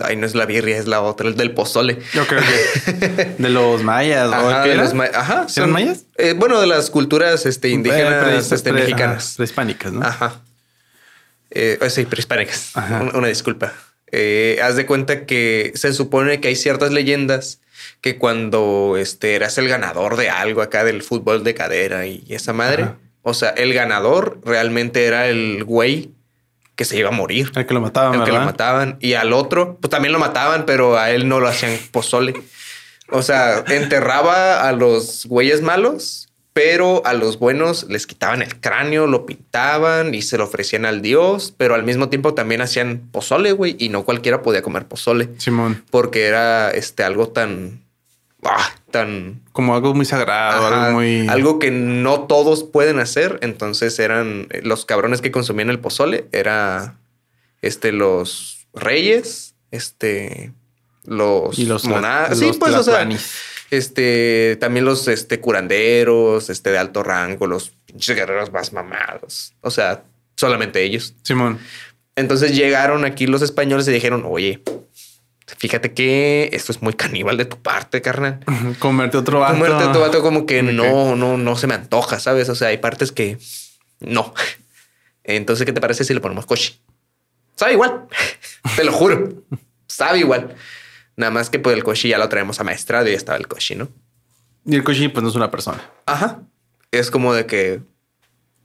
Ay, 0.00 0.16
no 0.16 0.26
es 0.26 0.34
la 0.34 0.46
birria, 0.46 0.78
es 0.78 0.86
la 0.86 1.02
otra, 1.02 1.28
el 1.28 1.36
del 1.36 1.52
pozole. 1.52 1.98
Creo 2.12 2.26
que 2.26 3.24
de 3.38 3.48
los 3.48 3.82
mayas. 3.82 4.32
Ajá, 4.32 4.62
de 4.64 4.74
los 4.74 4.94
ajá 4.94 5.48
¿Son 5.48 5.70
mayas? 5.70 6.04
Eh, 6.16 6.34
bueno, 6.36 6.60
de 6.60 6.66
las 6.66 6.90
culturas 6.90 7.46
este, 7.46 7.68
indígenas 7.68 8.50
este, 8.50 8.72
mexicanas. 8.72 9.34
prehispánicas, 9.36 9.92
¿no? 9.92 10.04
Ajá. 10.04 10.40
Eh, 11.50 11.78
sí, 11.90 12.06
prehispánicas. 12.06 12.72
Una, 13.14 13.28
disculpa. 13.28 13.72
Eh, 14.10 14.58
haz 14.62 14.76
de 14.76 14.86
cuenta 14.86 15.26
que 15.26 15.72
se 15.74 15.92
supone 15.92 16.40
que 16.40 16.48
hay 16.48 16.56
ciertas 16.56 16.90
leyendas 16.90 17.60
que 18.00 18.18
cuando 18.18 18.96
este, 18.98 19.34
eras 19.34 19.58
el 19.58 19.68
ganador 19.68 20.16
de 20.16 20.30
algo 20.30 20.62
acá 20.62 20.84
del 20.84 21.02
fútbol 21.02 21.44
de 21.44 21.54
cadera 21.54 22.06
y 22.06 22.24
esa 22.28 22.52
madre, 22.52 22.88
o 23.22 23.34
sea, 23.34 23.50
el 23.50 23.74
ganador 23.74 24.40
realmente 24.44 25.04
era 25.06 25.28
el 25.28 25.64
güey 25.64 26.12
que 26.76 26.84
se 26.84 26.96
iba 26.96 27.08
a 27.08 27.12
morir. 27.12 27.50
El 27.56 27.66
que 27.66 27.74
lo 27.74 27.80
mataban, 27.80 28.20
El 28.20 28.24
que 28.24 28.32
lo 28.32 28.40
mataban. 28.40 28.98
Y 29.00 29.14
al 29.14 29.32
otro, 29.32 29.78
pues 29.80 29.90
también 29.90 30.12
lo 30.12 30.20
mataban, 30.20 30.64
pero 30.64 30.96
a 30.96 31.10
él 31.10 31.28
no 31.28 31.40
lo 31.40 31.48
hacían 31.48 31.76
pozole. 31.90 32.34
O 33.10 33.22
sea, 33.22 33.64
enterraba 33.66 34.68
a 34.68 34.72
los 34.72 35.26
güeyes 35.26 35.60
malos, 35.60 36.27
pero 36.52 37.06
a 37.06 37.14
los 37.14 37.38
buenos 37.38 37.86
les 37.88 38.06
quitaban 38.06 38.42
el 38.42 38.58
cráneo, 38.60 39.06
lo 39.06 39.26
pintaban 39.26 40.14
y 40.14 40.22
se 40.22 40.38
lo 40.38 40.44
ofrecían 40.44 40.84
al 40.86 41.02
dios, 41.02 41.54
pero 41.56 41.74
al 41.74 41.84
mismo 41.84 42.08
tiempo 42.08 42.34
también 42.34 42.60
hacían 42.60 43.08
pozole, 43.12 43.52
güey, 43.52 43.76
y 43.78 43.90
no 43.90 44.04
cualquiera 44.04 44.42
podía 44.42 44.62
comer 44.62 44.86
pozole. 44.86 45.28
Simón. 45.38 45.84
Porque 45.90 46.26
era 46.26 46.70
este 46.70 47.04
algo 47.04 47.28
tan 47.28 47.80
ah, 48.44 48.74
tan 48.90 49.40
como 49.52 49.74
algo 49.74 49.94
muy 49.94 50.04
sagrado, 50.04 50.66
algo 50.66 50.92
muy 50.94 51.28
algo 51.28 51.58
que 51.58 51.70
no 51.70 52.22
todos 52.22 52.64
pueden 52.64 52.98
hacer. 52.98 53.38
Entonces 53.42 53.98
eran 53.98 54.48
los 54.62 54.84
cabrones 54.84 55.20
que 55.20 55.30
consumían 55.30 55.70
el 55.70 55.78
pozole, 55.78 56.26
era 56.32 56.98
este 57.62 57.92
los 57.92 58.66
reyes, 58.74 59.54
este 59.70 60.52
los 61.04 61.58
y 61.58 61.66
los 61.66 61.82
sí, 61.82 62.50
pues 62.58 62.74
o 62.74 62.82
sea, 62.82 63.08
este 63.70 64.56
también 64.60 64.84
los 64.84 65.08
este 65.08 65.40
curanderos, 65.40 66.50
este 66.50 66.70
de 66.70 66.78
alto 66.78 67.02
rango, 67.02 67.46
los 67.46 67.70
pinches 67.86 68.16
guerreros 68.16 68.52
más 68.52 68.72
mamados. 68.72 69.54
O 69.60 69.70
sea, 69.70 70.04
solamente 70.36 70.82
ellos. 70.82 71.14
Simón. 71.22 71.58
Entonces 72.16 72.56
llegaron 72.56 73.04
aquí 73.04 73.26
los 73.26 73.42
españoles 73.42 73.86
y 73.88 73.92
dijeron, 73.92 74.24
oye, 74.26 74.62
Fíjate 75.56 75.94
que 75.94 76.50
esto 76.52 76.72
es 76.72 76.82
muy 76.82 76.92
caníbal 76.92 77.38
de 77.38 77.46
tu 77.46 77.56
parte, 77.60 78.02
carnal. 78.02 78.40
Comerte 78.78 79.16
otro 79.16 79.40
vato. 79.40 79.54
Comerte 79.54 79.84
otro 79.84 80.00
vato 80.02 80.20
como 80.20 80.44
que 80.44 80.62
no, 80.62 81.16
no, 81.16 81.38
no 81.38 81.56
se 81.56 81.66
me 81.66 81.74
antoja, 81.74 82.20
¿sabes? 82.20 82.48
O 82.50 82.54
sea, 82.54 82.68
hay 82.68 82.78
partes 82.78 83.12
que 83.12 83.38
no. 84.00 84.34
Entonces, 85.24 85.64
¿qué 85.64 85.72
te 85.72 85.80
parece 85.80 86.04
si 86.04 86.12
le 86.12 86.20
ponemos 86.20 86.44
coche? 86.44 86.78
Sabe 87.56 87.72
igual. 87.72 88.06
Te 88.76 88.84
lo 88.84 88.92
juro. 88.92 89.42
Sabe 89.86 90.18
igual. 90.18 90.54
Nada 91.18 91.32
más 91.32 91.50
que 91.50 91.58
pues 91.58 91.76
el 91.76 91.82
coche 91.82 92.08
ya 92.08 92.16
lo 92.16 92.28
traemos 92.28 92.60
a 92.60 92.64
maestrado 92.64 93.08
y 93.08 93.10
ya 93.10 93.16
estaba 93.16 93.36
el 93.36 93.48
coche, 93.48 93.74
¿no? 93.74 93.88
Y 94.64 94.76
el 94.76 94.84
coche 94.84 95.10
pues 95.10 95.20
no 95.20 95.28
es 95.28 95.34
una 95.34 95.50
persona. 95.50 95.82
Ajá. 96.06 96.42
Es 96.92 97.10
como 97.10 97.34
de 97.34 97.44
que 97.44 97.80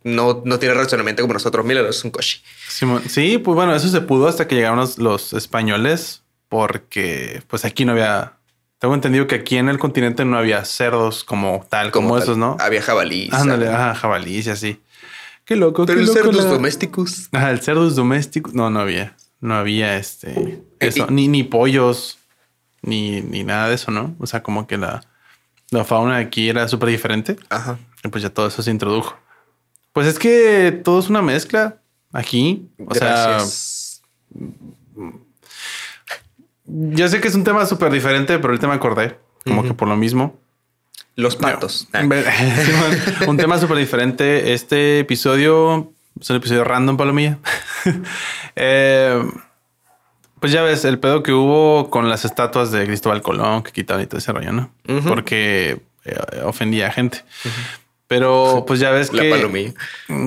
no, 0.04 0.44
no 0.46 0.60
tiene 0.60 0.76
razonamiento 0.76 1.24
como 1.24 1.34
nosotros. 1.34 1.66
Mira, 1.66 1.82
es 1.90 2.04
un 2.04 2.12
coche. 2.12 2.44
Sí, 2.68 3.40
pues 3.40 3.56
bueno, 3.56 3.76
eso 3.76 3.90
se 3.90 4.02
pudo 4.02 4.28
hasta 4.28 4.48
que 4.48 4.54
llegaron 4.54 4.88
los 4.98 5.34
españoles 5.34 6.22
porque 6.48 7.42
pues 7.48 7.66
aquí 7.66 7.86
no 7.86 7.94
había, 7.94 8.34
tengo 8.78 8.94
entendido 8.94 9.26
que 9.26 9.34
aquí 9.34 9.58
en 9.58 9.68
el 9.68 9.80
continente 9.80 10.24
no 10.24 10.38
había 10.38 10.64
cerdos 10.64 11.24
como 11.24 11.66
tal, 11.68 11.90
como, 11.90 12.20
esos, 12.20 12.38
¿no? 12.38 12.56
Había 12.60 12.84
jabalíes. 12.84 13.34
Ándale, 13.34 13.68
ajá, 13.68 13.96
jabalíes 13.96 14.46
y 14.46 14.50
así. 14.52 14.80
Qué 15.44 15.56
loco. 15.56 15.88
Pero 15.88 16.02
qué 16.02 16.06
loco 16.06 16.22
cerdos 16.22 16.48
domésticos. 16.48 17.30
Ajá, 17.32 17.50
el 17.50 17.62
cerdos 17.62 17.96
domésticos. 17.96 18.54
No, 18.54 18.70
no 18.70 18.80
había. 18.80 19.18
No 19.42 19.56
había 19.56 19.98
este. 19.98 20.62
Eso. 20.80 21.08
Ni, 21.10 21.28
ni 21.28 21.44
pollos. 21.44 22.20
Ni, 22.84 23.22
ni 23.22 23.44
nada 23.44 23.70
de 23.70 23.76
eso, 23.76 23.92
¿no? 23.92 24.16
O 24.20 24.28
sea, 24.28 24.44
como 24.44 24.68
que 24.68 24.78
la, 24.78 25.04
la 25.72 25.84
fauna 25.84 26.18
aquí 26.18 26.50
era 26.50 26.68
súper 26.68 26.90
diferente. 26.90 27.38
Ajá. 27.50 27.80
Y 28.04 28.10
pues 28.10 28.22
ya 28.22 28.30
todo 28.30 28.48
eso 28.48 28.62
se 28.62 28.72
introdujo. 28.72 29.18
Pues 29.94 30.08
es 30.08 30.20
que 30.20 30.82
todo 30.84 31.00
es 31.00 31.10
una 31.10 31.22
mezcla 31.22 31.78
aquí. 32.12 32.70
O 32.80 32.94
Gracias. 32.94 34.02
sea, 34.32 35.12
yo 36.66 37.08
sé 37.08 37.22
que 37.22 37.28
es 37.28 37.36
un 37.36 37.44
tema 37.44 37.66
súper 37.66 37.92
diferente, 37.92 38.38
pero 38.38 38.50
ahorita 38.50 38.68
me 38.68 38.74
acordé, 38.74 39.18
como 39.46 39.64
que 39.64 39.74
por 39.74 39.88
lo 39.88 39.96
mismo. 39.96 40.40
Los 41.16 41.36
patos. 41.36 41.88
un 43.28 43.38
tema 43.38 43.60
súper 43.60 43.78
diferente. 43.78 44.54
Este 44.54 45.00
episodio 45.00 45.92
es 46.20 46.30
un 46.30 46.38
episodio 46.38 46.64
random, 46.64 46.98
Palomilla. 46.98 47.38
eh, 48.56 49.24
pues 50.44 50.52
ya 50.52 50.62
ves 50.62 50.84
el 50.84 51.00
pedo 51.00 51.24
que 51.24 51.32
hubo 51.32 51.90
con 51.90 52.10
las 52.10 52.26
estatuas 52.26 52.70
de 52.70 52.86
Cristóbal 52.86 53.22
Colón 53.22 53.64
que 53.64 53.72
quitaron 53.72 54.04
y 54.04 54.08
todo 54.08 54.18
ese 54.18 54.34
rollo, 54.34 54.52
¿no? 54.52 54.74
Porque 55.08 55.80
eh, 56.04 56.42
ofendía 56.44 56.88
a 56.88 56.92
gente. 56.92 57.24
Pero 58.10 58.66
pues 58.68 58.82
ya 58.82 58.92
ves 58.92 59.10
que. 59.10 59.30
Palomilla. 59.30 59.72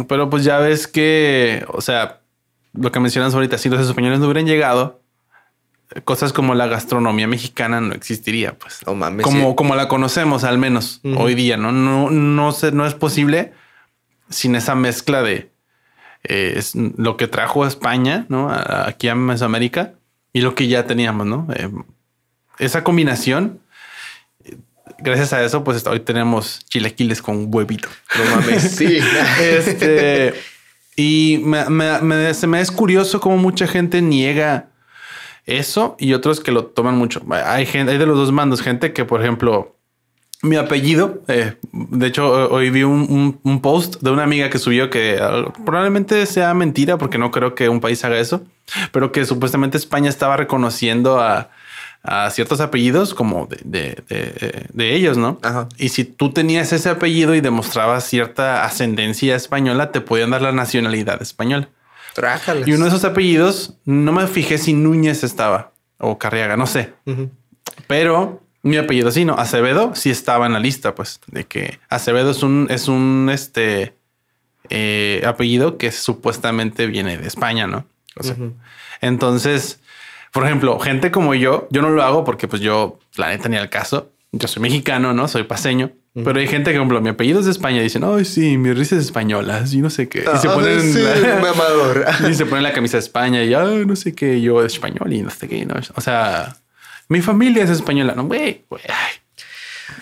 Pero 0.09 0.31
pues 0.31 0.43
ya 0.43 0.57
ves 0.57 0.87
que, 0.87 1.67
o 1.69 1.83
sea, 1.83 2.21
lo 2.73 2.91
que 2.93 2.99
mencionas 2.99 3.35
ahorita, 3.35 3.59
si 3.59 3.69
los 3.69 3.87
españoles 3.87 4.19
no 4.19 4.25
hubieran 4.25 4.47
llegado, 4.47 5.03
cosas 6.05 6.33
como 6.33 6.55
la 6.55 6.67
gastronomía 6.67 7.29
mexicana 7.29 7.83
no 7.83 7.93
existiría, 7.93 8.55
pues. 8.55 8.81
Como, 9.23 9.55
como 9.55 9.75
la 9.75 9.87
conocemos, 9.87 10.45
al 10.45 10.57
menos 10.57 11.03
hoy 11.19 11.35
día, 11.35 11.59
¿no? 11.59 11.73
No, 11.73 12.09
no, 12.09 12.57
no 12.73 12.87
es 12.87 12.95
posible 12.95 13.53
sin 14.31 14.57
esa 14.57 14.75
mezcla 14.77 15.21
de 15.21 15.51
eh, 16.25 16.59
lo 16.97 17.19
que 17.19 17.29
trajo 17.29 17.67
España, 17.67 18.25
¿no? 18.31 18.51
aquí 18.51 19.09
a 19.09 19.15
Mesoamérica 19.15 19.93
y 20.37 20.43
lo 20.43 20.55
que 20.55 20.69
ya 20.69 20.85
teníamos, 20.85 21.27
¿no? 21.27 21.49
Eh, 21.57 21.71
esa 22.59 22.85
combinación, 22.85 23.59
gracias 24.99 25.33
a 25.33 25.43
eso, 25.43 25.65
pues 25.65 25.87
hoy 25.87 26.01
tenemos 26.01 26.59
chilequiles 26.69 27.23
con 27.23 27.47
huevito. 27.49 27.89
No 28.19 28.37
mames, 28.37 28.63
sí. 28.77 28.99
este, 29.41 30.35
y 30.95 31.41
me, 31.43 32.35
se 32.35 32.47
me 32.47 32.61
es 32.61 32.71
curioso 32.71 33.19
cómo 33.19 33.39
mucha 33.39 33.67
gente 33.67 34.03
niega 34.03 34.69
eso 35.47 35.97
y 35.99 36.13
otros 36.13 36.41
que 36.41 36.53
lo 36.53 36.67
toman 36.67 36.99
mucho. 36.99 37.23
Hay 37.31 37.65
gente, 37.65 37.93
hay 37.93 37.99
de 37.99 38.05
los 38.05 38.19
dos 38.19 38.31
mandos, 38.31 38.61
gente 38.61 38.93
que, 38.93 39.07
por 39.07 39.23
ejemplo, 39.23 39.76
mi 40.43 40.57
apellido. 40.57 41.23
Eh, 41.29 41.57
de 41.73 42.07
hecho, 42.07 42.51
hoy 42.51 42.71
vi 42.71 42.83
un, 42.83 43.61
post 43.63 43.97
de 44.01 44.11
una 44.11 44.23
amiga 44.23 44.51
que 44.51 44.59
subió 44.59 44.91
que 44.91 45.19
ah, 45.21 45.53
probablemente 45.65 46.27
sea 46.27 46.55
mentira 46.55 46.99
porque 46.99 47.19
no 47.19 47.31
creo 47.31 47.55
que 47.55 47.69
un 47.69 47.81
país 47.81 48.05
haga 48.05 48.19
eso, 48.19 48.43
pero 48.93 49.13
que 49.13 49.25
supuestamente 49.25 49.77
España 49.77 50.09
estaba 50.09 50.37
reconociendo 50.37 51.21
a, 51.21 51.51
ciertos 52.31 52.61
apellidos 52.61 53.15
como 53.15 53.49
de, 53.65 54.05
ellos, 54.77 55.17
¿no? 55.17 55.41
Y 55.77 55.89
si 55.89 56.05
tú 56.05 56.31
tenías 56.31 56.73
ese 56.73 56.89
apellido 56.89 57.35
y 57.35 57.41
demostrabas 57.41 58.05
cierta 58.05 58.65
ascendencia 58.65 59.35
española, 59.35 59.91
te 59.91 60.01
podían 60.01 60.31
dar 60.31 60.41
la 60.41 60.53
nacionalidad 60.53 61.21
española. 61.21 61.69
Y 62.65 62.75
uno 62.75 62.85
de 62.85 62.91
esos 62.91 63.05
apellidos, 63.05 63.75
no 63.85 64.13
me 64.13 64.29
fijé 64.29 64.57
si 64.57 64.73
Núñez 64.73 65.25
estaba 65.25 65.73
o 65.99 66.17
Carriaga, 66.17 66.57
no 66.57 66.69
sé. 66.69 66.93
Pero 67.89 68.46
mi 68.67 68.77
apellido 68.79 69.11
sí, 69.11 69.25
no. 69.25 69.35
Acevedo 69.35 69.95
sí 69.95 70.11
estaba 70.11 70.47
en 70.47 70.53
la 70.53 70.59
lista, 70.59 70.95
pues, 70.95 71.21
de 71.29 71.45
que 71.45 71.79
Acevedo 71.89 72.31
es 72.31 72.43
un, 72.43 72.67
es 72.69 72.89
un 72.89 73.31
este 73.33 73.95
eh, 74.71 75.23
apellido 75.25 75.79
que 75.79 75.93
supuestamente 75.93 76.87
viene 76.87 77.17
de 77.17 77.29
España, 77.29 77.67
¿no? 77.67 77.87
entonces, 79.03 79.79
por 80.33 80.47
ejemplo, 80.47 80.79
gente 80.81 81.11
como 81.11 81.35
yo, 81.35 81.69
yo 81.71 81.83
no 81.83 81.91
lo 81.91 82.03
hago 82.03 82.25
porque, 82.25 82.49
pues, 82.49 82.61
yo, 82.63 82.99
la 83.17 83.29
neta, 83.29 83.49
ni 83.49 83.57
al 83.57 83.69
caso. 83.69 84.11
Yo 84.33 84.49
soy 84.49 84.63
mexicano, 84.63 85.13
¿no? 85.13 85.29
Soy 85.29 85.45
paseño. 85.45 85.93
Pero 86.15 86.41
hay 86.41 86.49
gente 86.49 86.73
que, 86.73 86.79
por 86.79 86.87
ejemplo, 86.87 87.01
mi 87.03 87.11
apellido 87.11 87.41
es 87.41 87.45
de 87.45 87.53
España 87.53 87.81
y 87.81 87.83
dicen, 87.83 88.03
ay, 88.05 88.25
sí, 88.25 88.57
mi 88.57 88.73
risa 88.73 88.97
es 88.97 89.03
española, 89.03 89.63
y 89.71 89.77
no 89.77 89.91
sé 89.91 90.09
qué. 90.09 90.21
y 90.21 90.39
se 90.39 90.49
ah, 90.49 90.55
ponen 90.55 91.05
la, 91.05 92.29
y 92.31 92.35
se 92.35 92.47
ponen 92.47 92.63
la 92.63 92.73
camisa 92.73 92.97
de 92.97 93.03
España 93.03 93.45
y 93.45 93.53
ay, 93.53 93.85
no 93.85 93.95
sé 93.97 94.15
qué, 94.15 94.41
yo 94.41 94.65
es 94.65 94.73
español 94.73 95.13
y 95.13 95.21
no 95.21 95.29
sé 95.29 95.47
qué. 95.47 95.67
¿no? 95.67 95.75
O 95.95 96.01
sea, 96.01 96.57
mi 97.09 97.21
familia 97.21 97.65
es 97.65 97.71
española. 97.71 98.15
No, 98.15 98.25
güey, 98.25 98.65
güey. 98.69 98.83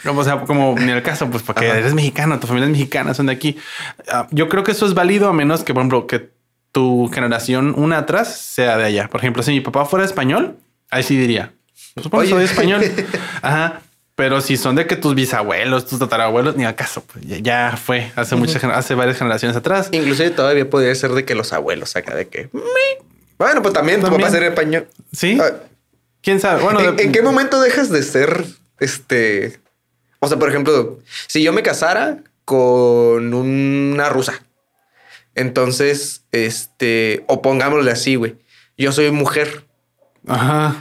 No, 0.05 0.13
o 0.13 0.25
sea, 0.25 0.41
como 0.41 0.77
en 0.79 0.89
el 0.89 1.03
caso, 1.03 1.31
pues 1.31 1.43
porque 1.43 1.67
eres 1.67 1.95
mexicano, 1.95 2.39
tu 2.39 2.47
familia 2.47 2.67
es 2.67 2.73
mexicana, 2.73 3.15
son 3.15 3.27
de 3.27 3.33
aquí. 3.33 3.57
Ah, 4.09 4.27
yo 4.31 4.49
creo 4.49 4.63
que 4.63 4.73
eso 4.73 4.87
es 4.87 4.95
válido 4.95 5.29
a 5.29 5.33
menos 5.33 5.63
que, 5.65 5.73
por 5.73 5.81
ejemplo, 5.83 6.07
que 6.07 6.31
tu 6.73 7.09
generación 7.13 7.75
una 7.77 7.99
atrás 7.99 8.37
sea 8.37 8.77
de 8.77 8.85
allá. 8.85 9.09
Por 9.09 9.21
ejemplo, 9.21 9.43
si 9.43 9.53
mi 9.53 9.61
papá 9.61 9.85
fuera 9.85 10.05
español, 10.05 10.57
ahí 10.91 11.03
sí 11.03 11.17
diría, 11.17 11.53
supongo 12.03 12.25
que 12.25 12.31
soy 12.31 12.45
español. 12.45 12.83
Ajá. 13.43 13.81
Pero 14.17 14.41
si 14.41 14.57
son 14.57 14.77
de 14.77 14.87
que 14.87 14.95
tus 14.95 15.15
bisabuelos, 15.15 15.87
tus 15.87 15.99
tatarabuelos, 15.99 16.57
ni 16.57 16.65
acaso, 16.65 17.03
pues 17.03 17.25
ya, 17.43 17.77
fue 17.77 18.13
hace 18.15 18.37
muchas, 18.37 18.63
hace 18.63 18.95
varias 18.95 19.19
generaciones 19.19 19.57
atrás. 19.57 19.89
Inclusive 19.91 20.31
todavía 20.31 20.71
podría 20.71 20.95
ser 20.95 21.11
de 21.13 21.25
que 21.25 21.35
los 21.35 21.53
abuelos 21.53 21.97
acá 21.97 22.15
de 22.15 22.29
que. 22.29 22.49
Bueno, 23.39 23.61
pues 23.61 23.75
también, 23.75 24.01
tu 24.01 24.09
papá 24.09 24.31
ser 24.31 24.45
español. 24.45 24.87
Sí. 25.13 25.37
Ah, 25.41 25.51
¿Quién 26.25 26.41
sabe? 26.41 26.63
Bueno, 26.63 26.81
¿En, 26.81 27.13
qué 27.13 27.21
momento 27.21 27.61
dejas 27.61 27.91
de 27.91 28.03
ser 28.03 28.47
este? 28.81 29.61
O 30.21 30.27
sea, 30.27 30.39
por 30.39 30.49
ejemplo, 30.49 30.99
si 31.27 31.43
yo 31.43 31.53
me 31.53 31.63
casara 31.63 32.25
con 32.47 33.35
una 33.35 34.09
rusa, 34.09 34.43
entonces, 35.35 36.25
este, 36.33 37.25
o 37.29 37.43
pongámosle 37.43 37.91
así, 37.91 38.15
güey, 38.15 38.37
yo 38.79 38.91
soy 38.91 39.11
mujer. 39.11 39.67
Ajá. 40.27 40.77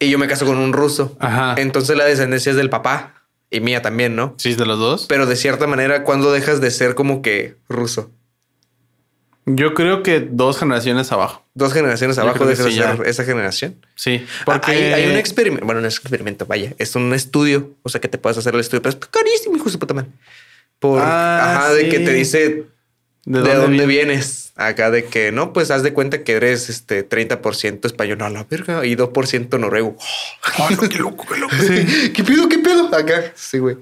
Y 0.00 0.10
yo 0.10 0.18
me 0.18 0.26
caso 0.26 0.46
con 0.46 0.58
un 0.58 0.72
ruso. 0.72 1.16
Ajá. 1.20 1.54
Entonces 1.58 1.96
la 1.96 2.04
descendencia 2.04 2.50
es 2.50 2.56
del 2.56 2.68
papá 2.68 3.22
y 3.50 3.60
mía 3.60 3.82
también, 3.82 4.16
¿no? 4.16 4.34
Sí, 4.38 4.56
de 4.56 4.66
los 4.66 4.80
dos. 4.80 5.06
Pero 5.08 5.26
de 5.26 5.36
cierta 5.36 5.68
manera, 5.68 6.02
¿cuándo 6.02 6.32
dejas 6.32 6.60
de 6.60 6.72
ser 6.72 6.96
como 6.96 7.22
que 7.22 7.56
ruso? 7.68 8.10
Yo 9.44 9.74
creo 9.74 10.02
que 10.02 10.20
dos 10.20 10.58
generaciones 10.58 11.10
abajo. 11.10 11.44
Dos 11.54 11.72
generaciones 11.72 12.16
abajo 12.18 12.46
de 12.46 12.54
esa 13.06 13.24
generación. 13.24 13.76
Sí, 13.96 14.24
ah, 14.40 14.42
porque 14.44 14.94
hay, 14.94 15.10
un 15.10 15.16
experimento. 15.16 15.66
Bueno, 15.66 15.80
no 15.80 15.88
es 15.88 15.96
experimento, 15.96 16.46
vaya, 16.46 16.74
es 16.78 16.94
un 16.94 17.12
estudio. 17.12 17.72
O 17.82 17.88
sea, 17.88 18.00
que 18.00 18.08
te 18.08 18.18
puedes 18.18 18.38
hacer 18.38 18.54
el 18.54 18.60
estudio, 18.60 18.82
pero 18.82 18.96
es 18.98 19.06
carísimo, 19.06 19.56
hijo 19.56 19.68
de 19.68 19.78
puta 19.78 19.94
madre. 19.94 20.10
Por, 20.78 21.00
ah, 21.00 21.56
ajá, 21.56 21.74
de 21.74 21.88
que 21.88 21.98
te 22.00 22.12
dice 22.12 22.66
de 23.24 23.54
dónde, 23.54 23.86
vienes. 23.86 24.52
Acá 24.54 24.90
de 24.90 25.06
que 25.06 25.32
no, 25.32 25.52
pues 25.52 25.70
haz 25.70 25.82
de 25.82 25.92
cuenta 25.92 26.24
que 26.24 26.32
eres 26.32 26.68
este 26.68 27.08
30% 27.08 27.86
español 27.86 28.22
a 28.22 28.30
la 28.30 28.44
verga 28.44 28.84
y 28.84 28.94
2% 28.94 29.58
noruego. 29.58 29.96
qué 30.90 30.98
loco, 30.98 31.26
qué 31.26 31.40
loco. 31.40 31.54
¿Qué 32.14 32.24
pedo? 32.24 32.48
¿Qué 32.48 32.58
pedo? 32.58 32.94
Acá. 32.94 33.32
Sí, 33.34 33.58
güey. 33.58 33.78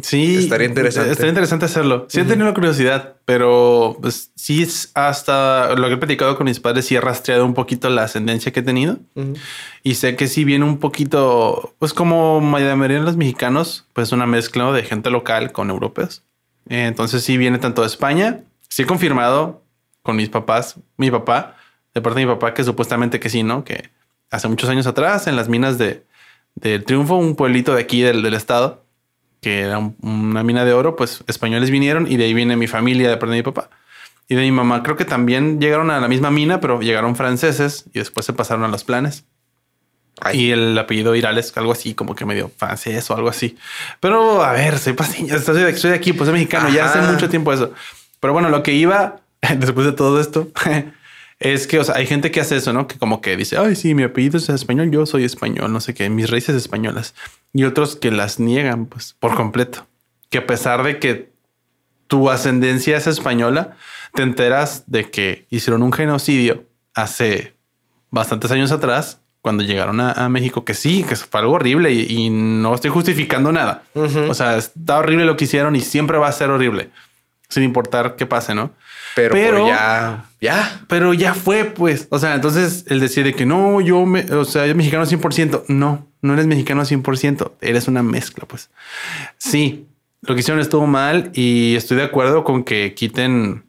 Sí, 0.00 0.36
estaría 0.36 0.68
interesante. 0.68 1.10
Estaría 1.10 1.30
interesante 1.30 1.66
hacerlo. 1.66 2.06
Sí, 2.08 2.20
he 2.20 2.24
tenido 2.24 2.46
la 2.46 2.54
curiosidad, 2.54 3.16
pero 3.24 3.98
pues, 4.00 4.30
sí, 4.34 4.62
es 4.62 4.90
hasta 4.94 5.74
lo 5.74 5.88
que 5.88 5.94
he 5.94 5.96
platicado 5.98 6.36
con 6.36 6.46
mis 6.46 6.60
padres, 6.60 6.86
sí 6.86 6.94
he 6.94 7.00
rastreado 7.00 7.44
un 7.44 7.54
poquito 7.54 7.90
la 7.90 8.04
ascendencia 8.04 8.52
que 8.52 8.60
he 8.60 8.62
tenido. 8.62 8.98
Y 9.82 9.94
sé 9.94 10.16
que 10.16 10.28
sí 10.28 10.44
viene 10.44 10.64
un 10.64 10.78
poquito, 10.78 11.74
pues 11.78 11.92
como 11.92 12.40
mayoría 12.40 12.98
de 12.98 13.04
los 13.04 13.16
mexicanos, 13.16 13.86
pues 13.92 14.12
una 14.12 14.26
mezcla 14.26 14.72
de 14.72 14.82
gente 14.82 15.10
local 15.10 15.52
con 15.52 15.70
europeos. 15.70 16.22
Entonces 16.68 17.22
sí 17.22 17.36
viene 17.36 17.58
tanto 17.58 17.82
de 17.82 17.88
España. 17.88 18.40
Sí 18.68 18.82
he 18.82 18.86
confirmado 18.86 19.62
con 20.02 20.16
mis 20.16 20.28
papás, 20.28 20.76
mi 20.96 21.10
papá, 21.10 21.56
de 21.94 22.00
parte 22.00 22.20
de 22.20 22.26
mi 22.26 22.32
papá, 22.32 22.54
que 22.54 22.64
supuestamente 22.64 23.20
que 23.20 23.28
sí, 23.28 23.42
¿no? 23.42 23.64
Que 23.64 23.90
hace 24.30 24.48
muchos 24.48 24.70
años 24.70 24.86
atrás, 24.86 25.26
en 25.26 25.36
las 25.36 25.48
minas 25.48 25.76
de, 25.78 26.04
del 26.54 26.84
Triunfo, 26.84 27.16
un 27.16 27.36
pueblito 27.36 27.74
de 27.74 27.82
aquí 27.82 28.02
del, 28.02 28.22
del 28.22 28.34
estado, 28.34 28.81
que 29.42 29.60
era 29.60 29.78
una 30.00 30.42
mina 30.44 30.64
de 30.64 30.72
oro, 30.72 30.94
pues 30.94 31.24
españoles 31.26 31.70
vinieron 31.70 32.10
y 32.10 32.16
de 32.16 32.24
ahí 32.24 32.32
viene 32.32 32.56
mi 32.56 32.68
familia 32.68 33.10
de 33.10 33.16
parte 33.16 33.32
de 33.32 33.38
mi 33.38 33.42
papá. 33.42 33.68
Y 34.28 34.36
de 34.36 34.42
mi 34.42 34.52
mamá 34.52 34.84
creo 34.84 34.96
que 34.96 35.04
también 35.04 35.60
llegaron 35.60 35.90
a 35.90 36.00
la 36.00 36.06
misma 36.06 36.30
mina, 36.30 36.60
pero 36.60 36.80
llegaron 36.80 37.16
franceses 37.16 37.84
y 37.92 37.98
después 37.98 38.24
se 38.24 38.32
pasaron 38.32 38.64
a 38.64 38.68
los 38.68 38.84
planes. 38.84 39.24
Y 40.32 40.52
el 40.52 40.78
apellido 40.78 41.16
Irales, 41.16 41.52
algo 41.56 41.72
así, 41.72 41.94
como 41.94 42.14
que 42.14 42.24
medio 42.24 42.52
francés 42.56 43.10
o 43.10 43.16
algo 43.16 43.28
así. 43.28 43.58
Pero 43.98 44.44
a 44.44 44.52
ver, 44.52 44.78
soy 44.78 44.92
paseño, 44.92 45.34
estoy 45.36 45.56
de 45.60 45.94
aquí, 45.94 46.12
pues 46.12 46.28
soy 46.28 46.34
mexicano, 46.34 46.68
ya 46.68 46.84
hace 46.86 47.00
mucho 47.00 47.28
tiempo 47.28 47.52
eso. 47.52 47.72
Pero 48.20 48.32
bueno, 48.32 48.48
lo 48.48 48.62
que 48.62 48.72
iba 48.72 49.16
después 49.58 49.84
de 49.84 49.92
todo 49.92 50.20
esto 50.20 50.48
es 51.42 51.66
que, 51.66 51.78
o 51.78 51.84
sea, 51.84 51.96
hay 51.96 52.06
gente 52.06 52.30
que 52.30 52.40
hace 52.40 52.56
eso, 52.56 52.72
¿no? 52.72 52.86
Que 52.86 52.98
como 52.98 53.20
que 53.20 53.36
dice, 53.36 53.56
ay, 53.58 53.74
sí, 53.74 53.94
mi 53.94 54.04
apellido 54.04 54.38
es 54.38 54.48
español, 54.48 54.90
yo 54.90 55.06
soy 55.06 55.24
español, 55.24 55.72
no 55.72 55.80
sé 55.80 55.94
qué, 55.94 56.08
mis 56.08 56.30
raíces 56.30 56.54
españolas. 56.54 57.14
Y 57.52 57.64
otros 57.64 57.96
que 57.96 58.10
las 58.10 58.38
niegan, 58.38 58.86
pues, 58.86 59.14
por 59.18 59.34
completo. 59.34 59.86
Que 60.30 60.38
a 60.38 60.46
pesar 60.46 60.82
de 60.84 60.98
que 60.98 61.32
tu 62.06 62.30
ascendencia 62.30 62.96
es 62.96 63.06
española, 63.06 63.76
te 64.14 64.22
enteras 64.22 64.84
de 64.86 65.10
que 65.10 65.46
hicieron 65.50 65.82
un 65.82 65.92
genocidio 65.92 66.64
hace 66.94 67.56
bastantes 68.10 68.50
años 68.50 68.70
atrás, 68.70 69.20
cuando 69.40 69.64
llegaron 69.64 70.00
a, 70.00 70.28
México, 70.28 70.64
que 70.64 70.72
sí, 70.72 71.02
que 71.02 71.16
fue 71.16 71.40
algo 71.40 71.54
horrible 71.54 71.92
y, 71.92 72.30
no 72.30 72.74
estoy 72.74 72.90
justificando 72.90 73.50
nada. 73.50 73.82
O 73.94 74.34
sea, 74.34 74.56
está 74.56 74.98
horrible 74.98 75.24
lo 75.24 75.36
que 75.36 75.44
hicieron 75.44 75.74
y 75.74 75.80
siempre 75.80 76.16
va 76.16 76.28
a 76.28 76.32
ser 76.32 76.50
horrible, 76.50 76.90
sin 77.48 77.64
importar 77.64 78.14
qué 78.14 78.24
pase, 78.24 78.54
¿no? 78.54 78.70
Pero, 79.14 79.66
ya, 79.66 80.24
ya. 80.40 80.80
Pero 80.88 81.14
ya 81.14 81.34
fue, 81.34 81.64
pues. 81.64 82.06
O 82.10 82.18
sea, 82.18 82.34
entonces 82.34 82.84
el 82.88 83.00
decir 83.00 83.24
de 83.24 83.34
que 83.34 83.46
no, 83.46 83.80
yo, 83.80 84.06
me, 84.06 84.22
o 84.32 84.44
sea, 84.44 84.66
yo 84.66 84.74
mexicano 84.74 85.04
100%. 85.04 85.64
No, 85.68 86.06
no 86.22 86.32
eres 86.32 86.46
mexicano 86.46 86.82
100%. 86.82 87.52
Eres 87.60 87.88
una 87.88 88.02
mezcla, 88.02 88.46
pues. 88.46 88.70
Sí, 89.38 89.86
lo 90.22 90.34
que 90.34 90.40
hicieron 90.40 90.60
estuvo 90.60 90.86
mal 90.86 91.30
y 91.34 91.74
estoy 91.76 91.96
de 91.96 92.04
acuerdo 92.04 92.44
con 92.44 92.64
que 92.64 92.94
quiten. 92.94 93.64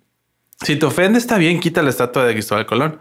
Si 0.62 0.76
te 0.78 0.86
ofende, 0.86 1.20
está 1.20 1.38
bien, 1.38 1.60
quita 1.60 1.82
la 1.82 1.90
estatua 1.90 2.26
de 2.26 2.34
Cristóbal 2.34 2.66
Colón. 2.66 3.00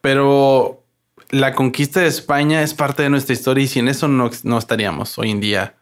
Pero 0.00 0.84
la 1.30 1.54
conquista 1.54 2.00
de 2.00 2.06
España 2.06 2.62
es 2.62 2.74
parte 2.74 3.02
de 3.02 3.10
nuestra 3.10 3.32
historia 3.32 3.64
y 3.64 3.68
sin 3.68 3.88
eso 3.88 4.06
no, 4.06 4.30
no 4.44 4.58
estaríamos 4.58 5.18
hoy 5.18 5.30
en 5.30 5.40
día 5.40 5.74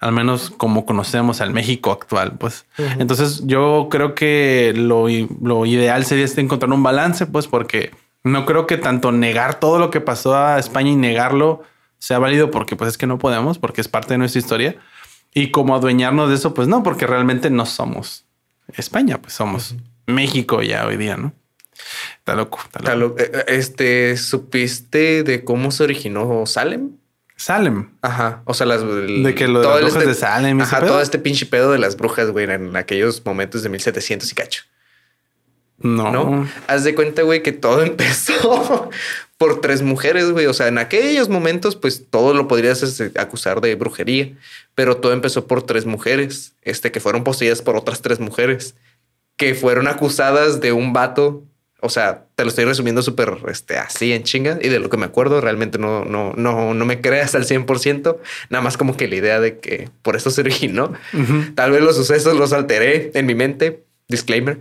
al 0.00 0.12
menos 0.12 0.50
como 0.50 0.86
conocemos 0.86 1.40
al 1.40 1.52
México 1.52 1.90
actual, 1.90 2.32
pues. 2.38 2.66
Entonces 2.98 3.42
yo 3.46 3.88
creo 3.90 4.14
que 4.14 4.72
lo, 4.76 5.06
lo, 5.42 5.66
ideal 5.66 6.04
sería 6.04 6.24
este 6.24 6.40
encontrar 6.40 6.72
un 6.72 6.82
balance, 6.82 7.26
pues, 7.26 7.48
porque 7.48 7.90
no 8.22 8.46
creo 8.46 8.66
que 8.66 8.76
tanto 8.76 9.10
negar 9.10 9.58
todo 9.58 9.78
lo 9.78 9.90
que 9.90 10.00
pasó 10.00 10.36
a 10.36 10.58
España 10.58 10.90
y 10.90 10.96
negarlo 10.96 11.62
sea 11.98 12.18
válido, 12.18 12.50
porque 12.50 12.76
pues 12.76 12.90
es 12.90 12.98
que 12.98 13.06
no 13.06 13.18
podemos, 13.18 13.58
porque 13.58 13.80
es 13.80 13.88
parte 13.88 14.14
de 14.14 14.18
nuestra 14.18 14.38
historia. 14.38 14.76
Y 15.34 15.50
como 15.50 15.74
adueñarnos 15.74 16.28
de 16.28 16.36
eso, 16.36 16.54
pues 16.54 16.68
no, 16.68 16.82
porque 16.82 17.06
realmente 17.06 17.50
no 17.50 17.66
somos 17.66 18.24
España, 18.76 19.20
pues 19.20 19.34
somos 19.34 19.74
México 20.06 20.62
ya 20.62 20.86
hoy 20.86 20.96
día, 20.96 21.16
¿no? 21.16 21.32
Está 22.18 22.34
loco, 22.34 22.60
está 22.64 22.94
loco. 22.94 23.18
Eh, 23.18 23.30
eh, 23.32 23.44
este, 23.48 24.16
¿supiste 24.16 25.22
de 25.22 25.44
cómo 25.44 25.70
se 25.70 25.84
originó 25.84 26.46
Salem? 26.46 26.92
Salem. 27.38 27.88
Ajá. 28.02 28.42
O 28.44 28.52
sea, 28.52 28.66
las. 28.66 28.82
de 28.82 29.34
que 29.34 29.46
lo 29.46 29.60
de 29.60 29.66
las 29.68 29.80
brujas 29.80 29.96
este, 29.96 30.08
de 30.08 30.14
Salem. 30.14 30.60
Ajá, 30.60 30.84
todo 30.84 31.00
este 31.00 31.20
pinche 31.20 31.46
pedo 31.46 31.70
de 31.70 31.78
las 31.78 31.96
brujas, 31.96 32.30
güey, 32.30 32.50
en 32.50 32.76
aquellos 32.76 33.24
momentos 33.24 33.62
de 33.62 33.68
1700 33.68 34.30
y 34.30 34.34
cacho. 34.34 34.64
No. 35.78 36.10
¿No? 36.10 36.48
Haz 36.66 36.82
de 36.82 36.96
cuenta, 36.96 37.22
güey, 37.22 37.44
que 37.44 37.52
todo 37.52 37.82
empezó 37.84 38.90
por 39.38 39.60
tres 39.60 39.82
mujeres, 39.82 40.32
güey. 40.32 40.46
O 40.46 40.52
sea, 40.52 40.66
en 40.66 40.78
aquellos 40.78 41.28
momentos, 41.28 41.76
pues 41.76 42.06
todo 42.10 42.34
lo 42.34 42.48
podrías 42.48 42.82
este, 42.82 43.12
acusar 43.20 43.60
de 43.60 43.76
brujería, 43.76 44.32
pero 44.74 44.96
todo 44.96 45.12
empezó 45.12 45.46
por 45.46 45.62
tres 45.62 45.86
mujeres, 45.86 46.54
este, 46.62 46.90
que 46.90 46.98
fueron 46.98 47.22
poseídas 47.22 47.62
por 47.62 47.76
otras 47.76 48.02
tres 48.02 48.18
mujeres, 48.18 48.74
que 49.36 49.54
fueron 49.54 49.86
acusadas 49.86 50.60
de 50.60 50.72
un 50.72 50.92
vato 50.92 51.44
O 51.80 51.90
sea, 51.90 52.24
te 52.34 52.42
lo 52.42 52.50
estoy 52.50 52.64
resumiendo 52.64 53.02
súper 53.02 53.36
este, 53.48 53.78
así 53.78 54.12
en 54.12 54.24
chinga 54.24 54.58
y 54.60 54.68
de 54.68 54.80
lo 54.80 54.90
que 54.90 54.96
me 54.96 55.06
acuerdo, 55.06 55.40
realmente 55.40 55.78
no, 55.78 56.04
no, 56.04 56.32
no, 56.36 56.74
no 56.74 56.84
me 56.84 57.00
creas 57.00 57.36
al 57.36 57.44
100%, 57.44 58.18
nada 58.50 58.62
más 58.62 58.76
como 58.76 58.96
que 58.96 59.06
la 59.06 59.14
idea 59.14 59.38
de 59.38 59.58
que 59.58 59.88
por 60.02 60.16
eso 60.16 60.30
se 60.30 60.40
originó. 60.40 60.92
Tal 61.54 61.70
vez 61.70 61.82
los 61.82 61.94
sucesos 61.94 62.36
los 62.36 62.52
alteré 62.52 63.12
en 63.14 63.26
mi 63.26 63.36
mente, 63.36 63.84
disclaimer, 64.08 64.58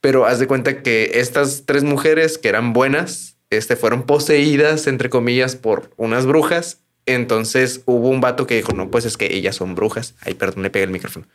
pero 0.00 0.26
haz 0.26 0.38
de 0.38 0.46
cuenta 0.46 0.82
que 0.82 1.12
estas 1.14 1.64
tres 1.66 1.84
mujeres 1.84 2.38
que 2.38 2.48
eran 2.48 2.72
buenas, 2.72 3.36
este, 3.50 3.76
fueron 3.76 4.04
poseídas, 4.04 4.86
entre 4.86 5.10
comillas, 5.10 5.56
por 5.56 5.90
unas 5.96 6.24
brujas. 6.24 6.78
Entonces 7.04 7.82
hubo 7.84 8.08
un 8.08 8.20
vato 8.20 8.46
que 8.46 8.56
dijo, 8.56 8.72
no, 8.72 8.90
pues 8.90 9.04
es 9.04 9.16
que 9.16 9.34
ellas 9.34 9.56
son 9.56 9.74
brujas. 9.74 10.14
Ay, 10.22 10.34
perdón, 10.34 10.62
le 10.62 10.70
pegué 10.70 10.84
el 10.84 10.90
micrófono. 10.90 11.26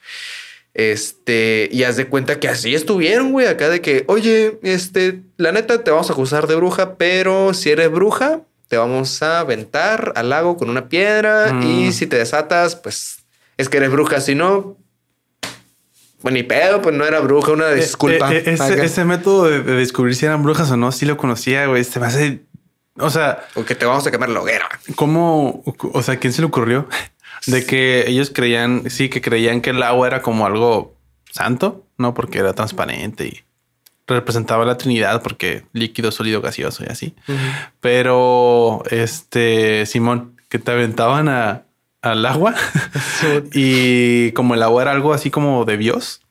Este, 0.78 1.70
y 1.72 1.86
haz 1.86 1.96
de 1.98 2.06
cuenta 2.06 2.40
que 2.40 2.48
así 2.48 2.76
estuvieron, 2.76 3.32
güey, 3.32 3.48
acá 3.48 3.68
de 3.68 3.82
que, 3.82 4.04
oye, 4.08 4.60
este, 4.62 5.24
la 5.36 5.52
neta 5.52 5.84
te 5.84 5.90
vamos 5.90 6.12
a 6.12 6.13
acusar 6.13 6.46
de 6.46 6.56
bruja, 6.56 6.98
pero 6.98 7.56
si 7.56 7.72
eres 7.72 7.90
bruja, 7.90 8.42
te 8.68 8.78
vamos 8.78 9.24
a 9.24 9.40
aventar 9.40 10.13
al 10.16 10.30
lago 10.30 10.56
con 10.56 10.70
una 10.70 10.88
piedra 10.88 11.50
y 11.63 11.88
mm. 11.88 11.92
si 11.94 12.06
te 12.06 12.20
desatas, 12.20 12.76
pues 12.76 13.26
es 13.58 13.70
que 13.70 13.78
eres 13.78 13.90
bruja, 13.90 14.22
si 14.22 14.36
no, 14.36 14.78
pues 16.22 16.32
ni 16.32 16.44
pedo, 16.44 16.80
pues 16.80 16.96
no 16.96 17.06
era 17.06 17.22
bruja, 17.22 17.54
una 17.54 17.72
eh, 17.72 17.76
disculpa. 17.78 18.32
Eh, 18.32 18.44
ese, 18.46 19.04
método 19.04 19.46
de, 19.46 19.63
descubrir 19.63 20.16
si 20.16 20.28
eran 20.28 20.44
brujas 20.44 20.70
o 20.70 20.78
no, 20.78 20.92
sí 20.92 21.08
lo 21.08 21.18
conocía, 21.18 21.66
güey, 21.66 21.86
se 21.86 22.00
me 22.00 22.06
hace, 22.06 22.42
o 23.00 23.10
sea... 23.10 23.48
O 23.56 23.66
que 23.66 23.74
te 23.74 23.88
vamos 23.88 24.06
a 24.06 24.12
quemar 24.12 24.30
la 24.30 24.42
hoguera. 24.42 24.70
¿Cómo, 24.96 25.63
o 25.66 26.04
sea, 26.04 26.18
quién 26.18 26.34
se 26.34 26.44
le 26.44 26.46
ocurrió? 26.46 26.88
De 27.48 27.66
que 27.66 28.10
ellos 28.10 28.32
creían, 28.34 28.90
sí, 28.90 29.10
que 29.10 29.22
creían 29.22 29.62
que 29.62 29.72
el 29.72 29.82
agua 29.82 30.08
era 30.08 30.22
como 30.22 30.46
algo 30.46 30.96
santo, 31.32 31.86
¿no? 31.98 32.14
Porque 32.14 32.40
era 32.40 32.54
transparente 32.54 33.28
y 33.28 33.44
representaba 34.08 34.66
la 34.66 34.78
Trinidad 34.78 35.22
porque 35.22 35.66
líquido, 35.74 36.12
sólido, 36.12 36.42
gaseoso 36.42 36.84
y 36.84 36.92
así. 36.92 37.16
Pero 37.82 38.84
este 38.90 39.86
Simón, 39.86 40.36
que 40.50 40.60
te 40.60 40.72
aventaban 40.72 41.28
a, 41.28 41.64
al 42.02 42.26
agua 42.26 42.56
y 43.54 44.32
como 44.32 44.56
el 44.56 44.64
agua 44.64 44.84
era 44.84 44.92
algo 44.92 45.14
así 45.14 45.30
como 45.30 45.66
de 45.66 45.78
Dios, 45.78 46.22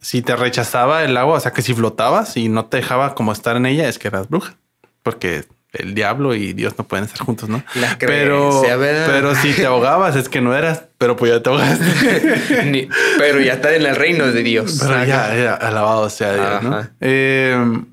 si 0.00 0.22
te 0.22 0.36
rechazaba 0.36 1.04
el 1.04 1.16
agua, 1.16 1.38
o 1.38 1.40
sea 1.40 1.52
que 1.52 1.62
si 1.62 1.74
flotabas 1.74 2.36
y 2.36 2.48
no 2.48 2.66
te 2.66 2.76
dejaba 2.78 3.14
como 3.14 3.32
estar 3.32 3.56
en 3.56 3.66
ella, 3.66 3.88
es 3.88 3.98
que 3.98 4.08
eras 4.08 4.28
bruja, 4.28 4.56
porque 5.02 5.44
el 5.78 5.94
diablo 5.94 6.34
y 6.34 6.52
Dios 6.52 6.74
no 6.78 6.86
pueden 6.86 7.04
estar 7.04 7.20
juntos, 7.20 7.48
¿no? 7.48 7.62
pero, 7.98 8.62
pero 8.64 9.34
si 9.34 9.52
te 9.52 9.66
ahogabas 9.66 10.16
es 10.16 10.28
que 10.28 10.40
no 10.40 10.54
eras, 10.54 10.84
pero 10.98 11.16
pues 11.16 11.32
ya 11.32 11.42
te 11.42 11.50
ahogaste. 11.50 11.84
pero 13.18 13.40
ya 13.40 13.54
está 13.54 13.74
en 13.74 13.86
el 13.86 13.96
reino 13.96 14.26
de 14.26 14.42
Dios. 14.42 14.78
Pero 14.80 15.04
ya, 15.04 15.54
alabado 15.54 16.08
sea 16.10 16.34
Dios, 16.34 16.62
¿no? 16.62 16.88
Em, 17.00 17.86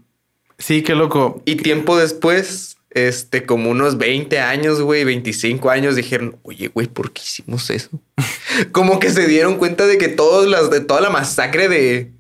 sí, 0.58 0.82
qué 0.82 0.96
loco. 0.96 1.42
Y 1.46 1.56
tiempo 1.58 1.98
después, 1.98 2.78
este, 2.92 3.46
como 3.46 3.70
unos 3.70 3.98
20 3.98 4.40
años, 4.40 4.82
güey, 4.82 5.04
25 5.04 5.70
años, 5.70 5.96
dijeron, 5.96 6.38
oye, 6.44 6.68
güey, 6.68 6.88
¿por 6.88 7.12
qué 7.12 7.22
hicimos 7.24 7.70
eso? 7.70 7.90
como 8.72 9.00
que 9.00 9.10
se 9.10 9.28
dieron 9.28 9.58
cuenta 9.58 9.86
de 9.86 9.98
que 9.98 10.08
todas 10.08 10.48
las, 10.48 10.70
de 10.70 10.80
toda 10.80 11.02
la 11.02 11.10
masacre 11.10 11.70
de 11.70 12.12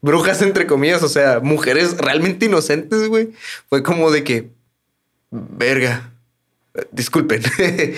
brujas, 0.00 0.42
entre 0.42 0.66
comillas, 0.66 1.02
o 1.02 1.08
sea, 1.08 1.40
mujeres 1.40 1.96
realmente 1.98 2.46
inocentes, 2.46 3.08
güey, 3.08 3.30
fue 3.68 3.82
como 3.82 4.10
de 4.10 4.24
que, 4.24 4.50
verga. 5.30 6.12
Disculpen. 6.92 7.42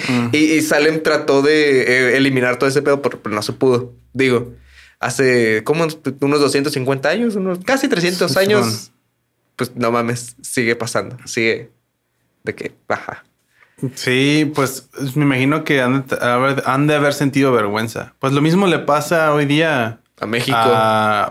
Mm. 0.09 0.29
y, 0.33 0.61
Salem 0.62 1.03
trató 1.03 1.43
de 1.43 1.83
eh, 1.83 2.16
eliminar 2.16 2.59
todo 2.59 2.69
ese 2.69 2.83
pedo, 2.83 3.03
pero 3.03 3.19
no 3.35 3.43
se 3.43 3.53
pudo. 3.53 3.93
Digo, 4.12 4.55
hace 4.99 5.62
como 5.64 5.85
unos 5.85 6.40
250 6.40 7.09
años, 7.09 7.37
unos 7.37 7.59
casi 7.64 7.88
300 7.88 8.37
años. 8.37 8.93
Pues 9.57 9.77
no 9.77 9.90
mames, 9.90 10.37
sigue 10.40 10.77
pasando. 10.77 11.16
Sigue 11.27 11.71
de 12.45 12.55
que 12.55 12.73
baja. 12.88 13.25
Sí, 13.95 14.51
pues 14.55 14.88
me 15.14 15.25
imagino 15.25 15.64
que 15.64 15.81
han 15.81 16.07
de, 16.07 16.95
haber 16.95 17.14
sentido 17.14 17.53
vergüenza. 17.53 18.14
Pues 18.19 18.33
lo 18.33 18.43
mismo 18.43 18.66
le 18.66 18.79
pasa 18.79 19.33
hoy 19.33 19.47
día 19.47 20.00
a 20.21 20.27
México. 20.27 20.59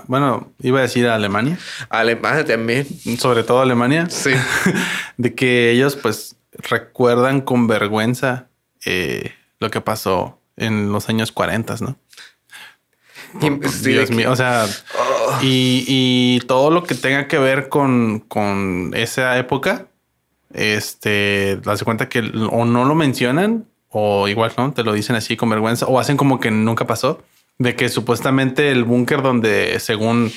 bueno, 0.07 0.51
iba 0.61 0.79
a 0.79 0.81
decir 0.81 1.07
a 1.07 1.15
Alemania. 1.15 1.57
Alemania 1.89 2.43
también. 2.43 2.87
Sobre 3.19 3.43
todo 3.43 3.61
Alemania. 3.61 4.09
Sí. 4.09 4.31
de 5.17 5.35
que 5.35 5.71
ellos 5.71 5.95
pues 5.95 6.35
recuerdan 6.53 7.41
con 7.41 7.67
vergüenza 7.67 8.47
eh, 8.85 9.33
lo 9.59 9.69
que 9.69 9.79
pasó 9.79 10.39
en 10.57 10.91
los 10.91 11.07
años 11.07 11.31
40, 11.31 11.75
¿no? 11.81 11.97
Dios 13.83 14.09
mío, 14.09 14.31
o 14.31 14.35
sea, 14.35 14.65
oh. 14.97 15.37
y, 15.43 16.39
todo 16.47 16.71
lo 16.71 16.83
que 16.83 16.95
tenga 16.95 17.27
que 17.27 17.37
ver 17.37 17.69
con, 17.69 18.21
con 18.21 18.91
esa 18.95 19.37
época, 19.37 19.85
este, 20.51 21.57
das 21.57 21.83
cuenta 21.83 22.09
que 22.09 22.21
o 22.49 22.65
no 22.65 22.85
lo 22.85 22.95
mencionan 22.95 23.67
o 23.89 24.27
igual, 24.27 24.51
¿no? 24.57 24.73
Te 24.73 24.83
lo 24.83 24.93
dicen 24.93 25.15
así 25.15 25.37
con 25.37 25.47
vergüenza 25.51 25.85
o 25.85 25.99
hacen 25.99 26.17
como 26.17 26.39
que 26.39 26.49
nunca 26.49 26.87
pasó 26.87 27.21
de 27.59 27.75
que 27.75 27.89
supuestamente 27.89 28.71
el 28.71 28.85
búnker 28.85 29.21
donde 29.21 29.79
según 29.79 30.31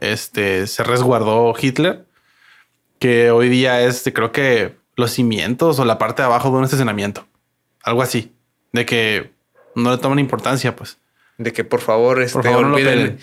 este 0.00 0.66
se 0.66 0.82
resguardó 0.82 1.54
Hitler, 1.58 2.06
que 2.98 3.30
hoy 3.30 3.48
día 3.48 3.82
es, 3.82 4.02
creo 4.12 4.32
que 4.32 4.74
los 4.96 5.12
cimientos 5.12 5.78
o 5.78 5.84
la 5.84 5.98
parte 5.98 6.22
de 6.22 6.26
abajo 6.26 6.50
de 6.50 6.56
un 6.56 6.64
estacionamiento, 6.64 7.26
algo 7.82 8.02
así, 8.02 8.32
de 8.72 8.86
que 8.86 9.30
no 9.74 9.90
le 9.90 9.98
toman 9.98 10.18
importancia, 10.18 10.74
pues. 10.74 10.98
De 11.36 11.52
que 11.52 11.64
por 11.64 11.80
favor, 11.80 12.22
este, 12.22 12.48
olviden, 12.48 13.18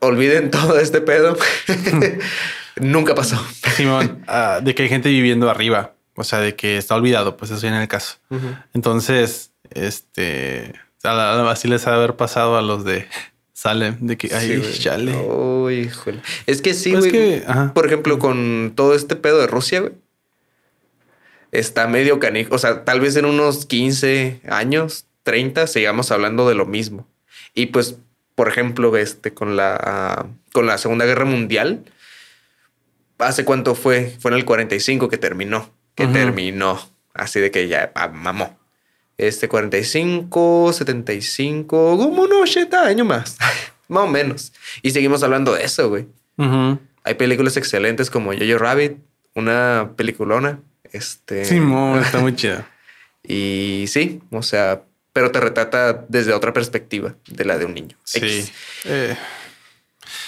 olviden 0.00 0.50
todo 0.50 0.78
este 0.78 1.00
pedo. 1.00 1.36
Nunca 2.76 3.14
pasó. 3.14 3.42
Simón, 3.74 4.24
ah, 4.28 4.60
de 4.62 4.74
que 4.74 4.82
hay 4.82 4.88
gente 4.88 5.08
viviendo 5.08 5.48
arriba, 5.48 5.94
o 6.14 6.24
sea, 6.24 6.40
de 6.40 6.54
que 6.54 6.76
está 6.76 6.96
olvidado, 6.96 7.36
pues 7.36 7.50
eso 7.50 7.66
en 7.66 7.74
el 7.74 7.88
caso. 7.88 8.16
Entonces, 8.74 9.52
este, 9.70 10.74
Así 11.02 11.68
les 11.68 11.86
ha 11.86 11.90
de 11.90 11.96
haber 11.96 12.16
pasado 12.16 12.56
a 12.56 12.62
los 12.62 12.84
de 12.84 13.06
Salem, 13.52 13.96
de 14.00 14.16
que, 14.16 14.34
ay, 14.34 14.62
chale. 14.78 15.14
Es 16.46 16.60
que 16.60 16.74
sí, 16.74 16.92
pues 16.92 17.10
güey. 17.10 17.42
Por 17.74 17.86
ejemplo, 17.86 18.18
con 18.18 18.72
todo 18.74 18.94
este 18.94 19.16
pedo 19.16 19.38
de 19.38 19.46
Rusia, 19.46 19.80
güey. 19.80 19.92
Está 21.52 21.86
medio 21.86 22.18
canijo. 22.18 22.54
O 22.54 22.58
sea, 22.58 22.84
tal 22.84 23.00
vez 23.00 23.16
en 23.16 23.24
unos 23.24 23.64
15 23.64 24.42
años, 24.48 25.06
30, 25.22 25.66
sigamos 25.68 26.10
hablando 26.10 26.46
de 26.48 26.54
lo 26.54 26.66
mismo. 26.66 27.06
Y 27.54 27.66
pues, 27.66 27.96
por 28.34 28.48
ejemplo, 28.48 28.94
este, 28.96 29.32
con 29.32 29.56
la, 29.56 30.26
con 30.52 30.66
la 30.66 30.76
Segunda 30.76 31.06
Guerra 31.06 31.24
Mundial, 31.24 31.84
¿hace 33.18 33.44
cuánto 33.44 33.74
fue? 33.74 34.14
Fue 34.20 34.32
en 34.32 34.36
el 34.36 34.44
45 34.44 35.08
que 35.08 35.18
terminó. 35.18 35.70
Que 35.94 36.06
terminó. 36.06 36.78
Así 37.14 37.40
de 37.40 37.50
que 37.50 37.68
ya 37.68 37.90
ah, 37.94 38.08
mamó. 38.08 38.58
Este 39.18 39.48
45, 39.48 40.72
75, 40.74 41.96
como 41.96 42.22
unos 42.22 42.42
80 42.42 42.82
años 42.82 43.06
más, 43.06 43.38
más 43.88 44.04
o 44.04 44.06
menos. 44.06 44.52
Y 44.82 44.90
seguimos 44.90 45.22
hablando 45.22 45.54
de 45.54 45.64
eso, 45.64 45.88
güey. 45.88 46.06
Hay 47.02 47.14
películas 47.14 47.56
excelentes 47.56 48.10
como 48.10 48.32
Jojo 48.32 48.58
Rabbit, 48.58 48.98
una 49.34 49.92
peliculona. 49.96 50.60
Este. 50.92 51.44
Sí, 51.46 51.58
está 52.02 52.18
muy 52.18 52.36
chida. 52.36 52.68
y 53.22 53.86
sí, 53.88 54.20
o 54.30 54.42
sea, 54.42 54.82
pero 55.14 55.32
te 55.32 55.40
retrata 55.40 56.04
desde 56.08 56.34
otra 56.34 56.52
perspectiva 56.52 57.14
de 57.26 57.44
la 57.46 57.56
de 57.56 57.64
un 57.64 57.72
niño. 57.72 57.96
Sí. 58.04 58.46
Eh, 58.84 59.16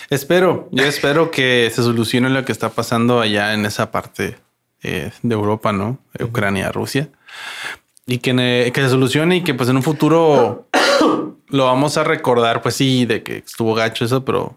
espero, 0.09 0.70
yo 0.72 0.85
espero 0.85 1.31
que 1.31 1.70
se 1.74 1.83
solucione 1.83 2.31
lo 2.31 2.42
que 2.46 2.53
está 2.53 2.70
pasando 2.70 3.20
allá 3.20 3.53
en 3.53 3.66
esa 3.66 3.90
parte 3.90 4.38
eh, 4.83 5.11
de 5.22 5.35
Europa, 5.35 5.72
¿no? 5.72 5.98
Ucrania, 6.18 6.72
Rusia 6.72 7.11
y 8.08 8.18
que, 8.18 8.72
que 8.74 8.80
se 8.80 8.88
solucione 8.88 9.36
y 9.36 9.44
que 9.44 9.54
pues 9.54 9.68
en 9.68 9.76
un 9.76 9.82
futuro 9.82 10.66
lo 11.48 11.64
vamos 11.66 11.96
a 11.98 12.04
recordar, 12.04 12.62
pues 12.62 12.74
sí, 12.74 13.04
de 13.04 13.22
que 13.22 13.36
estuvo 13.38 13.74
gacho 13.74 14.06
eso, 14.06 14.24
pero 14.24 14.56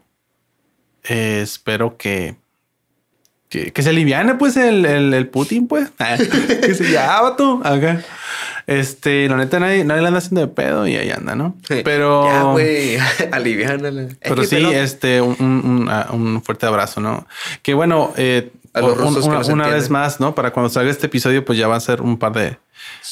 eh, 1.03 1.41
espero 1.43 1.97
que, 1.97 2.35
que, 3.49 3.73
se 3.81 3.89
aliviane 3.89 4.35
pues 4.35 4.55
el, 4.55 4.85
el, 4.85 5.27
Putin, 5.27 5.67
pues. 5.67 5.89
que 6.61 6.73
se 6.73 6.91
ya, 6.91 7.21
vato, 7.21 7.59
acá. 7.63 8.01
Este, 8.67 9.27
la 9.27 9.35
neta, 9.35 9.59
nadie, 9.59 9.83
nadie 9.83 10.01
le 10.01 10.07
anda 10.07 10.19
haciendo 10.19 10.41
de 10.41 10.47
pedo 10.47 10.87
y 10.87 10.95
ahí 10.95 11.09
anda, 11.09 11.35
¿no? 11.35 11.57
Pero. 11.67 12.25
Ya, 12.25 12.43
güey. 12.43 12.97
Pero 14.21 14.43
sí, 14.45 14.63
este, 14.71 15.19
un, 15.19 15.89
un, 16.11 16.41
fuerte 16.41 16.67
abrazo, 16.67 17.02
¿no? 17.02 17.27
Que 17.63 17.73
bueno, 17.73 18.13
eh, 18.15 18.52
una, 18.74 19.67
vez 19.67 19.90
más, 19.90 20.19
¿no? 20.19 20.34
Para 20.34 20.52
cuando 20.52 20.69
salga 20.69 20.92
este 20.92 21.08
episodio, 21.08 21.44
pues 21.44 21.58
ya 21.58 21.67
va 21.67 21.76
a 21.76 21.80
ser 21.80 22.02
un 22.02 22.17
par 22.17 22.32
de, 22.34 22.58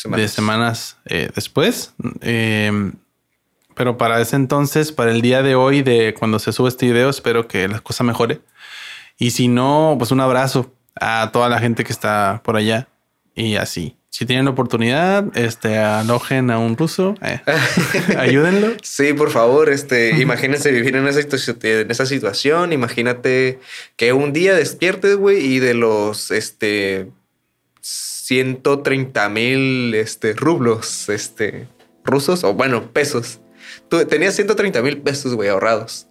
de 0.06 0.28
semanas 0.28 0.98
eh, 1.06 1.30
después. 1.36 1.94
Em, 2.22 2.94
pero 3.76 3.98
para 3.98 4.22
ese 4.22 4.36
entonces, 4.36 4.92
para 4.92 5.12
el 5.12 5.22
día 5.22 5.44
de 5.44 5.56
hoy, 5.56 5.82
de 5.82 6.14
cuando 6.18 6.40
se 6.40 6.54
sube 6.54 6.70
este 6.70 6.86
video, 6.86 7.10
espero 7.10 7.48
que 7.48 7.68
la 7.68 7.80
cosa 7.80 8.04
mejore. 8.04 8.42
Y 9.18 9.32
si 9.32 9.50
no, 9.50 9.96
pues 9.98 10.12
un 10.12 10.22
abrazo 10.22 10.74
a 10.96 11.30
toda 11.34 11.50
la 11.50 11.60
gente 11.60 11.84
que 11.84 11.92
está 11.92 12.42
por 12.44 12.56
allá 12.56 12.88
y 13.36 13.56
así. 13.56 13.99
Si 14.12 14.26
tienen 14.26 14.46
la 14.46 14.52
oportunidad, 14.52 15.26
este, 15.38 15.78
alojen 15.78 16.50
a 16.50 16.58
un 16.58 16.76
ruso, 16.76 17.16
eh, 17.22 17.42
ayúdenlo. 18.18 18.74
Sí, 18.82 19.14
por 19.14 19.30
favor, 19.30 19.70
este, 19.70 20.20
imagínense 20.20 20.72
vivir 20.72 20.96
en 20.96 21.08
esa, 21.08 21.20
en 21.20 21.92
esa 21.92 22.06
situación, 22.06 22.74
imagínate 22.74 23.60
que 23.96 24.14
un 24.14 24.34
día 24.34 24.56
despiertes, 24.56 25.16
güey, 25.16 25.46
y 25.46 25.60
de 25.60 25.76
los, 25.76 26.32
este, 26.32 27.12
130 27.82 29.30
mil, 29.30 29.94
este, 29.94 30.34
rublos, 30.34 31.10
este, 31.10 31.68
rusos, 32.04 32.44
o 32.44 32.54
bueno, 32.54 32.92
pesos. 32.92 33.40
Tú 33.90 34.06
tenías 34.06 34.36
130 34.36 34.82
mil 34.82 35.02
pesos, 35.02 35.36
güey, 35.36 35.50
ahorrados. 35.50 36.08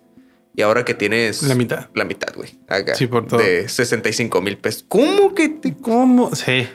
Y 0.55 0.63
ahora 0.63 0.85
que 0.85 0.95
tienes... 0.95 1.45
La 1.45 1.55
mitad. 1.55 1.89
La 1.95 2.05
mitad, 2.05 2.35
güey. 2.35 2.59
Sí, 2.95 3.07
por 3.07 3.29
todo. 3.29 3.39
De 3.39 3.69
65 3.69 4.41
mil 4.41 4.59
pesos. 4.59 4.85
¿Cómo 4.89 5.33
que 5.33 5.49
te... 5.49 5.77
¿Cómo? 5.77 6.35
Sí. 6.35 6.67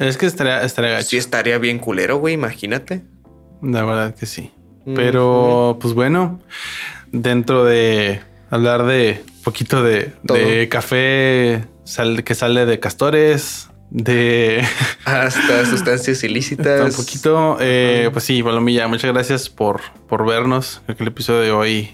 Es 0.00 0.16
que 0.16 0.26
estaría, 0.26 0.62
estaría 0.62 0.92
gacho. 0.92 1.08
Sí, 1.08 1.16
estaría 1.18 1.58
bien 1.58 1.78
culero, 1.78 2.18
güey, 2.18 2.34
imagínate. 2.34 3.02
La 3.62 3.84
verdad 3.84 4.14
que 4.14 4.26
sí. 4.26 4.50
Pero, 4.96 5.78
pues 5.80 5.92
bueno, 5.94 6.40
dentro 7.12 7.64
de 7.64 8.20
hablar 8.48 8.86
de 8.86 9.22
poquito 9.44 9.82
de, 9.82 10.12
café 10.70 11.64
que 12.24 12.34
sale 12.34 12.66
de 12.66 12.80
castores, 12.80 13.68
de 13.90 14.64
hasta 15.04 15.66
sustancias 15.66 16.24
ilícitas. 16.24 16.96
un 16.96 17.04
poquito, 17.04 17.58
eh, 17.60 18.08
pues 18.12 18.24
sí, 18.24 18.42
Palomilla, 18.42 18.88
muchas 18.88 19.12
gracias 19.12 19.50
por, 19.50 19.80
por 20.08 20.26
vernos. 20.26 20.80
Creo 20.86 20.96
que 20.96 21.04
el 21.04 21.08
episodio 21.08 21.40
de 21.40 21.52
hoy 21.52 21.90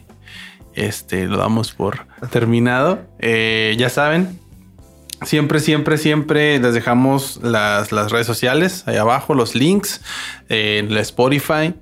este, 0.74 1.26
lo 1.26 1.38
damos 1.38 1.72
por 1.72 2.06
terminado. 2.30 3.00
Eh, 3.18 3.74
ya 3.78 3.88
saben, 3.88 4.38
Siempre, 5.26 5.58
siempre, 5.58 5.98
siempre 5.98 6.60
les 6.60 6.72
dejamos 6.72 7.40
las, 7.42 7.90
redes 7.90 8.28
sociales 8.28 8.84
ahí 8.86 8.96
abajo, 8.96 9.34
los 9.34 9.56
links, 9.56 10.00
en 10.48 10.94
la 10.94 11.00
Spotify, 11.00 11.74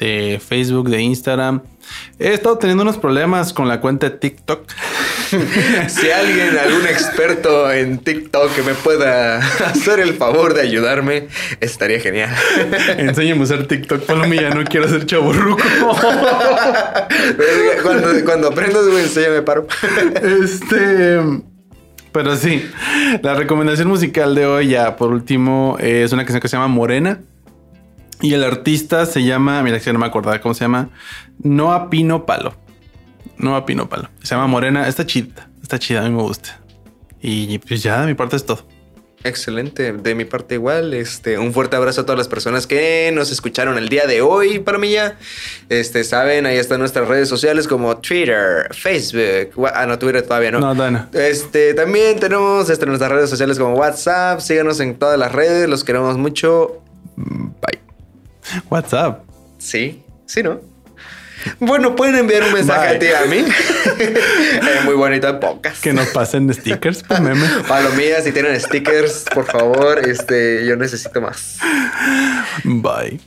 de 0.00 0.42
Facebook, 0.44 0.88
de 0.88 1.00
Instagram. 1.02 1.62
He 2.18 2.34
estado 2.34 2.58
teniendo 2.58 2.82
unos 2.82 2.98
problemas 2.98 3.52
con 3.52 3.68
la 3.68 3.80
cuenta 3.80 4.10
de 4.10 4.16
TikTok. 4.18 4.68
si 5.88 6.10
alguien, 6.10 6.58
algún 6.58 6.88
experto 6.88 7.70
en 7.70 7.98
TikTok 7.98 8.52
que 8.56 8.62
me 8.62 8.74
pueda 8.74 9.38
hacer 9.66 10.00
el 10.00 10.14
favor 10.14 10.54
de 10.54 10.62
ayudarme, 10.62 11.28
estaría 11.60 12.00
genial. 12.00 12.34
Enséñame 12.98 13.42
a 13.42 13.44
usar 13.44 13.68
TikTok, 13.68 14.06
Palomilla, 14.06 14.50
no 14.50 14.64
quiero 14.64 14.88
ser 14.88 15.06
chaburruco. 15.06 15.62
cuando, 17.84 18.24
cuando 18.24 18.48
aprendas, 18.48 18.82
enséñame, 18.88 19.42
paro. 19.42 19.68
Este... 20.20 21.20
Pero 22.12 22.36
sí, 22.36 22.64
la 23.22 23.34
recomendación 23.34 23.88
musical 23.88 24.34
de 24.34 24.46
hoy, 24.46 24.68
ya 24.68 24.96
por 24.96 25.12
último, 25.12 25.76
es 25.80 26.12
una 26.12 26.24
canción 26.24 26.40
que 26.40 26.48
se 26.48 26.56
llama 26.56 26.68
Morena. 26.68 27.20
Y 28.20 28.34
el 28.34 28.42
artista 28.42 29.06
se 29.06 29.22
llama, 29.22 29.62
mira, 29.62 29.78
si 29.78 29.92
no 29.92 29.98
me 29.98 30.06
acordaba 30.06 30.40
cómo 30.40 30.54
se 30.54 30.64
llama, 30.64 30.90
Noa 31.38 31.90
Pino 31.90 32.26
Palo. 32.26 32.54
Noa 33.36 33.64
Pino 33.64 33.88
Palo. 33.88 34.08
Se 34.22 34.34
llama 34.34 34.48
Morena. 34.48 34.88
Está 34.88 35.06
chida, 35.06 35.48
está 35.62 35.78
chida, 35.78 36.00
a 36.00 36.08
mí 36.08 36.10
me 36.10 36.22
gusta. 36.22 36.60
Y 37.20 37.58
pues 37.58 37.82
ya, 37.82 38.00
de 38.00 38.06
mi 38.08 38.14
parte 38.14 38.36
es 38.36 38.44
todo. 38.44 38.66
Excelente, 39.24 39.92
de 39.92 40.14
mi 40.14 40.24
parte 40.24 40.54
igual, 40.54 40.94
este, 40.94 41.38
un 41.38 41.52
fuerte 41.52 41.74
abrazo 41.74 42.02
a 42.02 42.04
todas 42.04 42.18
las 42.18 42.28
personas 42.28 42.68
que 42.68 43.10
nos 43.12 43.32
escucharon 43.32 43.76
el 43.76 43.88
día 43.88 44.06
de 44.06 44.22
hoy, 44.22 44.60
para 44.60 44.78
mí 44.78 44.92
ya, 44.92 45.18
este, 45.68 46.04
saben, 46.04 46.46
ahí 46.46 46.56
están 46.56 46.78
nuestras 46.78 47.08
redes 47.08 47.28
sociales 47.28 47.66
como 47.66 47.96
Twitter, 47.98 48.72
Facebook, 48.72 49.68
ah, 49.74 49.86
no, 49.86 49.98
Twitter 49.98 50.22
todavía 50.22 50.52
no. 50.52 50.60
No, 50.60 50.90
no. 50.90 51.08
Este, 51.12 51.74
también 51.74 52.20
tenemos 52.20 52.70
este, 52.70 52.86
nuestras 52.86 53.10
redes 53.10 53.28
sociales 53.28 53.58
como 53.58 53.74
WhatsApp, 53.74 54.38
síganos 54.40 54.78
en 54.78 54.94
todas 54.96 55.18
las 55.18 55.32
redes, 55.32 55.68
los 55.68 55.82
queremos 55.82 56.16
mucho, 56.16 56.80
bye. 57.16 57.80
WhatsApp. 58.70 59.24
Sí, 59.58 60.04
sí, 60.26 60.44
¿no? 60.44 60.60
Bueno, 61.60 61.96
pueden 61.96 62.16
enviar 62.16 62.44
un 62.44 62.52
mensaje 62.52 62.96
a 62.96 62.98
ti 62.98 63.06
a 63.08 63.26
mí. 63.26 63.44
es 63.98 64.84
muy 64.84 64.94
bonito 64.94 65.26
de 65.26 65.34
pocas. 65.38 65.80
Que 65.80 65.92
nos 65.92 66.08
pasen 66.08 66.52
stickers, 66.52 67.02
pues 67.02 67.20
meme. 67.20 67.46
Palomillas, 67.68 68.24
si 68.24 68.32
tienen 68.32 68.58
stickers, 68.60 69.24
por 69.32 69.44
favor, 69.44 70.00
este, 70.08 70.66
yo 70.66 70.76
necesito 70.76 71.20
más. 71.20 71.58
Bye. 72.64 73.20